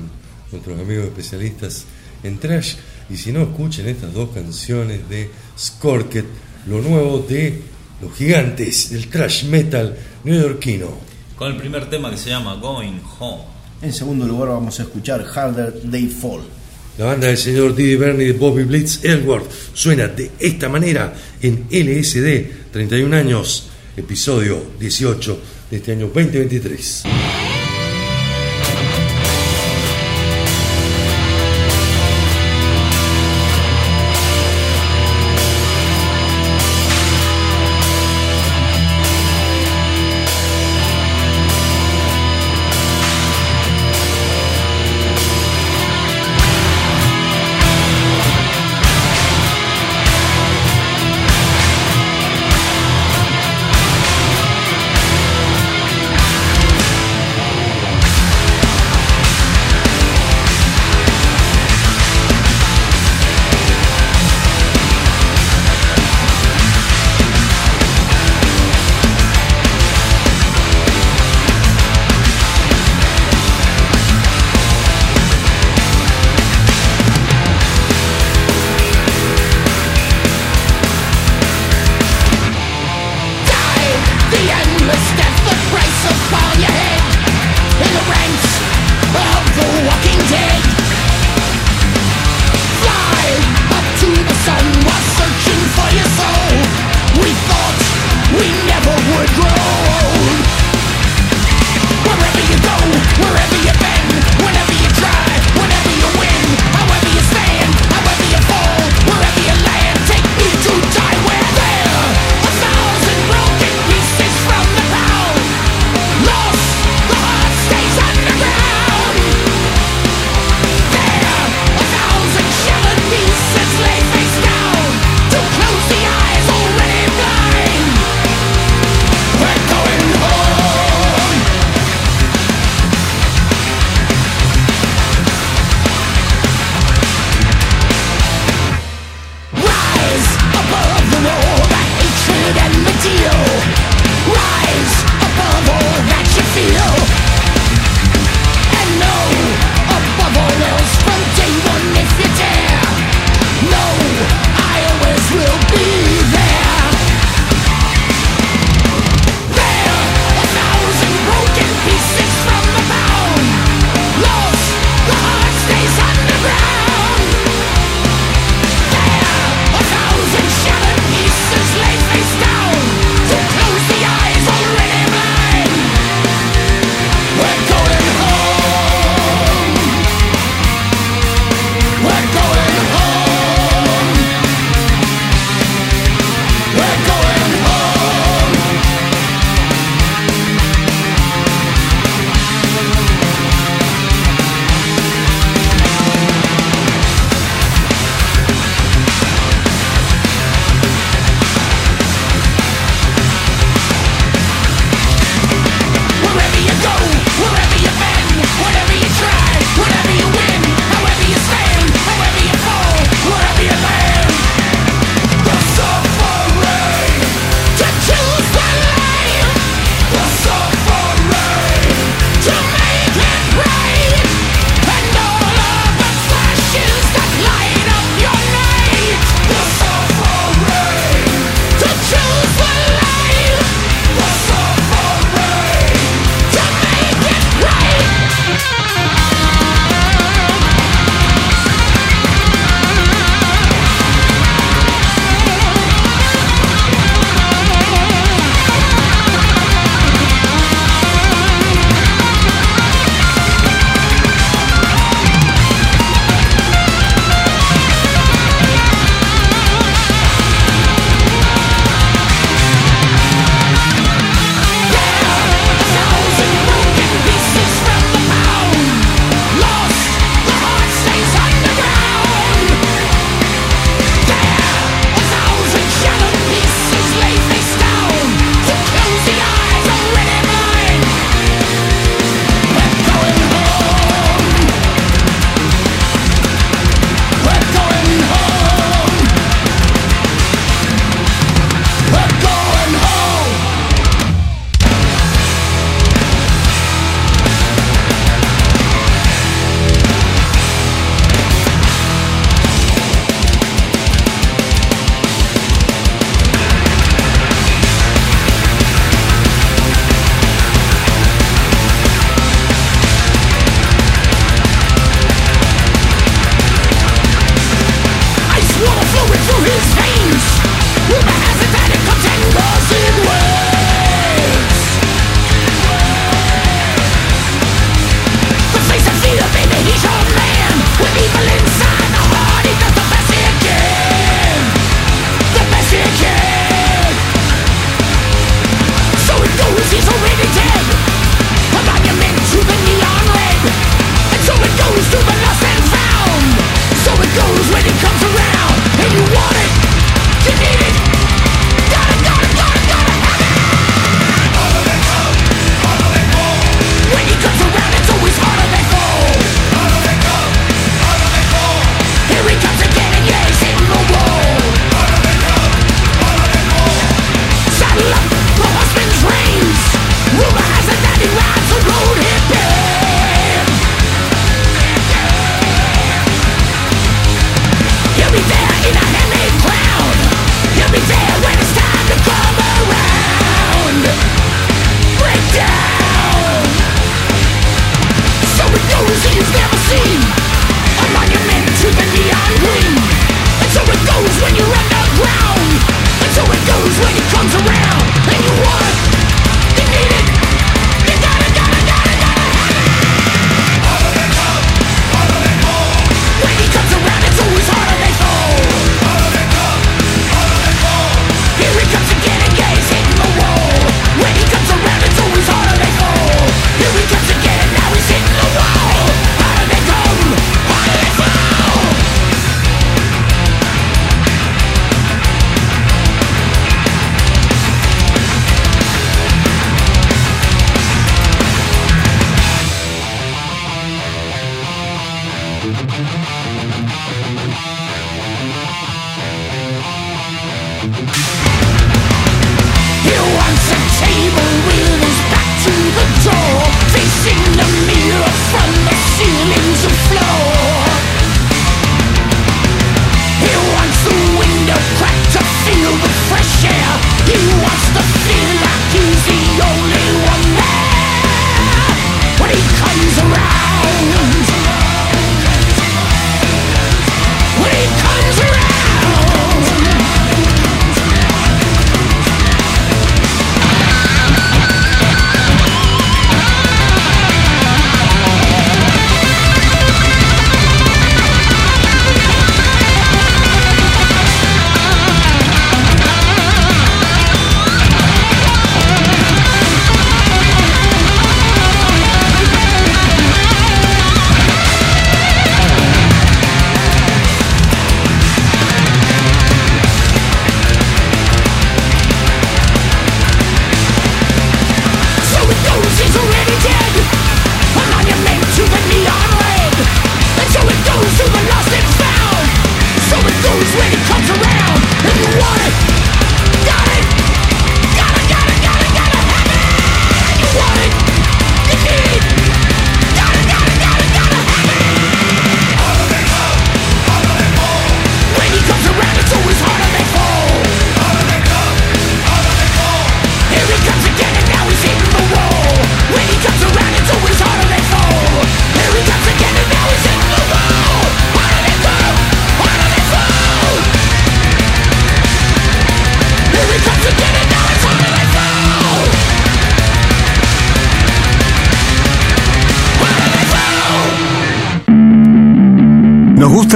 nuestros 0.51 0.79
amigos 0.79 1.05
especialistas 1.05 1.85
en 2.23 2.37
trash. 2.39 2.75
Y 3.09 3.17
si 3.17 3.31
no, 3.31 3.41
escuchen 3.41 3.87
estas 3.87 4.13
dos 4.13 4.29
canciones 4.29 5.07
de 5.09 5.29
Skorket, 5.57 6.25
lo 6.67 6.81
nuevo 6.81 7.19
de 7.27 7.61
los 8.01 8.13
gigantes 8.15 8.91
del 8.91 9.07
trash 9.07 9.45
metal 9.45 9.97
neoyorquino. 10.23 10.87
Con 11.35 11.51
el 11.51 11.57
primer 11.57 11.89
tema 11.89 12.11
que 12.11 12.17
se 12.17 12.29
llama 12.29 12.55
Going 12.55 12.99
Home. 13.19 13.43
En 13.81 13.93
segundo 13.93 14.27
lugar 14.27 14.49
vamos 14.49 14.79
a 14.79 14.83
escuchar 14.83 15.25
Harder 15.33 15.73
They 15.89 16.07
Fall. 16.07 16.41
La 16.97 17.05
banda 17.05 17.27
del 17.27 17.37
señor 17.37 17.73
Didi 17.75 17.95
Bernie 17.95 18.27
de 18.27 18.33
Bobby 18.33 18.63
Blitz 18.63 19.05
Elworth 19.05 19.49
suena 19.73 20.07
de 20.07 20.31
esta 20.37 20.67
manera 20.67 21.13
en 21.41 21.65
LSD, 21.71 22.71
31 22.73 23.15
años, 23.15 23.69
episodio 23.95 24.61
18 24.79 25.39
de 25.71 25.77
este 25.77 25.93
año 25.93 26.07
2023. 26.13 27.03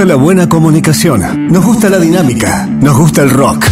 La 0.04 0.16
buena 0.16 0.48
comunicación. 0.48 1.46
Nos 1.48 1.64
gusta 1.64 1.88
la 1.88 1.98
dinámica. 1.98 2.66
Nos 2.66 2.96
gusta 2.96 3.22
el 3.22 3.30
rock. 3.30 3.66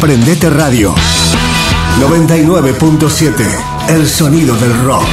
Prendete 0.00 0.48
Radio 0.50 0.94
99.7. 2.00 3.32
El 3.88 4.06
sonido 4.08 4.54
del 4.56 4.84
rock. 4.84 5.08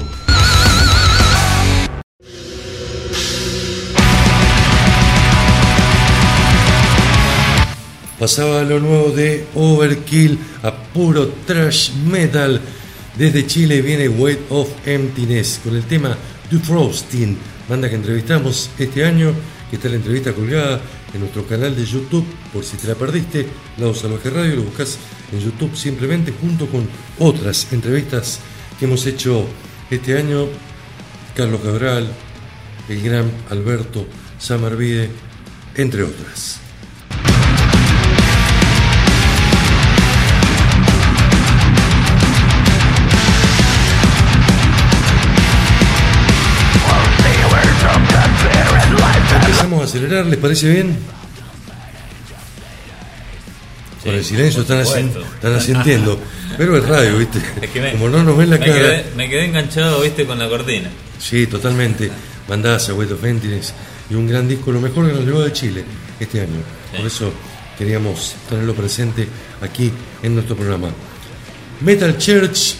Pasaba 8.19 8.61
lo 8.63 8.79
nuevo 8.79 9.09
de 9.09 9.47
Overkill 9.55 10.37
a 10.61 10.71
puro 10.71 11.27
trash 11.47 11.93
metal. 11.93 12.61
Desde 13.15 13.47
Chile 13.47 13.81
viene 13.81 14.07
Weight 14.07 14.51
of 14.51 14.69
Emptiness 14.85 15.61
con 15.63 15.75
el 15.75 15.83
tema 15.85 16.15
The 16.51 16.59
Frosting, 16.59 17.35
banda 17.67 17.89
que 17.89 17.95
entrevistamos 17.95 18.69
este 18.77 19.03
año, 19.03 19.33
que 19.71 19.77
está 19.77 19.89
la 19.89 19.95
entrevista 19.95 20.33
colgada 20.33 20.79
en 21.13 21.21
nuestro 21.21 21.45
canal 21.45 21.75
de 21.75 21.85
YouTube, 21.85 22.25
por 22.53 22.63
si 22.63 22.77
te 22.77 22.87
la 22.87 22.95
perdiste, 22.95 23.47
Lado 23.77 23.93
Salvaje 23.93 24.29
Radio, 24.29 24.55
lo 24.57 24.63
buscas 24.63 24.97
en 25.31 25.39
YouTube 25.39 25.75
simplemente 25.75 26.33
junto 26.39 26.67
con 26.67 26.87
otras 27.19 27.71
entrevistas 27.71 28.39
que 28.79 28.85
hemos 28.85 29.05
hecho 29.05 29.45
este 29.89 30.17
año, 30.17 30.47
Carlos 31.35 31.61
Cabral, 31.61 32.07
el 32.89 33.01
gran 33.01 33.31
Alberto 33.49 34.05
Samarvide, 34.39 35.09
entre 35.75 36.03
otras. 36.03 36.66
Acelerar, 49.97 50.25
¿les 50.25 50.39
parece 50.39 50.69
bien? 50.71 50.97
Con 54.03 54.13
el 54.15 54.23
silencio 54.23 54.61
están, 54.61 54.85
supuesto. 54.85 55.21
están 55.35 55.55
asintiendo. 55.55 56.19
Pero 56.57 56.77
es 56.77 56.85
radio, 56.87 57.17
¿viste? 57.17 57.39
Es 57.61 57.69
que 57.71 57.81
me- 57.81 57.91
Como 57.91 58.09
no 58.09 58.23
nos 58.23 58.37
ven 58.37 58.49
la 58.49 58.57
me 58.57 58.65
cara. 58.65 58.79
Quedé, 58.79 59.05
me 59.15 59.29
quedé 59.29 59.45
enganchado, 59.45 60.01
viste, 60.01 60.25
con 60.25 60.39
la 60.39 60.47
cortina. 60.47 60.89
Sí, 61.19 61.47
totalmente. 61.47 62.09
Bandaza, 62.47 62.93
Weight 62.93 63.11
of 63.11 63.23
Emptiness 63.23 63.73
y 64.09 64.15
un 64.15 64.27
gran 64.27 64.47
disco, 64.47 64.71
lo 64.71 64.79
mejor 64.79 65.07
que 65.07 65.13
nos 65.13 65.25
llegó 65.25 65.41
de 65.43 65.51
Chile 65.51 65.83
este 66.19 66.39
año. 66.41 66.61
Sí. 66.91 66.97
Por 66.97 67.07
eso 67.07 67.33
queríamos 67.77 68.35
tenerlo 68.49 68.73
presente 68.73 69.27
aquí 69.61 69.91
en 70.23 70.35
nuestro 70.35 70.55
programa. 70.55 70.89
Metal 71.81 72.17
Church, 72.17 72.75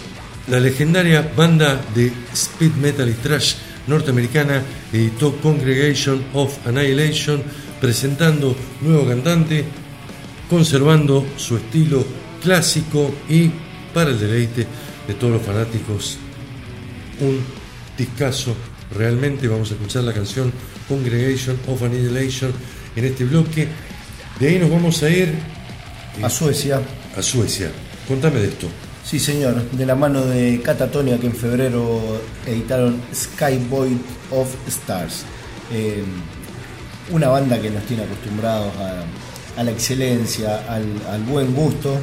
la 0.47 0.59
legendaria 0.61 1.29
banda 1.35 1.81
de 1.93 2.11
speed 2.33 2.71
metal 2.75 3.09
y 3.09 3.13
thrash 3.13 3.55
norteamericana, 3.87 4.63
editó 4.93 5.35
Congregation 5.37 6.23
of 6.33 6.65
Annihilation, 6.67 7.41
presentando 7.81 8.55
nuevo 8.81 9.07
cantante, 9.07 9.65
conservando 10.49 11.25
su 11.37 11.57
estilo 11.57 12.05
clásico 12.41 13.13
y 13.29 13.51
para 13.93 14.11
el 14.11 14.19
deleite 14.19 14.67
de 15.07 15.13
todos 15.13 15.33
los 15.33 15.41
fanáticos 15.41 16.17
un 17.19 17.39
discazo. 17.97 18.55
Realmente 18.95 19.47
vamos 19.47 19.71
a 19.71 19.73
escuchar 19.73 20.03
la 20.03 20.13
canción 20.13 20.51
Congregation 20.87 21.57
of 21.67 21.81
Annihilation 21.83 22.51
en 22.95 23.05
este 23.05 23.25
bloque. 23.25 23.67
De 24.39 24.47
ahí 24.47 24.59
nos 24.59 24.69
vamos 24.69 25.01
a 25.03 25.09
ir 25.09 25.33
A 26.21 26.29
Suecia. 26.29 26.81
a 27.15 27.21
Suecia. 27.21 27.71
Contame 28.07 28.39
de 28.39 28.47
esto. 28.47 28.67
Sí, 29.09 29.19
señor, 29.19 29.71
de 29.71 29.85
la 29.85 29.95
mano 29.95 30.25
de 30.25 30.59
Catatonia 30.61 31.17
que 31.17 31.27
en 31.27 31.33
febrero 31.33 32.19
editaron 32.45 32.99
Sky 33.15 33.57
Void 33.69 33.95
of 34.31 34.53
Stars. 34.67 35.23
Eh, 35.71 36.03
una 37.11 37.29
banda 37.29 37.57
que 37.61 37.69
nos 37.69 37.83
tiene 37.85 38.03
acostumbrados 38.03 38.73
a, 38.75 39.61
a 39.61 39.63
la 39.63 39.71
excelencia, 39.71 40.61
al, 40.69 40.83
al 41.09 41.23
buen 41.23 41.53
gusto. 41.55 41.97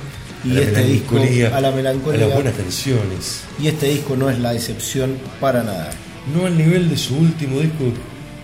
Y 0.44 0.56
a 0.56 0.60
este 0.62 0.82
disco, 0.84 1.16
a 1.16 1.60
la 1.60 1.68
a 1.68 1.72
melancolía. 1.72 2.26
las 2.26 2.34
buenas 2.34 2.54
canciones. 2.54 3.42
y 3.60 3.68
este 3.68 3.86
disco 3.88 4.16
no 4.16 4.30
es 4.30 4.38
la 4.38 4.54
excepción 4.54 5.16
para 5.40 5.62
nada. 5.62 5.90
No 6.34 6.46
al 6.46 6.56
nivel 6.56 6.88
de 6.88 6.96
su 6.96 7.16
último 7.18 7.60
disco, 7.60 7.84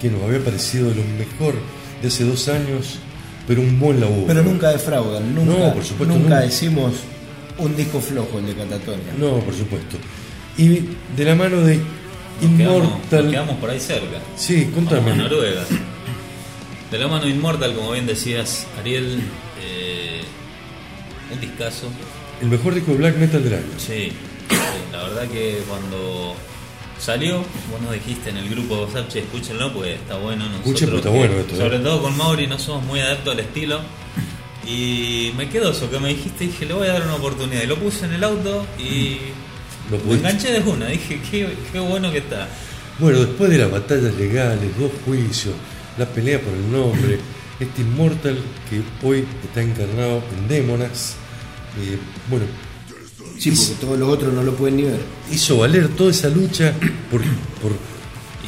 que 0.03 0.11
nos 0.11 0.23
había 0.23 0.45
parecido 0.45 0.89
lo 0.91 1.03
mejor 1.19 1.55
de 2.03 2.09
hace 2.09 2.25
dos 2.25 2.49
años, 2.49 2.99
pero 3.47 3.63
un 3.63 3.79
buen 3.81 4.01
laburo. 4.01 4.25
Pero 4.27 4.43
nunca 4.43 4.69
defraudan, 4.71 5.35
nunca, 5.35 5.51
No, 5.51 5.75
por 5.75 5.85
supuesto, 5.85 6.15
nunca 6.15 6.29
nunca. 6.37 6.41
decimos 6.41 6.93
un 7.61 7.77
disco 7.77 8.01
flojo 8.01 8.39
el 8.39 8.47
de 8.47 8.55
Catatonia. 8.55 9.13
No, 9.19 9.39
por 9.41 9.55
supuesto. 9.55 9.97
Y 10.57 10.81
de 11.17 11.25
la 11.25 11.35
mano 11.35 11.61
de 11.61 11.77
Nos 11.77 12.57
quedamos, 12.57 12.77
Immortal. 12.85 13.23
nos 13.25 13.33
quedamos 13.33 13.57
por 13.59 13.71
ahí 13.71 13.81
cerca. 13.81 14.19
Sí, 14.37 14.71
contame. 14.75 15.11
Vamos 15.11 15.19
a 15.27 15.29
Noruega. 15.29 15.65
De 16.91 16.99
la 16.99 17.09
mano 17.09 17.29
Inmortal, 17.29 17.75
como 17.75 17.93
bien 17.93 18.07
decías, 18.07 18.67
Ariel, 18.79 19.21
eh, 19.63 20.21
un 21.33 21.41
discazo. 21.41 21.87
El 22.43 22.49
mejor 22.49 22.75
disco 22.75 22.93
de 22.93 22.97
black 22.99 23.17
metal 23.17 23.45
del 23.45 23.55
año. 23.55 23.65
Sí, 23.79 24.11
la 24.93 25.03
verdad 25.05 25.29
que 25.29 25.63
cuando 25.69 26.35
salió, 26.99 27.39
vos 27.71 27.81
nos 27.83 27.93
dijiste 27.93 28.31
en 28.31 28.39
el 28.39 28.49
grupo 28.49 28.77
de 28.77 28.83
WhatsApp, 28.85 29.09
che, 29.09 29.19
escúchenlo, 29.21 29.73
pues 29.73 29.95
está 30.01 30.17
bueno. 30.17 30.45
Escuchen, 30.47 30.91
Nosotros 30.91 30.91
pues 30.91 31.05
está 31.05 31.11
bueno 31.11 31.35
esto, 31.41 31.57
Sobre 31.57 31.77
eh. 31.77 31.81
todo 31.81 32.03
con 32.03 32.17
Mauri 32.17 32.47
no 32.47 32.59
somos 32.59 32.85
muy 32.85 33.01
adeptos 33.01 33.35
al 33.35 33.41
estilo. 33.41 33.81
Y 34.71 35.33
me 35.37 35.49
quedó 35.49 35.73
eso 35.73 35.91
que 35.91 35.99
me 35.99 36.11
dijiste, 36.11 36.45
dije, 36.47 36.65
le 36.67 36.75
voy 36.75 36.87
a 36.87 36.93
dar 36.93 37.03
una 37.03 37.15
oportunidad. 37.17 37.63
Y 37.63 37.67
lo 37.67 37.77
puse 37.77 38.05
en 38.05 38.13
el 38.13 38.23
auto 38.25 38.67
y 38.79 39.17
Lo 39.91 39.97
me 39.97 40.03
pudiste. 40.05 40.29
enganché 40.29 40.53
de 40.53 40.61
una. 40.71 40.87
Dije, 40.87 41.21
qué, 41.31 41.49
qué 41.73 41.79
bueno 41.81 42.13
que 42.13 42.19
está. 42.19 42.49
Bueno, 42.99 43.21
después 43.21 43.51
de 43.51 43.59
las 43.59 43.71
batallas 43.71 44.15
legales, 44.15 44.71
dos 44.79 44.91
juicios, 45.05 45.55
la 45.99 46.07
pelea 46.07 46.41
por 46.41 46.53
el 46.55 46.71
nombre, 46.71 47.19
este 47.61 47.83
Immortal 47.83 48.39
que 48.69 48.83
hoy 49.07 49.25
está 49.45 49.63
encarnado 49.63 50.23
en 50.39 50.49
Démonas, 50.49 51.17
eh, 51.81 51.99
bueno, 52.29 52.45
Sí, 53.39 53.51
porque 53.53 53.75
todos 53.81 53.99
los 53.99 54.09
otros 54.11 54.35
no 54.35 54.43
lo 54.43 54.55
pueden 54.55 54.77
ni 54.77 54.83
ver. 54.83 55.01
hizo 55.33 55.57
valer 55.59 55.89
toda 55.89 56.11
esa 56.11 56.29
lucha 56.29 56.75
por, 57.11 57.23
por 57.63 57.73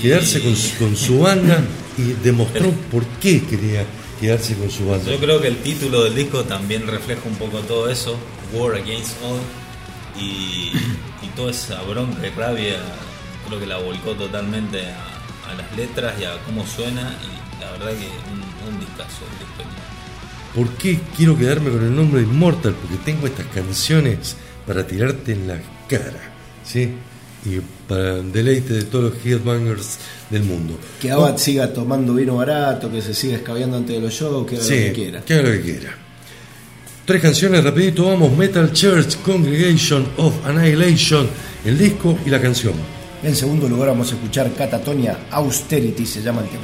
quedarse 0.02 0.42
con 0.42 0.54
su, 0.54 0.76
con 0.76 0.94
su 0.96 1.18
banda 1.20 1.64
y 1.96 2.12
demostró 2.22 2.70
por 2.90 3.02
qué 3.20 3.42
quería 3.42 3.86
quedarse 4.22 4.54
con 4.54 4.70
su 4.70 4.86
banda. 4.86 5.10
Yo 5.10 5.18
creo 5.18 5.40
que 5.40 5.48
el 5.48 5.58
título 5.58 6.04
del 6.04 6.14
disco 6.14 6.44
también 6.44 6.86
refleja 6.86 7.20
un 7.26 7.34
poco 7.34 7.58
todo 7.60 7.90
eso, 7.90 8.16
War 8.54 8.76
Against 8.76 9.16
All, 9.22 9.40
y, 10.18 10.72
y 11.22 11.28
toda 11.34 11.50
esa 11.50 11.82
bronca 11.82 12.26
y 12.26 12.30
rabia, 12.30 12.76
creo 13.46 13.58
que 13.58 13.66
la 13.66 13.78
volcó 13.78 14.12
totalmente 14.12 14.86
a, 14.86 15.50
a 15.50 15.54
las 15.54 15.76
letras 15.76 16.14
y 16.20 16.24
a 16.24 16.40
cómo 16.46 16.64
suena, 16.66 17.14
y 17.22 17.60
la 17.60 17.72
verdad 17.72 17.90
que 17.90 18.08
un, 18.32 18.74
un 18.74 18.80
discazo. 18.80 19.24
¿Por 20.54 20.68
qué 20.76 21.00
quiero 21.16 21.36
quedarme 21.36 21.70
con 21.70 21.82
el 21.82 21.96
nombre 21.96 22.20
de 22.20 22.26
Immortal? 22.26 22.74
Porque 22.74 22.96
tengo 23.04 23.26
estas 23.26 23.46
canciones 23.46 24.36
para 24.66 24.86
tirarte 24.86 25.32
en 25.32 25.48
la 25.48 25.58
cara, 25.88 26.20
¿sí? 26.64 26.94
Y 27.44 27.58
para 27.88 28.20
deleite 28.22 28.72
de 28.74 28.82
todos 28.84 29.12
los 29.12 29.26
headbangers 29.26 29.98
del 30.30 30.44
mundo. 30.44 30.78
Que 31.00 31.10
Abad 31.10 31.36
siga 31.38 31.72
tomando 31.72 32.14
vino 32.14 32.36
barato, 32.36 32.90
que 32.90 33.02
se 33.02 33.14
siga 33.14 33.36
escabeando 33.36 33.76
antes 33.78 33.96
de 33.96 34.00
los 34.00 34.12
shows, 34.14 34.46
que 34.48 34.56
haga 34.56 34.64
Sí, 34.64 34.74
lo 34.74 34.80
que 34.86 34.92
quiera. 34.92 35.20
que 35.24 35.34
haga 35.34 35.42
lo 35.42 35.50
que 35.52 35.60
quiera. 35.62 35.98
Tres 37.04 37.20
canciones 37.20 37.64
rapidito, 37.64 38.06
vamos, 38.06 38.36
Metal 38.36 38.72
Church, 38.72 39.16
Congregation 39.24 40.06
of 40.18 40.34
Annihilation, 40.46 41.28
el 41.64 41.76
disco 41.76 42.16
y 42.24 42.30
la 42.30 42.40
canción. 42.40 42.74
En 43.24 43.34
segundo 43.34 43.68
lugar 43.68 43.88
vamos 43.88 44.12
a 44.12 44.14
escuchar 44.14 44.52
Catatonia 44.54 45.18
Austerity, 45.32 46.06
se 46.06 46.22
llama 46.22 46.42
el 46.42 46.48
tema. 46.48 46.62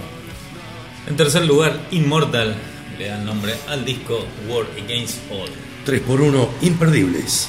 En 1.09 1.17
tercer 1.17 1.45
lugar, 1.45 1.77
Immortal, 1.91 2.55
le 2.99 3.09
da 3.09 3.19
el 3.19 3.25
nombre 3.25 3.53
al 3.69 3.85
disco 3.85 4.25
War 4.49 4.67
Against 4.85 5.17
All. 5.33 5.51
3 5.85 6.01
por 6.03 6.21
1 6.21 6.49
imperdibles. 6.63 7.49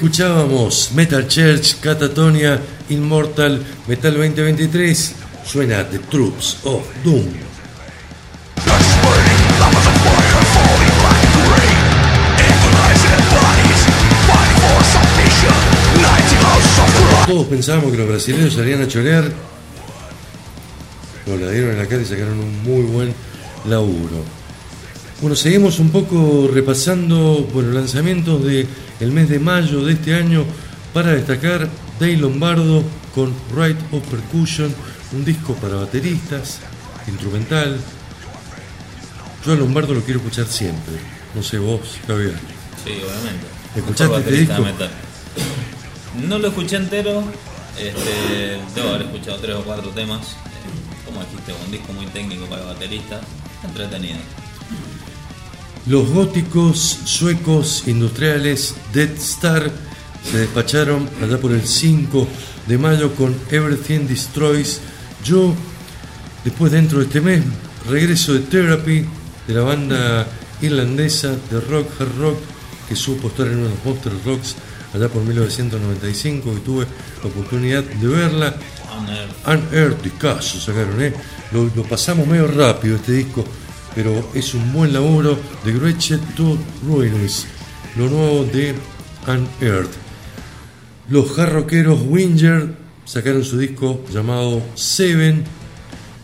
Escuchábamos 0.00 0.92
Metal 0.94 1.28
Church, 1.28 1.78
Catatonia, 1.78 2.58
Immortal, 2.88 3.62
Metal 3.86 4.14
2023, 4.14 5.14
suena 5.44 5.86
The 5.86 5.98
Troops 5.98 6.56
of 6.64 6.86
Doom. 7.04 7.26
Todos 17.26 17.46
pensábamos 17.48 17.92
que 17.92 17.98
los 17.98 18.08
brasileños 18.08 18.54
salían 18.54 18.80
a 18.80 18.88
chorear, 18.88 19.30
nos 21.26 21.40
la 21.42 21.50
dieron 21.50 21.72
en 21.72 21.78
la 21.78 21.86
cara 21.86 22.00
y 22.00 22.06
sacaron 22.06 22.40
un 22.40 22.62
muy 22.62 22.84
buen 22.84 23.14
laburo. 23.68 24.24
Bueno, 25.20 25.36
seguimos 25.36 25.78
un 25.78 25.90
poco 25.90 26.48
repasando 26.50 27.46
bueno, 27.52 27.72
lanzamientos 27.72 28.42
del 28.42 28.66
el 29.00 29.12
mes 29.12 29.28
de 29.28 29.38
mayo 29.38 29.82
de 29.84 29.94
este 29.94 30.14
año 30.14 30.44
para 30.92 31.12
destacar 31.12 31.68
Dave 31.98 32.16
Lombardo 32.16 32.82
con 33.14 33.34
Right 33.56 33.78
of 33.92 34.06
Percussion, 34.08 34.74
un 35.12 35.24
disco 35.24 35.54
para 35.54 35.74
bateristas, 35.76 36.60
instrumental. 37.08 37.78
Yo 39.44 39.52
a 39.52 39.56
Lombardo 39.56 39.94
lo 39.94 40.02
quiero 40.02 40.20
escuchar 40.20 40.46
siempre, 40.46 40.94
no 41.34 41.42
sé 41.42 41.58
vos, 41.58 41.80
Javier. 42.06 42.34
Sí, 42.84 42.92
obviamente. 42.92 43.46
¿Escuchaste 43.76 44.18
este 44.18 44.32
disco? 44.32 44.62
metal. 44.62 44.90
No 46.26 46.38
lo 46.38 46.48
escuché 46.48 46.76
entero. 46.76 47.24
Este, 47.78 48.58
debo 48.74 48.88
haber 48.90 49.02
escuchado 49.02 49.38
tres 49.38 49.56
o 49.56 49.62
cuatro 49.62 49.90
temas. 49.90 50.20
Eh, 50.20 51.06
Como 51.06 51.20
dijiste, 51.20 51.52
un 51.64 51.70
disco 51.70 51.92
muy 51.92 52.06
técnico 52.06 52.46
para 52.46 52.64
baterista. 52.64 53.20
Entretenido. 53.64 54.18
Los 55.86 56.10
góticos 56.10 56.78
suecos 57.04 57.84
industriales 57.86 58.74
Dead 58.92 59.10
Star 59.16 59.70
se 60.30 60.38
despacharon 60.38 61.08
allá 61.22 61.38
por 61.38 61.52
el 61.52 61.66
5 61.66 62.28
de 62.66 62.76
mayo 62.76 63.14
con 63.14 63.34
Everything 63.50 64.06
Destroys. 64.06 64.80
Yo, 65.24 65.54
después 66.44 66.70
dentro 66.70 66.98
de 66.98 67.06
este 67.06 67.22
mes, 67.22 67.42
regreso 67.88 68.34
de 68.34 68.40
Therapy, 68.40 69.06
de 69.46 69.54
la 69.54 69.62
banda 69.62 70.26
irlandesa 70.60 71.34
de 71.50 71.60
rock, 71.60 71.88
hard 71.98 72.18
rock, 72.18 72.38
que 72.86 72.94
supo 72.94 73.28
estar 73.28 73.46
en 73.46 73.60
unos 73.60 73.72
Monster 73.82 74.12
Rocks 74.24 74.56
allá 74.92 75.08
por 75.08 75.22
1995 75.22 76.54
y 76.56 76.60
tuve 76.60 76.86
la 77.22 77.28
oportunidad 77.28 77.82
de 77.84 78.06
verla. 78.06 78.54
Unearthed. 78.98 79.70
Unearthed, 79.72 80.02
discazo 80.02 80.60
sacaron, 80.60 81.00
¿eh? 81.00 81.14
Lo, 81.52 81.70
lo 81.74 81.84
pasamos 81.84 82.26
medio 82.26 82.46
rápido 82.48 82.96
este 82.96 83.12
disco, 83.12 83.44
pero 83.94 84.30
es 84.34 84.54
un 84.54 84.72
buen 84.72 84.92
laburo 84.92 85.38
de 85.64 85.72
Gretchen 85.72 86.20
to 86.36 86.56
Ruins, 86.86 87.46
lo 87.96 88.08
nuevo 88.08 88.44
de 88.44 88.74
Unearthed. 89.26 89.90
Los 91.08 91.32
jarroqueros 91.32 92.00
Winger 92.06 92.74
sacaron 93.04 93.44
su 93.44 93.58
disco 93.58 94.04
llamado 94.12 94.62
Seven, 94.74 95.44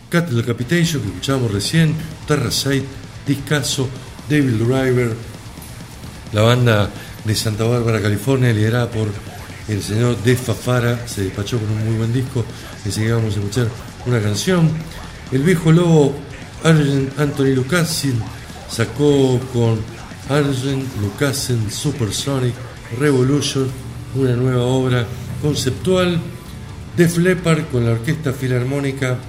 Cattle 0.09 0.37
Decapitation, 0.37 1.01
que 1.01 1.09
escuchábamos 1.09 1.51
recién, 1.51 1.93
Terracite, 2.25 2.85
discazo, 3.25 3.89
Devil 4.29 4.59
Driver, 4.59 5.13
la 6.31 6.41
banda 6.41 6.89
de 7.25 7.35
Santa 7.35 7.65
Bárbara, 7.65 8.01
California, 8.01 8.53
liderada 8.53 8.89
por 8.89 9.09
el 9.67 9.83
señor 9.83 10.17
Def 10.23 10.45
Fafara, 10.45 11.07
se 11.07 11.23
despachó 11.23 11.59
con 11.59 11.69
un 11.69 11.85
muy 11.85 11.97
buen 11.97 12.13
disco. 12.13 12.45
Enseguida 12.85 13.15
vamos 13.15 13.35
a 13.35 13.39
escuchar 13.39 13.67
una 14.05 14.21
canción. 14.21 14.69
El 15.31 15.43
viejo 15.43 15.73
lobo 15.73 16.15
Argent 16.63 17.19
Anthony 17.19 17.53
Lucasin 17.55 18.21
sacó 18.69 19.39
con 19.53 19.79
Argent 20.29 20.83
Lucasin 21.01 21.69
Supersonic 21.71 22.53
Revolution 22.99 23.69
una 24.15 24.35
nueva 24.35 24.63
obra 24.63 25.05
conceptual. 25.41 26.19
Def 26.95 27.17
Leppard 27.17 27.69
con 27.69 27.85
la 27.85 27.91
Orquesta 27.91 28.33
Filarmónica 28.33 29.19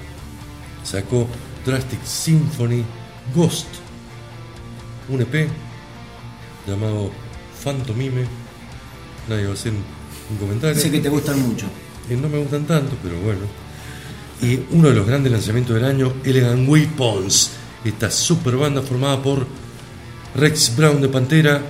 sacó 0.83 1.27
Drastic 1.65 2.03
Symphony 2.03 2.83
Ghost, 3.35 3.67
un 5.09 5.21
EP 5.21 5.47
llamado 6.65 7.11
Phantomime. 7.63 8.25
Nadie 9.27 9.45
va 9.45 9.51
a 9.51 9.53
hacer 9.53 9.73
un, 9.73 9.83
un 10.31 10.37
comentario. 10.37 10.81
Sé 10.81 10.89
que 10.89 10.99
te 10.99 11.09
gustan 11.09 11.39
mucho. 11.47 11.67
Eh, 12.09 12.17
no 12.17 12.27
me 12.27 12.39
gustan 12.39 12.65
tanto, 12.65 12.97
pero 13.03 13.19
bueno. 13.19 13.41
Y 14.41 14.59
uno 14.71 14.89
de 14.89 14.95
los 14.95 15.05
grandes 15.05 15.31
lanzamientos 15.31 15.75
del 15.75 15.85
año, 15.85 16.13
Elegant 16.23 16.67
Weapons, 16.67 17.51
esta 17.83 18.09
super 18.09 18.55
banda 18.55 18.81
formada 18.81 19.21
por 19.21 19.45
Rex 20.35 20.75
Brown 20.75 21.01
de 21.01 21.09
Pantera, 21.09 21.61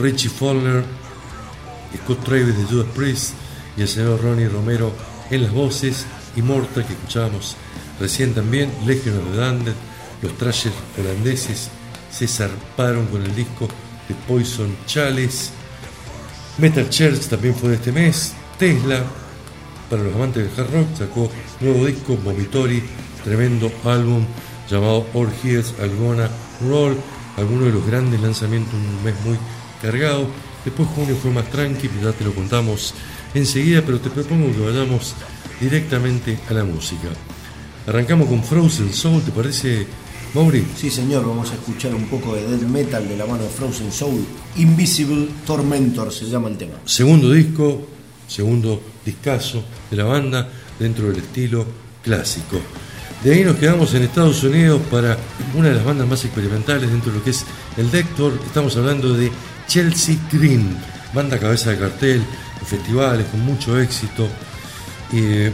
Richie 0.00 0.28
Fowler, 0.28 0.84
Scott 1.96 2.24
Travis 2.24 2.56
de 2.56 2.64
Judas 2.64 2.86
Priest 2.94 3.34
y 3.76 3.82
el 3.82 3.88
señor 3.88 4.22
Ronnie 4.22 4.48
Romero 4.48 4.92
en 5.30 5.42
las 5.42 5.52
voces, 5.52 6.06
y 6.36 6.42
Morta 6.42 6.84
que 6.86 6.92
escuchábamos 6.92 7.56
recién 8.00 8.34
también, 8.34 8.70
Legion 8.86 9.18
of 9.18 9.64
the 9.64 9.72
los 10.22 10.38
trashers 10.38 10.74
holandeses 10.98 11.68
se 12.10 12.26
zarparon 12.26 13.06
con 13.06 13.22
el 13.22 13.34
disco 13.34 13.68
de 14.08 14.14
Poison 14.26 14.76
Chalice, 14.86 15.50
Metal 16.58 16.88
Church 16.88 17.26
también 17.26 17.54
fue 17.54 17.70
de 17.70 17.74
este 17.76 17.90
mes. 17.90 18.32
Tesla, 18.58 19.02
para 19.94 20.06
los 20.08 20.16
amantes 20.16 20.42
del 20.42 20.60
hard 20.60 20.72
rock, 20.72 20.86
sacó 20.98 21.30
nuevo 21.60 21.86
disco, 21.86 22.16
Vomitory, 22.16 22.82
tremendo 23.22 23.70
álbum 23.84 24.24
llamado 24.68 25.06
All 25.14 25.28
Heads 25.44 25.74
Algona 25.80 26.28
Roll, 26.68 26.96
alguno 27.36 27.66
de 27.66 27.72
los 27.72 27.86
grandes 27.86 28.20
lanzamientos, 28.20 28.74
un 28.74 29.04
mes 29.04 29.14
muy 29.24 29.36
cargado. 29.80 30.26
Después 30.64 30.88
junio 30.88 31.14
fue 31.14 31.30
más 31.30 31.48
tranqui, 31.48 31.88
ya 32.02 32.10
te 32.10 32.24
lo 32.24 32.34
contamos 32.34 32.92
enseguida, 33.34 33.82
pero 33.86 34.00
te 34.00 34.10
propongo 34.10 34.52
que 34.52 34.72
vayamos 34.72 35.14
directamente 35.60 36.40
a 36.50 36.54
la 36.54 36.64
música. 36.64 37.08
Arrancamos 37.86 38.28
con 38.28 38.42
Frozen 38.42 38.92
Soul, 38.92 39.22
¿te 39.22 39.30
parece, 39.30 39.86
Mauri? 40.34 40.66
Sí, 40.76 40.90
señor, 40.90 41.24
vamos 41.24 41.52
a 41.52 41.54
escuchar 41.54 41.94
un 41.94 42.06
poco 42.06 42.34
de 42.34 42.48
death 42.48 42.62
metal 42.62 43.08
de 43.08 43.16
la 43.16 43.26
mano 43.26 43.44
de 43.44 43.48
Frozen 43.48 43.92
Soul. 43.92 44.24
Invisible 44.56 45.28
Tormentor 45.46 46.12
se 46.12 46.24
llama 46.24 46.48
el 46.48 46.56
tema. 46.56 46.74
Segundo 46.84 47.30
disco, 47.30 47.86
segundo 48.26 48.93
discazo 49.04 49.64
de 49.90 49.96
la 49.96 50.04
banda 50.04 50.48
dentro 50.78 51.08
del 51.08 51.18
estilo 51.18 51.66
clásico. 52.02 52.60
De 53.22 53.32
ahí 53.32 53.44
nos 53.44 53.56
quedamos 53.56 53.94
en 53.94 54.02
Estados 54.02 54.42
Unidos 54.44 54.82
para 54.90 55.16
una 55.54 55.68
de 55.68 55.76
las 55.76 55.84
bandas 55.84 56.06
más 56.06 56.24
experimentales 56.24 56.90
dentro 56.90 57.10
de 57.10 57.18
lo 57.18 57.24
que 57.24 57.30
es 57.30 57.44
el 57.76 57.90
Dector. 57.90 58.38
Estamos 58.44 58.76
hablando 58.76 59.14
de 59.14 59.32
Chelsea 59.66 60.16
Green, 60.30 60.76
banda 61.14 61.38
cabeza 61.38 61.70
de 61.70 61.78
cartel, 61.78 62.22
festivales 62.66 63.26
con 63.28 63.40
mucho 63.40 63.80
éxito. 63.80 64.28
Eh, 65.12 65.52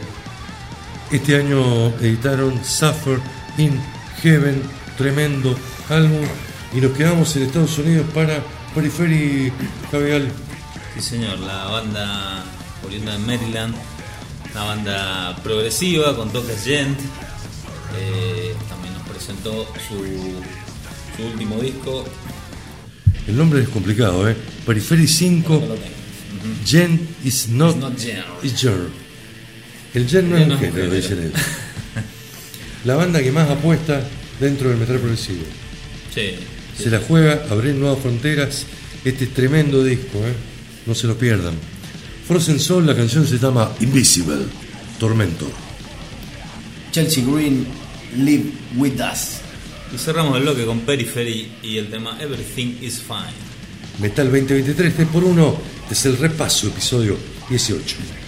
este 1.12 1.36
año 1.36 1.88
editaron 2.00 2.64
Suffer 2.64 3.20
in 3.58 3.80
Heaven, 4.22 4.62
tremendo 4.96 5.56
álbum. 5.88 6.26
Y 6.74 6.80
nos 6.80 6.92
quedamos 6.92 7.34
en 7.36 7.44
Estados 7.44 7.78
Unidos 7.78 8.06
para 8.14 8.42
Periphery 8.74 9.52
Javier. 9.90 10.30
Sí, 10.94 11.00
señor, 11.00 11.38
la 11.38 11.64
banda 11.66 12.44
oriunda 12.84 13.12
de 13.12 13.18
Maryland, 13.18 13.74
una 14.52 14.64
banda 14.64 15.36
progresiva 15.42 16.16
con 16.16 16.30
toques 16.32 16.64
gent. 16.64 16.98
eh, 17.98 18.54
también 18.68 18.94
nos 18.94 19.02
presentó 19.08 19.66
su, 19.88 19.96
su 21.16 21.26
último 21.32 21.58
disco. 21.60 22.04
El 23.26 23.36
nombre 23.36 23.62
es 23.62 23.68
complicado, 23.68 24.28
¿eh? 24.28 24.36
Periphery 24.66 25.06
5, 25.06 25.64
No. 25.68 26.00
Gen 26.66 27.08
is 27.24 27.48
not, 27.48 27.76
It's 27.76 27.80
not 27.82 27.98
genre. 27.98 28.56
genre. 28.56 28.88
El 29.94 30.08
gen 30.08 30.30
no 30.30 30.36
es 30.36 30.48
un 30.48 30.58
género, 30.58 30.90
dicen 30.90 31.18
ellos. 31.20 31.40
La 32.84 32.94
banda 32.96 33.22
que 33.22 33.30
más 33.32 33.48
apuesta 33.50 34.02
dentro 34.40 34.68
del 34.70 34.78
metal 34.78 34.98
progresivo. 34.98 35.42
Sí, 36.14 36.30
sí. 36.76 36.84
Se 36.84 36.90
la 36.90 36.98
juega 37.00 37.44
abrir 37.50 37.74
nuevas 37.74 37.98
fronteras. 38.00 38.64
Este 39.04 39.24
es 39.24 39.34
tremendo 39.34 39.82
disco, 39.84 40.18
¿eh? 40.18 40.32
No 40.86 40.94
se 40.94 41.06
lo 41.06 41.16
pierdan. 41.18 41.54
Frozen 42.30 42.60
Soul, 42.60 42.86
la 42.86 42.94
canción 42.94 43.26
se 43.26 43.38
llama 43.38 43.72
Invisible, 43.80 44.46
Tormento. 45.00 45.50
Chelsea 46.92 47.24
Green 47.24 47.66
Live 48.18 48.52
With 48.76 49.00
Us. 49.00 49.40
Y 49.92 49.98
cerramos 49.98 50.36
el 50.36 50.44
bloque 50.44 50.64
con 50.64 50.78
Periphery 50.78 51.50
y 51.60 51.78
el 51.78 51.90
tema 51.90 52.16
Everything 52.20 52.76
is 52.82 53.00
Fine. 53.00 53.34
Metal 53.98 54.26
2023 54.26 54.94
3 54.94 55.08
por 55.08 55.24
1 55.24 55.58
es 55.90 56.06
el 56.06 56.18
repaso, 56.18 56.68
episodio 56.68 57.16
18. 57.48 58.19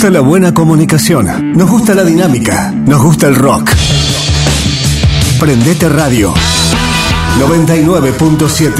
Gusta 0.00 0.18
la 0.18 0.20
buena 0.20 0.54
comunicación. 0.54 1.52
Nos 1.52 1.68
gusta 1.68 1.94
la 1.94 2.02
dinámica. 2.02 2.70
Nos 2.70 3.02
gusta 3.02 3.26
el 3.26 3.34
rock. 3.34 3.70
Prendete 5.38 5.90
Radio 5.90 6.32
99.7. 7.38 8.72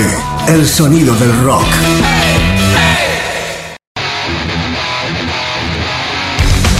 El 0.48 0.66
sonido 0.66 1.14
del 1.16 1.44
rock. 1.44 1.66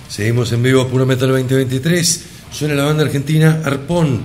Seguimos 0.10 0.52
en 0.54 0.64
vivo 0.64 0.88
Puro 0.88 1.06
Metal 1.06 1.30
2023. 1.30 2.26
Suena 2.50 2.74
la 2.74 2.86
banda 2.86 3.04
argentina 3.04 3.62
Arpón. 3.64 4.24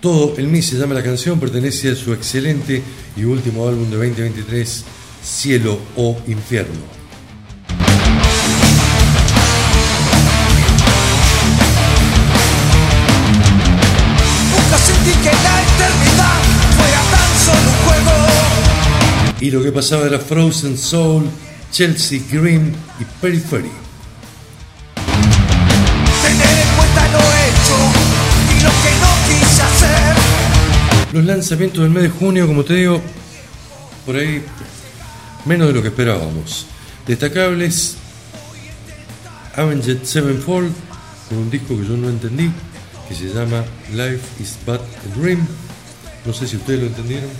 Todo 0.00 0.34
el 0.38 0.48
mes 0.48 0.66
se 0.66 0.76
llama 0.76 0.94
la 0.94 1.04
canción, 1.04 1.38
pertenece 1.38 1.92
a 1.92 1.94
su 1.94 2.12
excelente 2.12 2.82
y 3.16 3.22
último 3.22 3.68
álbum 3.68 3.88
de 3.90 3.96
2023, 3.96 4.84
Cielo 5.22 5.78
o 5.94 6.20
Infierno. 6.26 6.99
Y 19.40 19.50
lo 19.50 19.62
que 19.62 19.72
pasaba 19.72 20.06
era 20.06 20.18
Frozen 20.18 20.76
Soul, 20.76 21.24
Chelsea 21.72 22.20
Green 22.30 22.74
y 23.00 23.04
Periphery. 23.22 23.70
Tener 26.22 26.58
en 26.58 26.76
cuenta 26.76 27.08
lo 27.08 27.18
hecho 27.18 27.76
y 28.50 28.62
lo 28.62 28.70
que 28.70 28.90
no 29.00 29.10
quise 29.26 29.62
hacer. 29.62 30.16
Los 31.12 31.24
lanzamientos 31.24 31.82
del 31.82 31.90
mes 31.90 32.02
de 32.02 32.10
junio, 32.10 32.46
como 32.46 32.64
te 32.64 32.74
digo, 32.74 33.00
por 34.04 34.16
ahí 34.16 34.44
menos 35.46 35.68
de 35.68 35.74
lo 35.74 35.80
que 35.80 35.88
esperábamos. 35.88 36.66
Destacables 37.06 37.96
Avenged 39.56 40.04
Sevenfold, 40.04 40.70
con 41.30 41.38
un 41.38 41.50
disco 41.50 41.78
que 41.78 41.86
yo 41.86 41.96
no 41.96 42.10
entendí, 42.10 42.50
que 43.08 43.14
se 43.14 43.32
llama 43.32 43.64
Life 43.92 44.20
is 44.38 44.58
But 44.66 44.80
a 44.80 45.18
Dream. 45.18 45.46
No 46.26 46.34
sé 46.34 46.46
si 46.46 46.56
ustedes 46.56 46.80
lo 46.80 46.86
entendieron, 46.86 47.30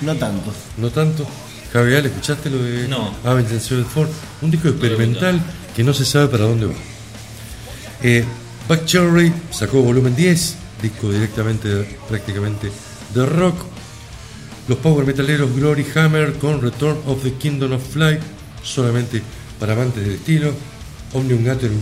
No 0.00 0.14
tanto. 0.16 0.52
no 0.78 0.90
tanto. 0.90 1.26
Javier, 1.72 2.06
¿escuchaste 2.06 2.50
lo 2.50 2.62
de 2.62 2.88
No. 2.88 3.14
Avenged 3.24 3.60
Sevenfold? 3.60 4.10
Un 4.42 4.50
disco 4.50 4.68
experimental 4.68 5.40
que 5.76 5.84
no 5.84 5.92
se 5.94 6.04
sabe 6.04 6.28
para 6.28 6.44
dónde 6.44 6.66
va. 6.66 6.74
Eh, 8.02 8.24
Buck 8.68 8.84
Cherry 8.86 9.32
sacó 9.50 9.82
volumen 9.82 10.16
10, 10.16 10.56
disco 10.82 11.10
directamente, 11.12 11.98
prácticamente 12.08 12.70
de 13.14 13.26
rock. 13.26 13.56
Los 14.68 14.78
power 14.78 15.06
metaleros 15.06 15.54
Glory 15.54 15.86
Hammer 15.94 16.34
con 16.34 16.60
Return 16.60 16.98
of 17.06 17.22
the 17.22 17.34
Kingdom 17.34 17.72
of 17.72 17.82
Flight, 17.82 18.20
solamente 18.62 19.22
para 19.58 19.72
amantes 19.74 20.02
del 20.04 20.14
estilo. 20.14 20.52
Omnium 21.12 21.44
Gatherum 21.44 21.80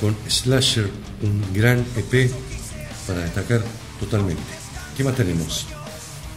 con 0.00 0.16
Slasher, 0.28 0.90
un 1.22 1.42
gran 1.54 1.84
EP 1.96 2.30
para 3.06 3.20
destacar 3.20 3.62
totalmente. 4.00 4.42
¿Qué 4.96 5.04
más 5.04 5.14
tenemos? 5.14 5.66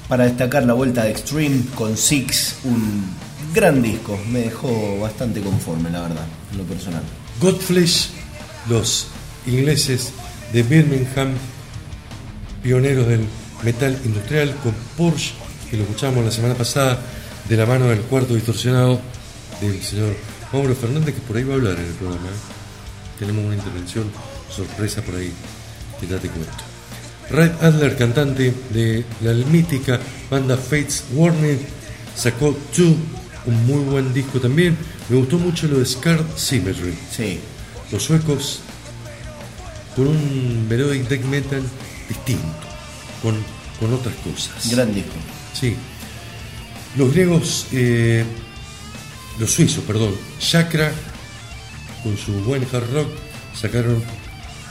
Para 0.07 0.25
destacar 0.25 0.63
la 0.63 0.73
vuelta 0.73 1.03
de 1.03 1.11
Extreme 1.11 1.63
con 1.75 1.97
Six, 1.97 2.57
un 2.63 3.05
gran 3.53 3.81
disco. 3.81 4.19
Me 4.29 4.39
dejó 4.39 4.99
bastante 4.99 5.41
conforme, 5.41 5.89
la 5.89 6.01
verdad, 6.01 6.25
en 6.51 6.57
lo 6.59 6.63
personal. 6.65 7.01
Godflesh, 7.41 8.09
los 8.69 9.07
ingleses 9.47 10.11
de 10.53 10.63
Birmingham, 10.63 11.33
pioneros 12.61 13.07
del 13.07 13.25
metal 13.63 13.97
industrial 14.05 14.55
con 14.61 14.73
Porsche, 14.95 15.33
que 15.69 15.77
lo 15.77 15.83
escuchamos 15.83 16.23
la 16.23 16.31
semana 16.31 16.53
pasada 16.53 16.99
de 17.47 17.57
la 17.57 17.65
mano 17.65 17.87
del 17.87 18.01
cuarto 18.01 18.35
distorsionado 18.35 18.99
del 19.61 19.81
señor 19.81 20.15
Mauro 20.51 20.75
Fernández, 20.75 21.15
que 21.15 21.21
por 21.21 21.37
ahí 21.37 21.43
va 21.43 21.53
a 21.53 21.57
hablar 21.57 21.75
en 21.77 21.85
el 21.85 21.93
programa. 21.93 22.27
¿eh? 22.27 23.19
Tenemos 23.19 23.45
una 23.45 23.55
intervención 23.55 24.11
sorpresa 24.49 25.01
por 25.01 25.15
ahí, 25.15 25.31
que 25.99 26.07
ya 26.07 26.17
te 26.17 26.29
cuento. 26.29 26.74
Red 27.29 27.51
Adler, 27.61 27.95
cantante 27.97 28.53
de 28.71 29.03
la 29.21 29.33
mítica 29.33 29.99
banda 30.29 30.57
Fates 30.57 31.05
Warning, 31.13 31.59
sacó 32.15 32.55
Two, 32.75 32.95
un 33.45 33.65
muy 33.67 33.83
buen 33.83 34.13
disco 34.13 34.39
también. 34.39 34.77
Me 35.09 35.17
gustó 35.17 35.37
mucho 35.37 35.67
lo 35.67 35.79
de 35.79 35.85
Scarred 35.85 36.25
Symmetry 36.35 36.93
Sí, 37.15 37.39
los 37.91 38.03
suecos 38.03 38.61
con 39.95 40.07
un 40.07 40.67
melodic 40.67 41.07
death 41.07 41.23
metal 41.25 41.63
distinto, 42.09 42.43
con, 43.21 43.35
con 43.79 43.93
otras 43.93 44.15
cosas. 44.15 44.69
gran 44.71 44.93
disco. 44.93 45.13
Sí. 45.53 45.75
Los 46.97 47.11
griegos, 47.13 47.67
eh, 47.71 48.23
los 49.39 49.51
suizos, 49.51 49.83
perdón, 49.85 50.13
Chakra, 50.39 50.91
con 52.03 52.17
su 52.17 52.33
buen 52.43 52.63
hard 52.71 52.91
rock, 52.93 53.09
sacaron 53.53 54.01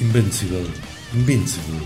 Invincible, 0.01 0.67
Invincible, 1.15 1.79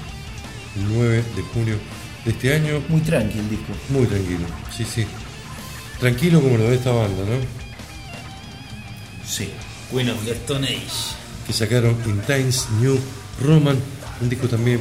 9 0.77 1.25
de 1.37 1.43
junio 1.43 1.77
de 2.25 2.31
este 2.31 2.55
año. 2.55 2.83
Muy 2.89 3.01
tranqui 3.01 3.39
el 3.39 3.51
disco. 3.51 3.73
Muy 3.91 4.07
tranquilo, 4.07 4.47
sí, 4.77 4.85
sí. 4.85 5.07
Tranquilo 6.01 6.41
como 6.41 6.57
lo 6.57 6.65
de 6.65 6.77
esta 6.77 6.91
banda, 6.93 7.23
¿no? 7.25 7.39
Sí. 9.27 9.51
Queen 9.91 10.11
of 10.11 10.25
the 10.25 10.33
Stone 10.33 10.67
Age. 10.67 11.17
que 11.47 11.53
sacaron 11.53 11.97
In 12.07 12.21
Times 12.21 12.67
New 12.81 12.99
Roman, 13.43 13.79
un 14.21 14.29
disco 14.29 14.49
también 14.49 14.81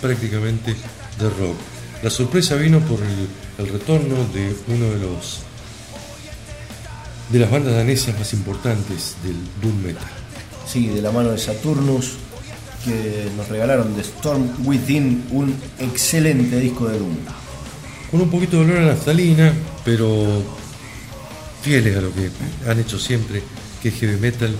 prácticamente 0.00 0.74
de 1.18 1.30
rock. 1.30 1.56
La 2.02 2.10
sorpresa 2.10 2.56
vino 2.56 2.80
por 2.80 3.00
el, 3.00 3.28
el 3.58 3.72
retorno 3.72 4.16
de 4.34 4.54
uno 4.68 4.90
de 4.90 4.98
los 4.98 5.40
de 7.30 7.38
las 7.38 7.50
bandas 7.50 7.74
danesas 7.74 8.18
más 8.18 8.32
importantes 8.34 9.16
del 9.22 9.36
doom 9.62 9.82
metal. 9.82 10.04
Sí, 10.66 10.88
de 10.88 11.00
la 11.00 11.10
mano 11.10 11.30
de 11.30 11.38
Saturnus, 11.38 12.16
que 12.84 13.28
nos 13.36 13.48
regalaron 13.48 13.94
de 13.94 14.02
Storm 14.02 14.66
Within, 14.66 15.24
un 15.30 15.54
excelente 15.78 16.58
disco 16.58 16.88
de 16.88 16.98
Doom. 16.98 17.16
Con 18.10 18.20
un 18.20 18.30
poquito 18.30 18.58
de 18.58 18.64
olor 18.64 18.78
a 18.78 18.86
naftalina, 18.86 19.52
pero 19.84 20.42
fieles 21.62 21.96
a 21.96 22.00
lo 22.00 22.12
que 22.12 22.30
han 22.68 22.80
hecho 22.80 22.98
siempre, 22.98 23.42
que 23.82 23.88
es 23.88 23.94
heavy 23.94 24.20
metal, 24.20 24.54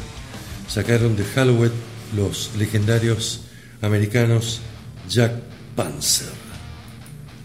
sacaron 0.69 1.17
de 1.17 1.25
Halloween 1.25 1.73
los 2.17 2.51
legendarios 2.59 3.43
americanos 3.81 4.61
Jack 5.09 5.33
Panzer. 5.75 6.29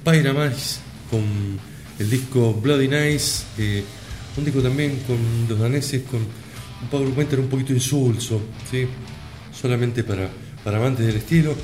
Pyramids 0.03 0.79
con 1.09 1.23
el 1.99 2.09
disco 2.09 2.53
Bloody 2.53 2.87
Nice, 2.87 3.43
eh, 3.57 3.83
un 4.37 4.45
disco 4.45 4.61
también 4.61 4.99
con 5.07 5.17
los 5.49 5.59
daneses 5.59 6.03
con 6.09 6.19
un 6.19 6.89
power 6.89 7.39
un 7.39 7.47
poquito 7.47 7.73
insulso, 7.73 8.39
¿sí? 8.69 8.87
solamente 9.51 10.03
para, 10.03 10.29
para 10.67 10.79
amantes 10.79 11.05
del 11.07 11.15
estilo, 11.15 11.55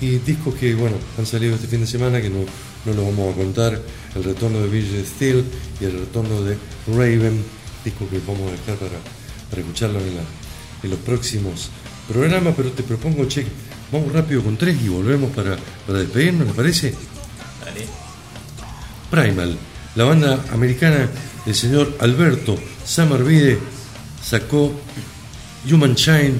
y 0.00 0.18
discos 0.18 0.54
que 0.54 0.72
bueno 0.76 0.94
han 1.18 1.26
salido 1.26 1.56
este 1.56 1.66
fin 1.66 1.80
de 1.80 1.86
semana 1.88 2.22
que 2.22 2.30
no, 2.30 2.44
no 2.86 2.92
los 2.94 3.04
vamos 3.06 3.34
a 3.34 3.36
contar, 3.36 3.80
el 4.14 4.22
retorno 4.22 4.60
de 4.60 4.68
Village 4.68 5.04
Steel 5.04 5.44
y 5.80 5.84
el 5.86 5.92
retorno 5.98 6.42
de 6.42 6.56
Raven, 6.86 7.42
discos 7.84 8.08
que 8.08 8.20
vamos 8.24 8.46
a 8.48 8.52
dejar 8.52 8.76
para, 8.76 9.00
para 9.50 9.62
escucharlo 9.62 9.98
en, 9.98 10.14
la- 10.14 10.22
en 10.84 10.90
los 10.90 10.98
próximos 11.00 11.70
programas, 12.06 12.54
pero 12.56 12.70
te 12.70 12.84
propongo, 12.84 13.26
che, 13.26 13.44
vamos 13.90 14.12
rápido 14.12 14.44
con 14.44 14.56
tres 14.56 14.76
y 14.80 14.88
volvemos 14.88 15.32
para, 15.32 15.56
para 15.84 15.98
despedirnos, 15.98 16.46
¿les 16.46 16.54
parece? 16.54 16.94
Dale. 17.64 17.86
Primal, 19.10 19.58
la 19.96 20.04
banda 20.04 20.44
americana 20.52 21.10
del 21.44 21.54
señor 21.56 21.96
Alberto 21.98 22.56
Samarvide 22.84 23.58
sacó 24.24 24.72
Human 25.68 25.94
Shine, 25.96 26.34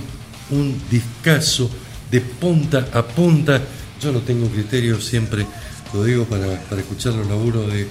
un 0.50 0.80
discazo 0.88 1.68
de 2.12 2.20
punta 2.20 2.86
a 2.92 3.02
punta. 3.02 3.60
Yo 4.00 4.12
no 4.12 4.20
tengo 4.20 4.46
criterio, 4.48 5.00
siempre 5.00 5.46
lo 5.92 6.04
digo 6.04 6.24
para, 6.24 6.60
para 6.68 6.80
escuchar 6.80 7.14
los 7.14 7.26
laburos 7.26 7.72
de, 7.72 7.88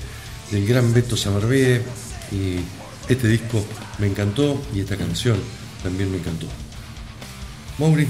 del 0.52 0.66
gran 0.66 0.94
Beto 0.94 1.18
Samarvide 1.18 1.82
y 2.32 2.58
este 3.12 3.28
disco 3.28 3.66
me 3.98 4.08
encantó 4.08 4.62
y 4.74 4.82
esta 4.82 4.96
canción 4.96 5.38
también 5.84 6.12
me 6.12 6.18
encantó. 6.18 6.48
Mauri, 7.78 8.08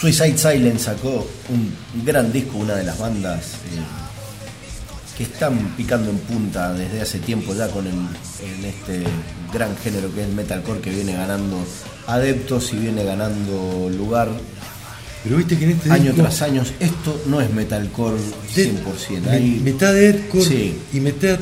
Suicide 0.00 0.36
Silence 0.36 0.84
sacó 0.84 1.28
un 1.48 2.04
gran 2.04 2.32
disco, 2.32 2.58
una 2.58 2.74
de 2.74 2.84
las 2.84 2.98
bandas 2.98 3.54
eh, 3.54 5.16
que 5.16 5.24
están 5.24 5.74
picando 5.76 6.10
en 6.10 6.18
punta 6.18 6.72
desde 6.72 7.00
hace 7.00 7.18
tiempo 7.18 7.54
ya 7.54 7.68
con 7.68 7.86
en 7.86 8.64
este 8.64 9.04
gran 9.52 9.76
género 9.78 10.12
que 10.14 10.22
es 10.22 10.28
metalcore 10.28 10.80
que 10.80 10.90
viene 10.90 11.14
ganando 11.14 11.64
adeptos 12.06 12.72
y 12.72 12.76
viene 12.76 13.04
ganando 13.04 13.90
lugar 13.90 14.28
pero 15.24 15.36
viste 15.36 15.58
que 15.58 15.64
en 15.64 15.70
este 15.72 15.90
año 15.90 16.12
tras 16.14 16.42
año, 16.42 16.62
esto 16.78 17.22
no 17.26 17.40
es 17.40 17.52
metalcore 17.52 18.18
100%. 18.54 19.20
De, 19.20 19.30
hay, 19.30 19.42
mitad 19.62 19.94
y 20.92 21.00
mitad 21.00 21.38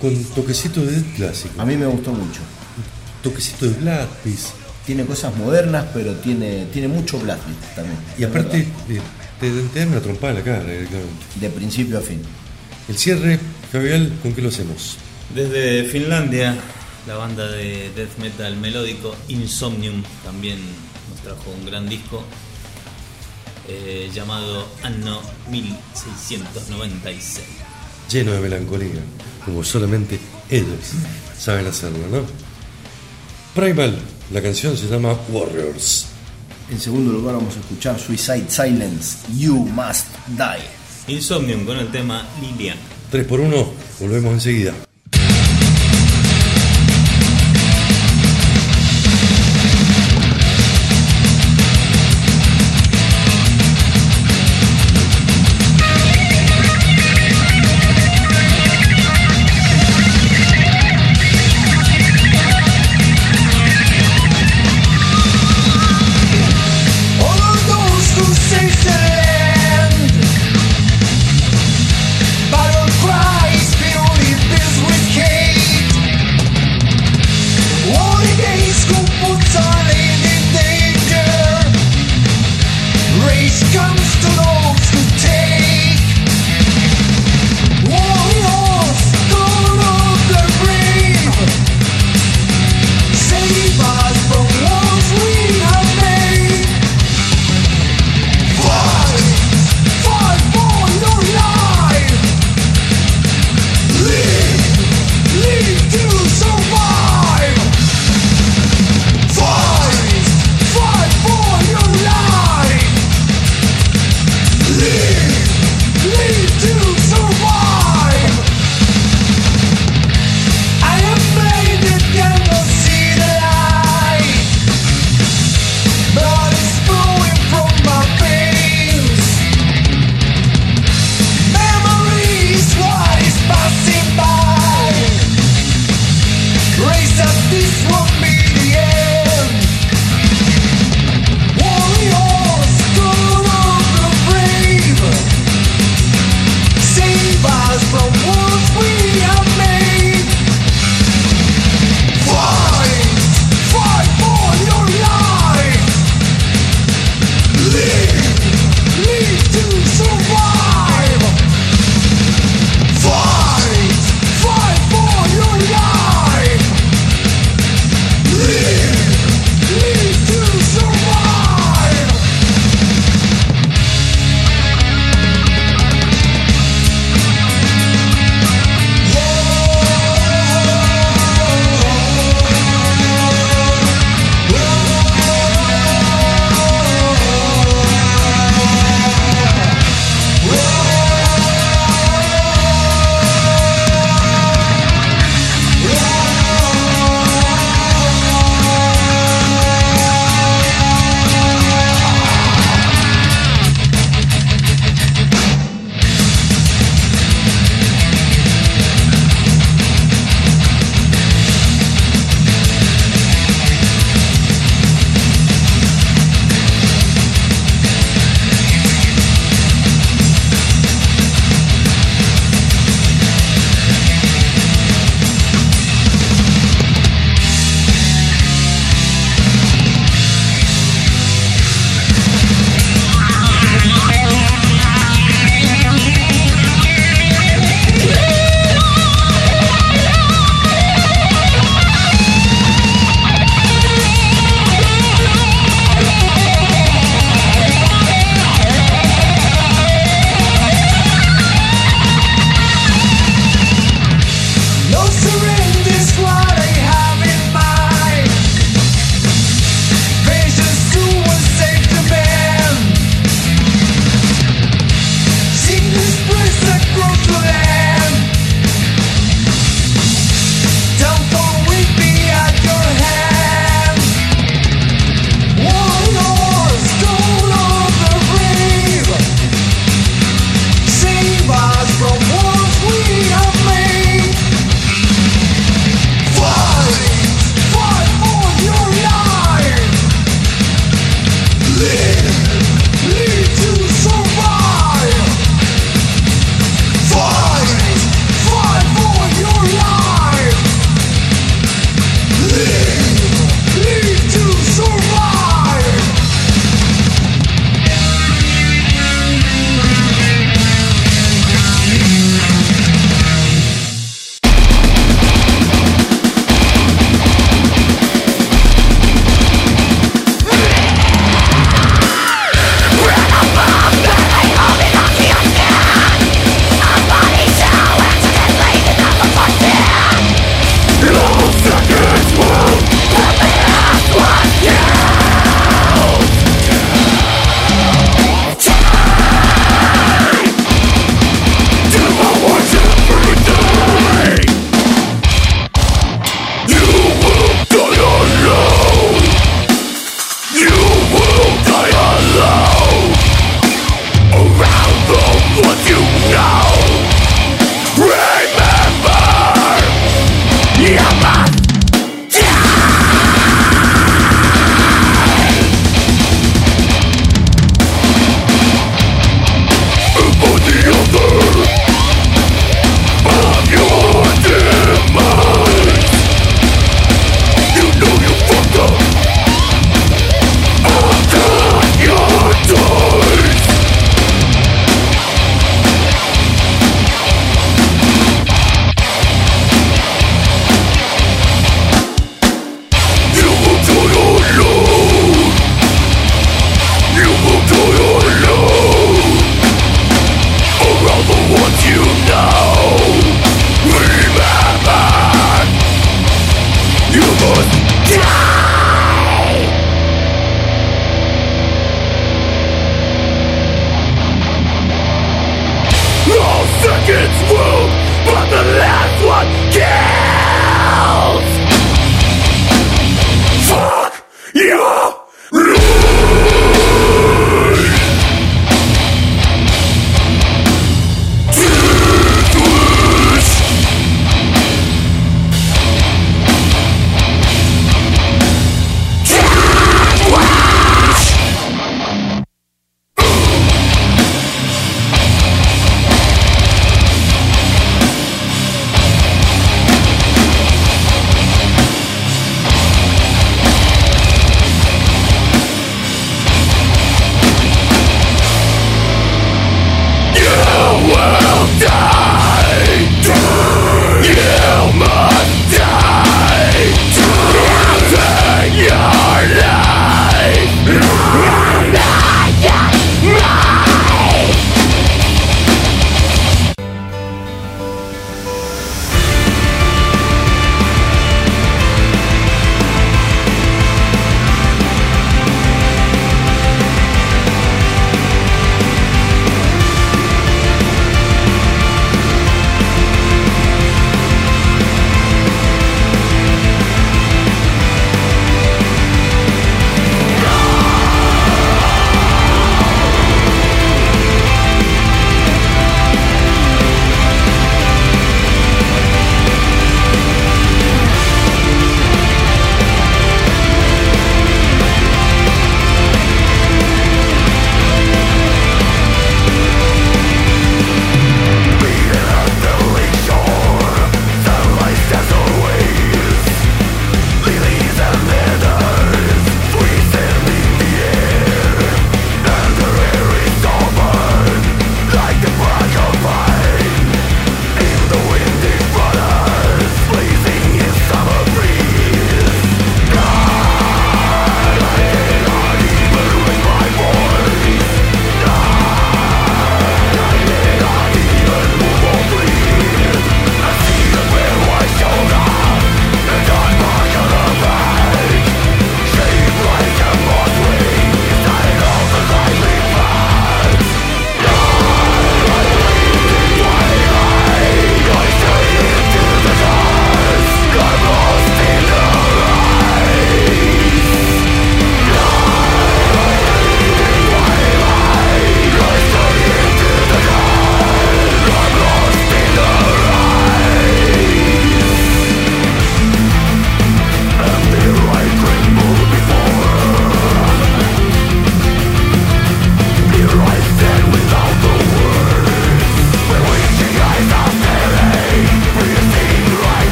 con 0.00 0.14
toquecitos 0.24 0.86
de 0.86 1.02
clásico. 1.16 1.60
A 1.60 1.64
mí 1.64 1.76
me 1.76 1.86
gustó 1.86 2.12
mucho. 2.12 2.40
Toquecito 3.22 3.66
de 3.66 3.72
Blackbeast. 3.72 4.48
Tiene 4.86 5.04
cosas 5.04 5.36
modernas, 5.36 5.86
pero 5.92 6.14
tiene, 6.16 6.66
tiene 6.72 6.88
mucho 6.88 7.18
Blackbeast 7.18 7.74
también. 7.74 7.98
Y 8.18 8.24
aparte, 8.24 8.58
eh, 8.60 9.00
te, 9.40 9.50
te, 9.50 9.78
dan 9.80 9.88
una 9.88 10.00
trompada 10.00 10.30
en 10.30 10.38
la 10.38 10.44
cara, 10.44 10.64
eh, 10.64 10.76
directamente. 10.76 11.40
De 11.40 11.50
principio 11.50 11.98
a 11.98 12.00
fin. 12.00 12.22
El 12.88 12.96
cierre, 12.96 13.38
Javier, 13.72 14.10
¿con 14.22 14.32
qué 14.32 14.42
lo 14.42 14.48
hacemos? 14.48 14.96
Desde 15.34 15.84
Finlandia, 15.84 16.56
la 17.06 17.16
banda 17.16 17.50
de 17.50 17.90
death 17.94 18.16
metal 18.18 18.56
melódico 18.56 19.14
Insomnium 19.28 20.02
también 20.24 20.58
nos 21.10 21.20
trajo 21.22 21.50
un 21.50 21.66
gran 21.66 21.88
disco 21.88 22.24
eh, 23.70 24.10
llamado 24.14 24.66
Anno 24.82 25.20
1696. 25.50 27.46
Lleno 28.10 28.32
de 28.32 28.40
melancolía, 28.40 29.02
como 29.44 29.62
solamente 29.62 30.18
ellos 30.48 30.92
saben 31.38 31.66
hacerlo, 31.66 31.98
¿no? 32.10 32.22
Primal, 33.54 33.98
la 34.32 34.40
canción 34.40 34.74
se 34.74 34.86
llama 34.86 35.14
Warriors. 35.28 36.06
En 36.70 36.80
segundo 36.80 37.12
lugar 37.12 37.34
vamos 37.34 37.58
a 37.58 37.60
escuchar 37.60 38.00
Suicide 38.00 38.48
Silence, 38.48 39.18
You 39.36 39.56
Must 39.56 40.06
Die. 40.28 41.14
Insomnium 41.14 41.66
con 41.66 41.76
el 41.76 41.90
tema 41.90 42.26
Lilian. 42.40 42.78
3 43.10 43.26
por 43.26 43.40
1 43.40 43.72
volvemos 44.00 44.32
enseguida. 44.32 44.87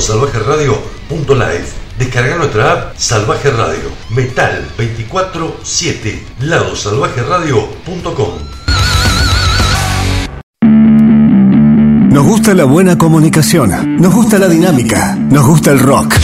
www.ladosalvajeradio.live. 0.00 1.80
Descarga 1.98 2.36
nuestra 2.36 2.72
app 2.72 2.96
Salvaje 2.96 3.50
Radio. 3.50 3.90
Metal 4.10 4.66
24-7. 4.78 6.18
Ladosalvajeradio.com 6.40 8.38
Nos 12.10 12.24
gusta 12.24 12.54
la 12.54 12.64
buena 12.64 12.96
comunicación. 12.96 13.98
Nos 14.00 14.14
gusta 14.14 14.38
la 14.38 14.48
dinámica. 14.48 15.14
Nos 15.16 15.46
gusta 15.46 15.70
el 15.70 15.78
rock. 15.80 16.14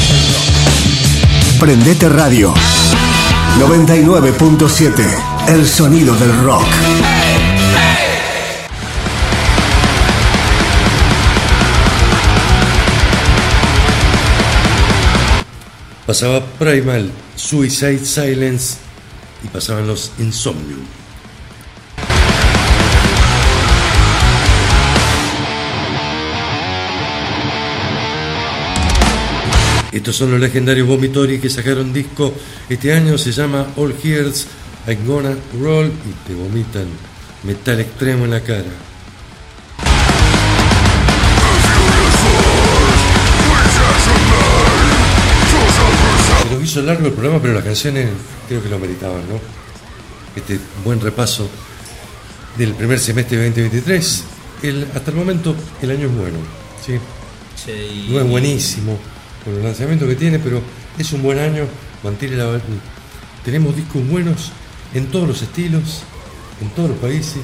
Prendete 1.61 2.09
Radio 2.09 2.55
99.7. 3.59 5.05
El 5.49 5.67
sonido 5.67 6.15
del 6.17 6.43
rock. 6.43 6.67
Pasaba 16.07 16.41
Primal, 16.41 17.11
Suicide 17.35 17.99
Silence 17.99 18.77
y 19.43 19.49
pasaban 19.49 19.89
los 19.89 20.13
Insomnium. 20.21 20.87
Estos 29.91 30.15
son 30.15 30.31
los 30.31 30.39
legendarios 30.39 30.87
Vomitori 30.87 31.41
que 31.41 31.51
sacaron 31.51 31.93
disco 31.93 32.33
este 32.69 32.93
año, 32.93 33.19
se 33.19 33.33
llama 33.33 33.67
All 33.75 33.93
Hears, 34.05 34.47
I'm 34.87 35.05
Gonna 35.05 35.35
Roll 35.61 35.87
y 35.87 36.29
te 36.29 36.35
vomitan 36.35 36.87
metal 37.43 37.81
extremo 37.81 38.27
en 38.27 38.31
la 38.31 38.41
cara. 38.43 38.86
Hizo 46.77 46.85
largo 46.85 47.07
el 47.07 47.13
programa, 47.15 47.41
pero 47.41 47.55
las 47.55 47.65
canciones 47.65 48.11
creo 48.49 48.63
que 48.63 48.69
lo 48.69 48.79
meritaban, 48.79 49.23
¿no? 49.29 49.41
Este 50.35 50.59
buen 50.85 51.01
repaso 51.01 51.49
del 52.59 52.75
primer 52.75 52.99
semestre 52.99 53.39
de 53.39 53.47
2023. 53.47 54.25
El, 54.63 54.87
hasta 54.95 55.11
el 55.11 55.17
momento 55.17 55.57
el 55.81 55.91
año 55.91 56.07
es 56.07 56.15
bueno, 56.15 56.39
¿sí? 56.85 56.99
No 58.11 58.21
es 58.21 58.29
buenísimo 58.29 58.99
con 59.43 59.55
los 59.55 59.65
lanzamientos 59.65 60.07
que 60.07 60.17
tiene, 60.17 60.39
pero 60.39 60.61
es 60.99 61.13
un 61.13 61.23
buen 61.23 61.39
año. 61.39 61.65
Mantiene 62.03 62.37
la. 62.37 62.61
Tenemos 63.43 63.75
discos 63.75 64.07
buenos 64.07 64.53
en 64.93 65.07
todos 65.07 65.27
los 65.27 65.41
estilos, 65.41 66.03
en 66.61 66.69
todos 66.71 66.91
los 66.91 66.99
países. 66.99 67.43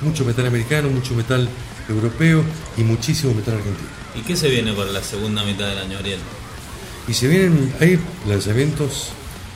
Mucho 0.00 0.24
metal 0.24 0.46
americano, 0.46 0.90
mucho 0.90 1.14
metal 1.14 1.48
europeo 1.88 2.42
y 2.76 2.82
muchísimo 2.82 3.32
metal 3.32 3.54
argentino. 3.54 3.88
¿Y 4.16 4.22
qué 4.22 4.34
se 4.34 4.48
viene 4.48 4.72
para 4.72 4.90
la 4.90 5.02
segunda 5.02 5.44
mitad 5.44 5.68
del 5.68 5.78
año, 5.78 5.98
Ariel? 5.98 6.18
Y 7.08 7.14
se 7.14 7.28
vienen, 7.28 7.72
hay 7.80 7.98
lanzamientos 8.26 9.10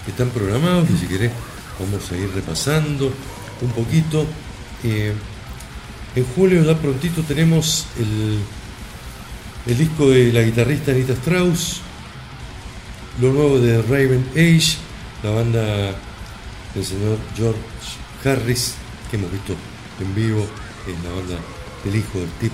que 0.05 0.13
están 0.13 0.31
programados, 0.31 0.89
y 0.91 0.97
si 0.97 1.07
querés 1.07 1.33
vamos 1.79 2.11
a 2.13 2.17
ir 2.17 2.31
repasando 2.35 3.13
un 3.61 3.71
poquito. 3.73 4.27
Eh, 4.85 5.13
en 6.17 6.25
julio 6.35 6.65
ya 6.65 6.77
prontito 6.77 7.23
tenemos 7.23 7.87
el, 7.99 8.39
el 9.67 9.79
disco 9.79 10.09
de 10.09 10.33
la 10.33 10.43
guitarrista 10.43 10.93
Anita 10.93 11.13
Strauss, 11.13 11.81
lo 13.21 13.33
nuevo 13.33 13.59
de 13.59 13.83
Raven 13.83 14.27
Age, 14.33 14.77
la 15.23 15.31
banda 15.31 15.95
del 16.75 16.85
señor 16.85 17.19
George 17.37 17.61
Harris, 18.25 18.75
que 19.11 19.17
hemos 19.17 19.31
visto 19.31 19.55
en 20.01 20.15
vivo, 20.15 20.47
es 20.87 21.05
la 21.05 21.15
banda 21.15 21.37
del 21.85 21.97
hijo 21.97 22.19
del 22.19 22.31
Tip 22.41 22.53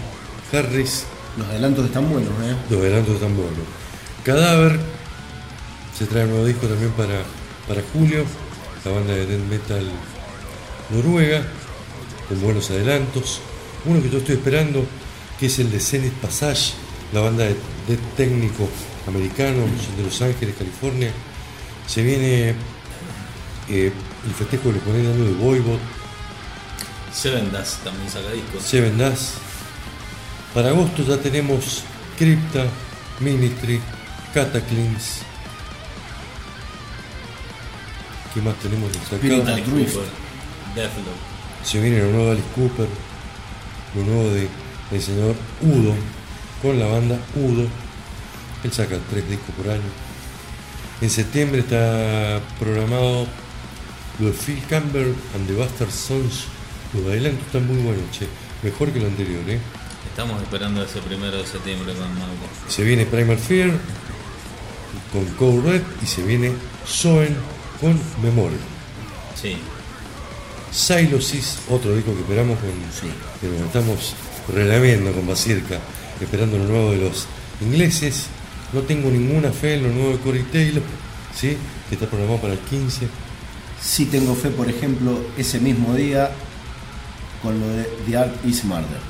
Harris. 0.53 1.05
Los 1.37 1.47
adelantos 1.49 1.87
están 1.87 2.11
buenos, 2.11 2.33
¿eh? 2.43 2.57
Los 2.71 2.81
adelantos 2.81 3.15
están 3.15 3.37
buenos. 3.37 3.86
Cadáver 4.27 4.77
se 5.97 6.05
trae 6.07 6.25
un 6.25 6.31
nuevo 6.31 6.47
disco 6.47 6.67
también 6.67 6.91
para, 6.95 7.23
para 7.69 7.81
julio. 7.93 8.25
La 8.85 8.91
banda 8.91 9.15
de 9.15 9.25
death 9.25 9.49
metal 9.49 9.89
noruega, 10.91 11.47
con 12.29 12.41
buenos 12.41 12.69
adelantos. 12.73 13.41
Uno 13.85 14.03
que 14.03 14.11
yo 14.11 14.19
estoy 14.19 14.35
esperando, 14.35 14.85
que 15.39 15.47
es 15.47 15.61
el 15.61 15.71
de 15.71 15.79
Zenith 15.79 16.13
Passage, 16.15 16.73
la 17.13 17.21
banda 17.21 17.45
de 17.45 17.55
death 17.87 18.17
técnico 18.17 18.69
americano, 19.07 19.61
son 19.87 19.97
de 19.97 20.03
Los 20.03 20.21
Ángeles, 20.21 20.57
California. 20.59 21.13
Se 21.87 22.03
viene 22.03 22.57
eh, 23.69 23.93
el 24.27 24.35
festejo 24.37 24.73
del 24.73 24.81
ponen 24.81 25.07
año 25.07 25.25
de 25.25 25.35
Voivod, 25.35 25.79
Seven 27.13 27.53
Dust 27.53 27.85
también 27.85 28.11
saca 28.11 28.33
discos. 28.33 28.61
Seven 28.65 28.99
Das. 28.99 29.35
Para 30.53 30.71
agosto 30.71 31.05
ya 31.05 31.17
tenemos 31.17 31.85
Crypta, 32.19 32.67
Ministry, 33.21 33.81
Cataclysm. 34.37 35.25
¿Qué 38.35 38.43
más 38.43 38.55
tenemos 38.57 38.93
destacado? 38.93 39.47
Alice. 39.47 39.63
Cooper, 39.65 40.09
Deathloop. 40.75 41.17
Se 41.65 41.81
viene 41.81 42.01
lo 42.01 42.11
nuevo 42.11 42.25
de 42.27 42.33
Alice 42.33 42.49
Cooper, 42.55 42.89
lo 43.95 44.03
nuevo 44.05 44.29
de, 44.29 44.49
del 44.91 45.03
señor 45.03 45.37
Udo, 45.63 45.95
con 46.61 46.79
la 46.79 46.85
banda 46.85 47.19
Udo. 47.35 47.67
Él 48.63 48.73
saca 48.73 48.99
tres 49.09 49.27
discos 49.27 49.55
por 49.55 49.71
año. 49.71 49.89
En 51.01 51.09
septiembre 51.09 51.61
está 51.61 52.43
programado 52.59 53.27
lo 54.19 54.27
de 54.27 54.33
Phil 54.33 54.63
Campbell 54.69 55.15
and 55.35 55.47
the 55.47 55.55
Bastard 55.55 55.91
Sons. 55.91 56.45
Los 56.93 57.07
adelantos 57.07 57.47
están 57.47 57.67
muy 57.67 57.79
buenos, 57.83 58.11
che. 58.11 58.29
Mejor 58.63 58.93
que 58.93 59.01
lo 59.01 59.07
anterior, 59.07 59.49
¿eh? 59.49 59.61
Estamos 60.11 60.43
esperando 60.43 60.83
ese 60.83 61.01
primero 61.01 61.39
de 61.39 61.47
septiembre 61.47 61.95
con 61.95 62.15
Mauro. 62.19 62.35
Se 62.69 62.85
viene 62.85 63.07
Primal 63.07 63.39
Fear 63.39 63.71
con 65.13 65.25
Code 65.37 65.73
Red 65.73 65.83
y 66.03 66.07
se 66.07 66.23
viene 66.23 66.53
Soen 66.85 67.37
con 67.81 67.99
Memorial. 68.23 68.61
Sí. 69.41 69.57
Silosis, 70.73 71.59
otro 71.71 71.95
disco 71.95 72.15
que 72.15 72.21
esperamos 72.21 72.59
con. 72.59 72.71
Que 73.41 73.49
nos 73.49 73.67
estamos 73.67 74.15
relamiendo 74.53 75.13
con 75.13 75.27
Basirka, 75.27 75.79
esperando 76.21 76.59
lo 76.59 76.65
nuevo 76.65 76.91
de 76.93 76.99
los 76.99 77.27
ingleses. 77.61 78.27
No 78.73 78.81
tengo 78.83 79.11
ninguna 79.11 79.53
fe 79.53 79.75
en 79.75 79.85
lo 79.85 79.89
nuevo 79.91 80.11
de 80.13 80.19
Corey 80.19 80.43
Taylor, 80.53 80.83
¿sí? 81.35 81.57
que 81.89 81.95
está 81.95 82.07
programado 82.07 82.41
para 82.41 82.55
el 82.55 82.59
15. 82.59 83.09
Sí 83.81 84.07
tengo 84.07 84.35
fe, 84.35 84.51
por 84.51 84.69
ejemplo, 84.69 85.19
ese 85.39 85.61
mismo 85.61 85.95
día 85.95 86.31
con 87.43 87.61
lo 87.61 87.69
de 87.69 87.85
The 88.07 88.17
Art 88.17 88.45
is 88.45 88.65
Murder. 88.65 89.01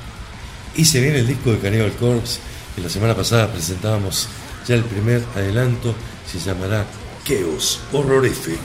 Y 0.76 0.84
se 0.84 1.00
viene 1.00 1.20
el 1.20 1.26
disco 1.26 1.52
de 1.52 1.58
Cannibal 1.58 1.92
Corpse, 1.92 2.38
que 2.74 2.82
la 2.82 2.90
semana 2.90 3.14
pasada 3.14 3.50
presentábamos 3.50 4.28
ya 4.66 4.74
el 4.74 4.84
primer 4.84 5.22
adelanto, 5.34 5.94
se 6.26 6.38
llamará 6.38 6.84
Chaos 7.24 7.80
Horrorific. 7.92 8.58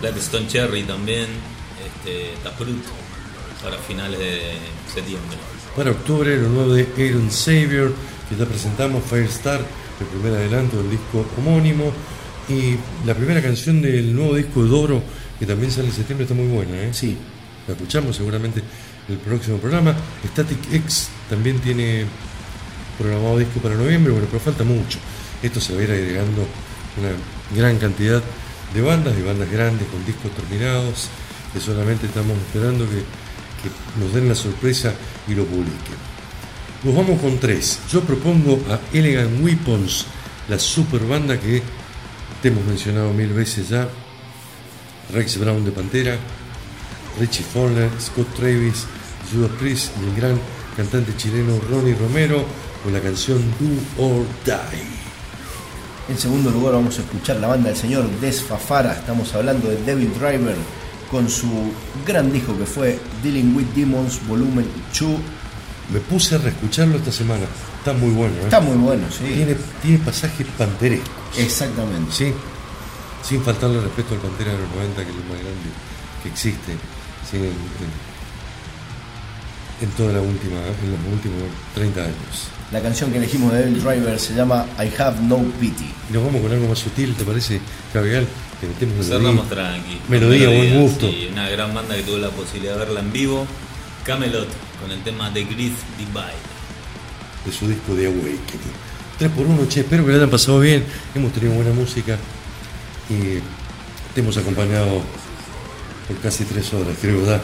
Blackstone 0.00 0.46
Cherry 0.46 0.82
también. 0.84 1.26
Este, 1.84 2.34
Taproot 2.42 2.84
para 3.62 3.78
finales 3.78 4.18
de 4.18 4.40
septiembre. 4.92 5.36
Para 5.74 5.90
octubre, 5.90 6.36
lo 6.36 6.48
nuevo 6.48 6.74
de 6.74 6.86
Aaron 6.96 7.30
Savior, 7.30 7.92
que 8.28 8.36
ya 8.36 8.44
presentamos, 8.44 9.02
Firestar, 9.04 9.60
el 10.00 10.06
primer 10.06 10.34
adelanto 10.34 10.76
del 10.76 10.90
disco 10.90 11.26
homónimo. 11.38 11.92
Y 12.48 12.76
la 13.06 13.14
primera 13.14 13.40
canción 13.40 13.80
del 13.80 14.14
nuevo 14.14 14.34
disco 14.34 14.62
de 14.62 14.68
Doro, 14.68 15.02
que 15.38 15.46
también 15.46 15.72
sale 15.72 15.88
en 15.88 15.94
septiembre, 15.94 16.24
está 16.24 16.34
muy 16.34 16.46
buena, 16.46 16.76
¿eh? 16.82 16.92
Sí, 16.92 17.16
La 17.66 17.72
escuchamos 17.72 18.16
seguramente 18.16 18.60
en 19.08 19.14
el 19.14 19.20
próximo 19.20 19.56
programa. 19.56 19.96
Static 20.32 20.72
X 20.72 21.08
también 21.30 21.58
tiene 21.60 22.04
programado 22.98 23.38
disco 23.38 23.60
para 23.60 23.74
noviembre, 23.74 24.12
bueno, 24.12 24.26
pero 24.30 24.42
falta 24.42 24.64
mucho. 24.64 24.98
Esto 25.42 25.60
se 25.60 25.74
va 25.74 25.80
a 25.80 25.84
ir 25.84 25.90
agregando 25.90 26.46
una 26.98 27.10
gran 27.56 27.78
cantidad 27.78 28.22
de 28.72 28.80
bandas, 28.80 29.16
de 29.16 29.22
bandas 29.22 29.50
grandes 29.50 29.86
con 29.88 30.04
discos 30.04 30.30
terminados, 30.32 31.08
que 31.52 31.60
solamente 31.60 32.06
estamos 32.06 32.36
esperando 32.38 32.84
que, 32.86 33.02
nos 33.98 34.12
den 34.12 34.28
la 34.28 34.34
sorpresa 34.34 34.92
y 35.26 35.34
lo 35.34 35.46
publiquen. 35.46 35.96
Nos 36.82 36.94
vamos 36.94 37.18
con 37.18 37.38
tres. 37.38 37.80
Yo 37.90 38.02
propongo 38.02 38.60
a 38.68 38.78
Elegant 38.94 39.42
Weapons, 39.42 40.04
la 40.50 40.58
super 40.58 41.00
banda 41.06 41.40
que 41.40 41.62
te 42.42 42.48
hemos 42.48 42.64
mencionado 42.64 43.14
mil 43.14 43.32
veces 43.32 43.70
ya. 43.70 43.88
Rex 45.12 45.38
Brown 45.38 45.64
de 45.64 45.70
Pantera, 45.70 46.18
Richie 47.18 47.44
Fowler, 47.44 47.88
Scott 48.00 48.34
Travis, 48.34 48.86
Judas 49.32 49.50
Priest 49.58 49.92
y 50.02 50.10
el 50.10 50.16
gran 50.16 50.38
cantante 50.76 51.16
chileno 51.16 51.58
Ronnie 51.70 51.94
Romero 51.94 52.44
con 52.84 52.92
la 52.92 53.00
canción 53.00 53.42
Do 53.58 54.04
or 54.04 54.24
Die. 54.44 54.84
En 56.08 56.18
segundo 56.18 56.50
lugar 56.50 56.74
vamos 56.74 56.98
a 56.98 57.00
escuchar 57.02 57.36
la 57.38 57.48
banda 57.48 57.70
del 57.70 57.78
señor 57.78 58.06
Desfafara, 58.20 58.92
estamos 58.92 59.34
hablando 59.34 59.68
de 59.70 59.76
Devil 59.84 60.12
Driver 60.18 60.54
con 61.10 61.28
su 61.30 61.48
gran 62.06 62.30
disco 62.32 62.56
que 62.58 62.66
fue 62.66 62.98
Dealing 63.22 63.56
with 63.56 63.66
Demons 63.74 64.20
Volumen 64.28 64.66
2. 64.98 65.10
Me 65.92 66.00
puse 66.00 66.34
a 66.34 66.38
reescucharlo 66.38 66.96
esta 66.96 67.12
semana. 67.12 67.44
Está 67.78 67.92
muy 67.94 68.10
bueno. 68.10 68.34
¿eh? 68.36 68.44
Está 68.44 68.60
muy 68.60 68.76
bueno, 68.76 69.04
sí. 69.10 69.24
Tiene, 69.34 69.56
tiene 69.82 69.98
pasajes 69.98 70.46
panterescos. 70.58 71.08
Exactamente. 71.38 72.10
Sí. 72.12 72.32
Sin 73.22 73.42
faltarle 73.42 73.80
respeto 73.80 74.14
al 74.14 74.20
Pantera 74.20 74.52
de 74.52 74.58
los 74.58 74.68
90, 74.74 75.04
que 75.04 75.10
es 75.10 75.16
el 75.16 75.22
más 75.24 75.38
grande 75.38 75.70
que 76.22 76.28
existe 76.28 76.72
¿sí? 77.30 77.36
en, 77.38 77.44
en- 77.44 78.14
en 79.82 79.90
toda 79.96 80.12
la 80.12 80.20
última, 80.20 80.56
en 80.60 80.90
los 80.92 81.00
últimos 81.12 81.42
30 81.74 82.00
años. 82.02 82.48
La 82.72 82.80
canción 82.80 83.10
que 83.12 83.18
elegimos 83.18 83.52
de 83.52 83.58
Devil 83.60 83.82
Driver 83.82 84.18
se 84.18 84.34
llama 84.34 84.66
I 84.78 84.90
Have 85.00 85.20
No 85.22 85.38
Pity. 85.60 85.92
Y 86.10 86.12
nos 86.12 86.24
vamos 86.24 86.42
con 86.42 86.50
algo 86.50 86.68
más 86.68 86.78
sutil, 86.78 87.14
¿te 87.14 87.24
parece, 87.24 87.60
Gabriel? 87.92 88.26
Que 88.60 88.66
metemos 88.66 88.96
melodía. 88.96 89.18
Cerramos 89.18 89.48
tranqui. 89.48 90.00
Melodía, 90.08 90.48
buen 90.48 90.80
gusto. 90.82 91.08
Sí, 91.08 91.28
una 91.30 91.48
gran 91.50 91.74
banda 91.74 91.94
que 91.94 92.02
tuve 92.02 92.18
la 92.18 92.30
posibilidad 92.30 92.72
de 92.74 92.78
verla 92.80 93.00
en 93.00 93.12
vivo. 93.12 93.46
Camelot, 94.04 94.48
con 94.80 94.90
el 94.90 95.02
tema 95.02 95.30
de 95.30 95.44
Grief 95.44 95.74
Divide. 95.98 96.34
de 97.44 97.52
su 97.52 97.68
disco 97.68 97.94
de 97.94 98.06
Awakening. 98.06 98.74
3 99.18 99.30
por 99.30 99.46
1 99.46 99.68
che, 99.68 99.80
espero 99.80 100.04
que 100.04 100.10
lo 100.10 100.16
hayan 100.16 100.30
pasado 100.30 100.60
bien. 100.60 100.84
Hemos 101.14 101.32
tenido 101.32 101.54
buena 101.54 101.72
música 101.72 102.16
y 103.08 103.38
te 104.14 104.20
hemos 104.20 104.36
acompañado 104.36 105.02
por 106.08 106.18
casi 106.22 106.44
3 106.44 106.74
horas, 106.74 106.96
creo, 107.00 107.20
¿verdad? 107.20 107.40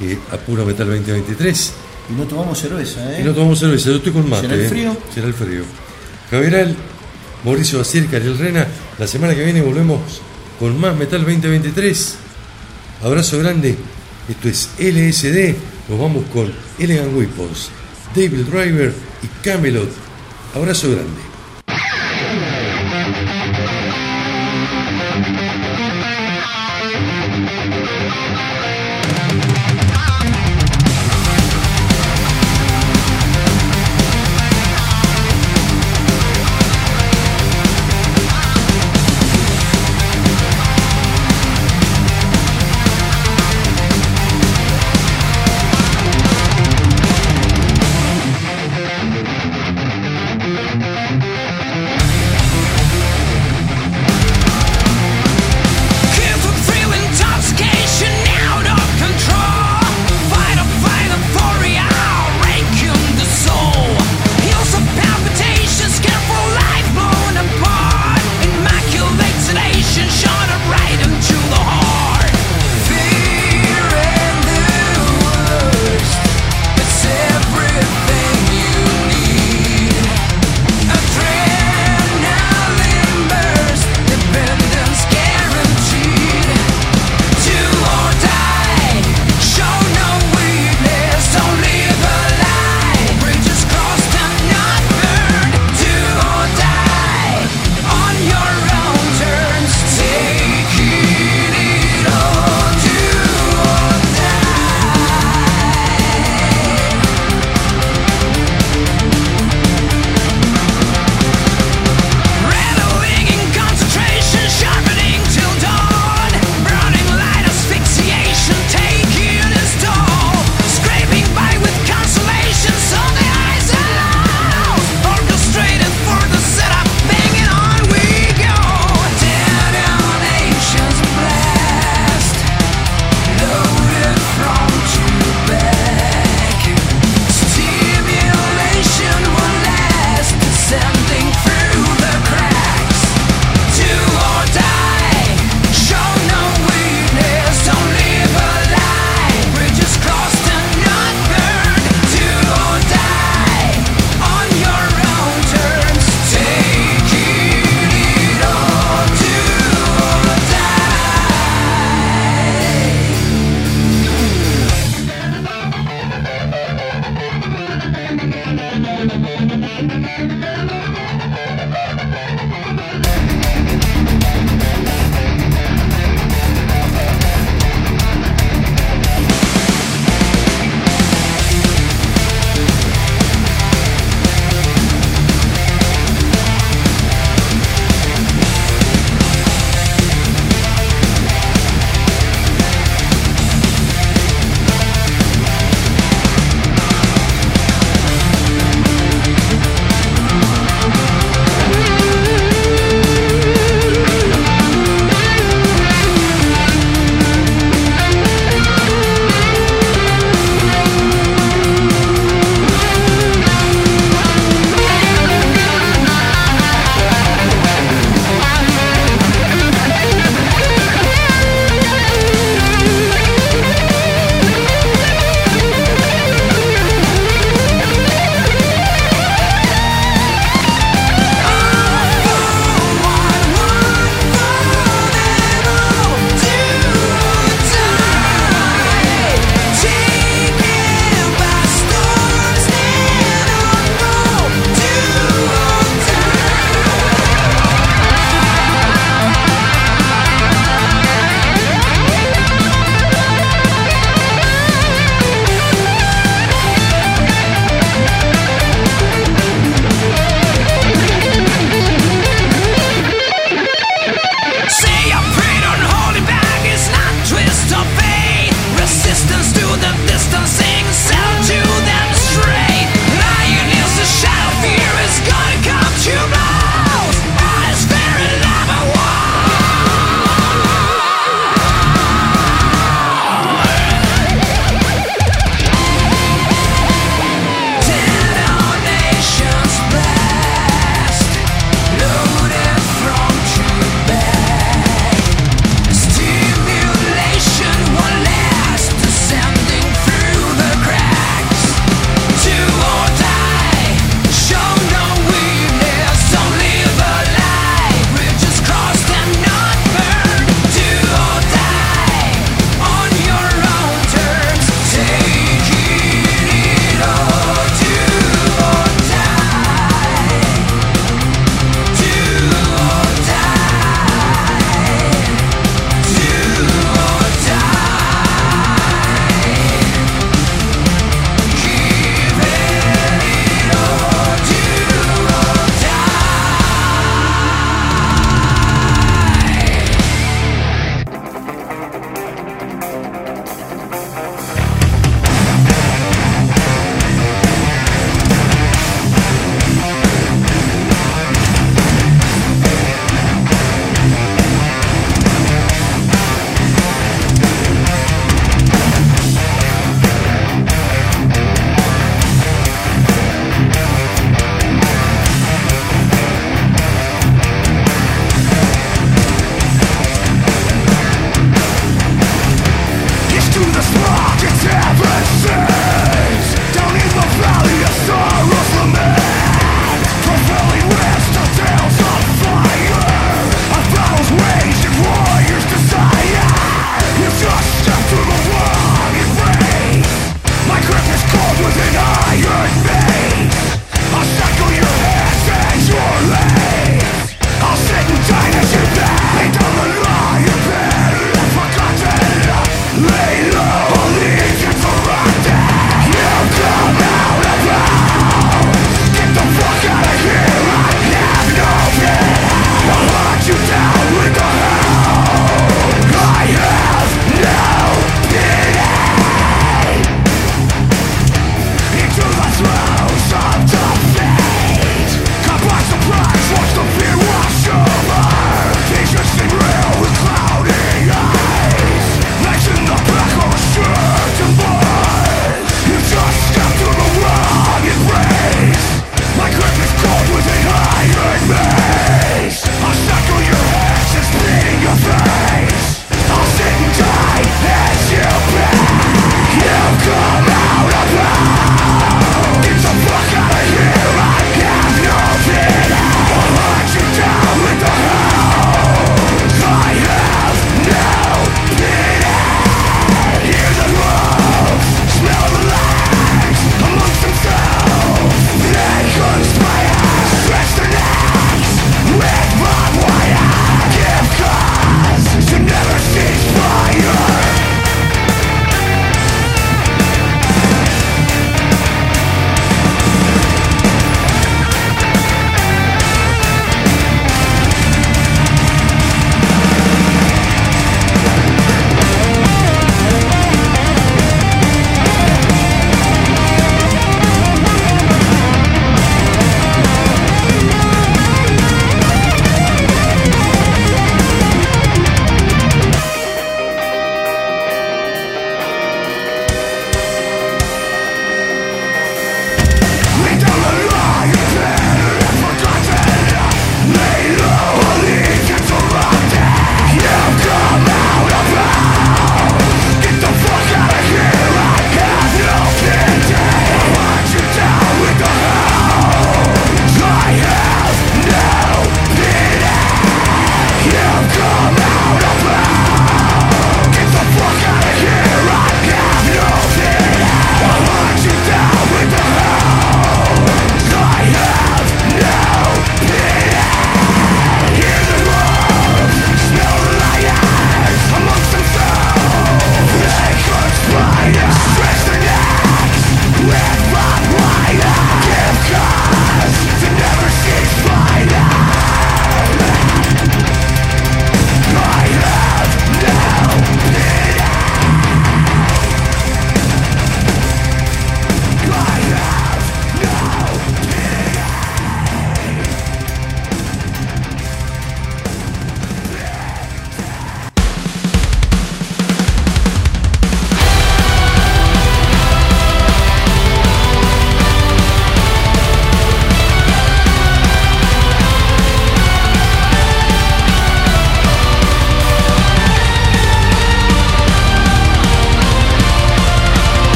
Y 0.00 0.14
a 0.34 0.38
Puro 0.38 0.64
Metal 0.64 0.86
2023. 0.86 1.74
Y 2.10 2.12
no 2.14 2.24
tomamos 2.24 2.58
cerveza, 2.58 3.16
¿eh? 3.16 3.20
Y 3.20 3.24
no 3.24 3.32
tomamos 3.32 3.58
cerveza, 3.58 3.90
yo 3.90 3.96
estoy 3.96 4.12
con 4.12 4.28
mate. 4.28 4.42
¿Será 4.42 4.54
el 4.54 4.60
¿eh? 4.62 4.68
frío? 4.68 4.96
Será 5.14 5.26
el 5.26 5.34
frío. 5.34 5.62
Mauricio 7.44 7.78
Bacirca, 7.78 8.16
Ariel 8.16 8.38
Rena. 8.38 8.66
La 8.98 9.06
semana 9.06 9.34
que 9.34 9.44
viene 9.44 9.60
volvemos 9.60 10.00
con 10.58 10.78
más 10.80 10.96
Metal 10.96 11.20
2023. 11.20 12.16
Abrazo 13.02 13.38
grande. 13.38 13.76
Esto 14.28 14.48
es 14.48 14.70
LSD. 14.78 15.56
Nos 15.88 15.98
vamos 15.98 16.24
con 16.32 16.52
Elegant 16.78 17.14
Weapons, 17.16 17.70
David 18.14 18.46
Driver 18.46 18.94
y 19.22 19.26
Camelot. 19.44 19.90
Abrazo 20.54 20.90
grande. 20.92 21.31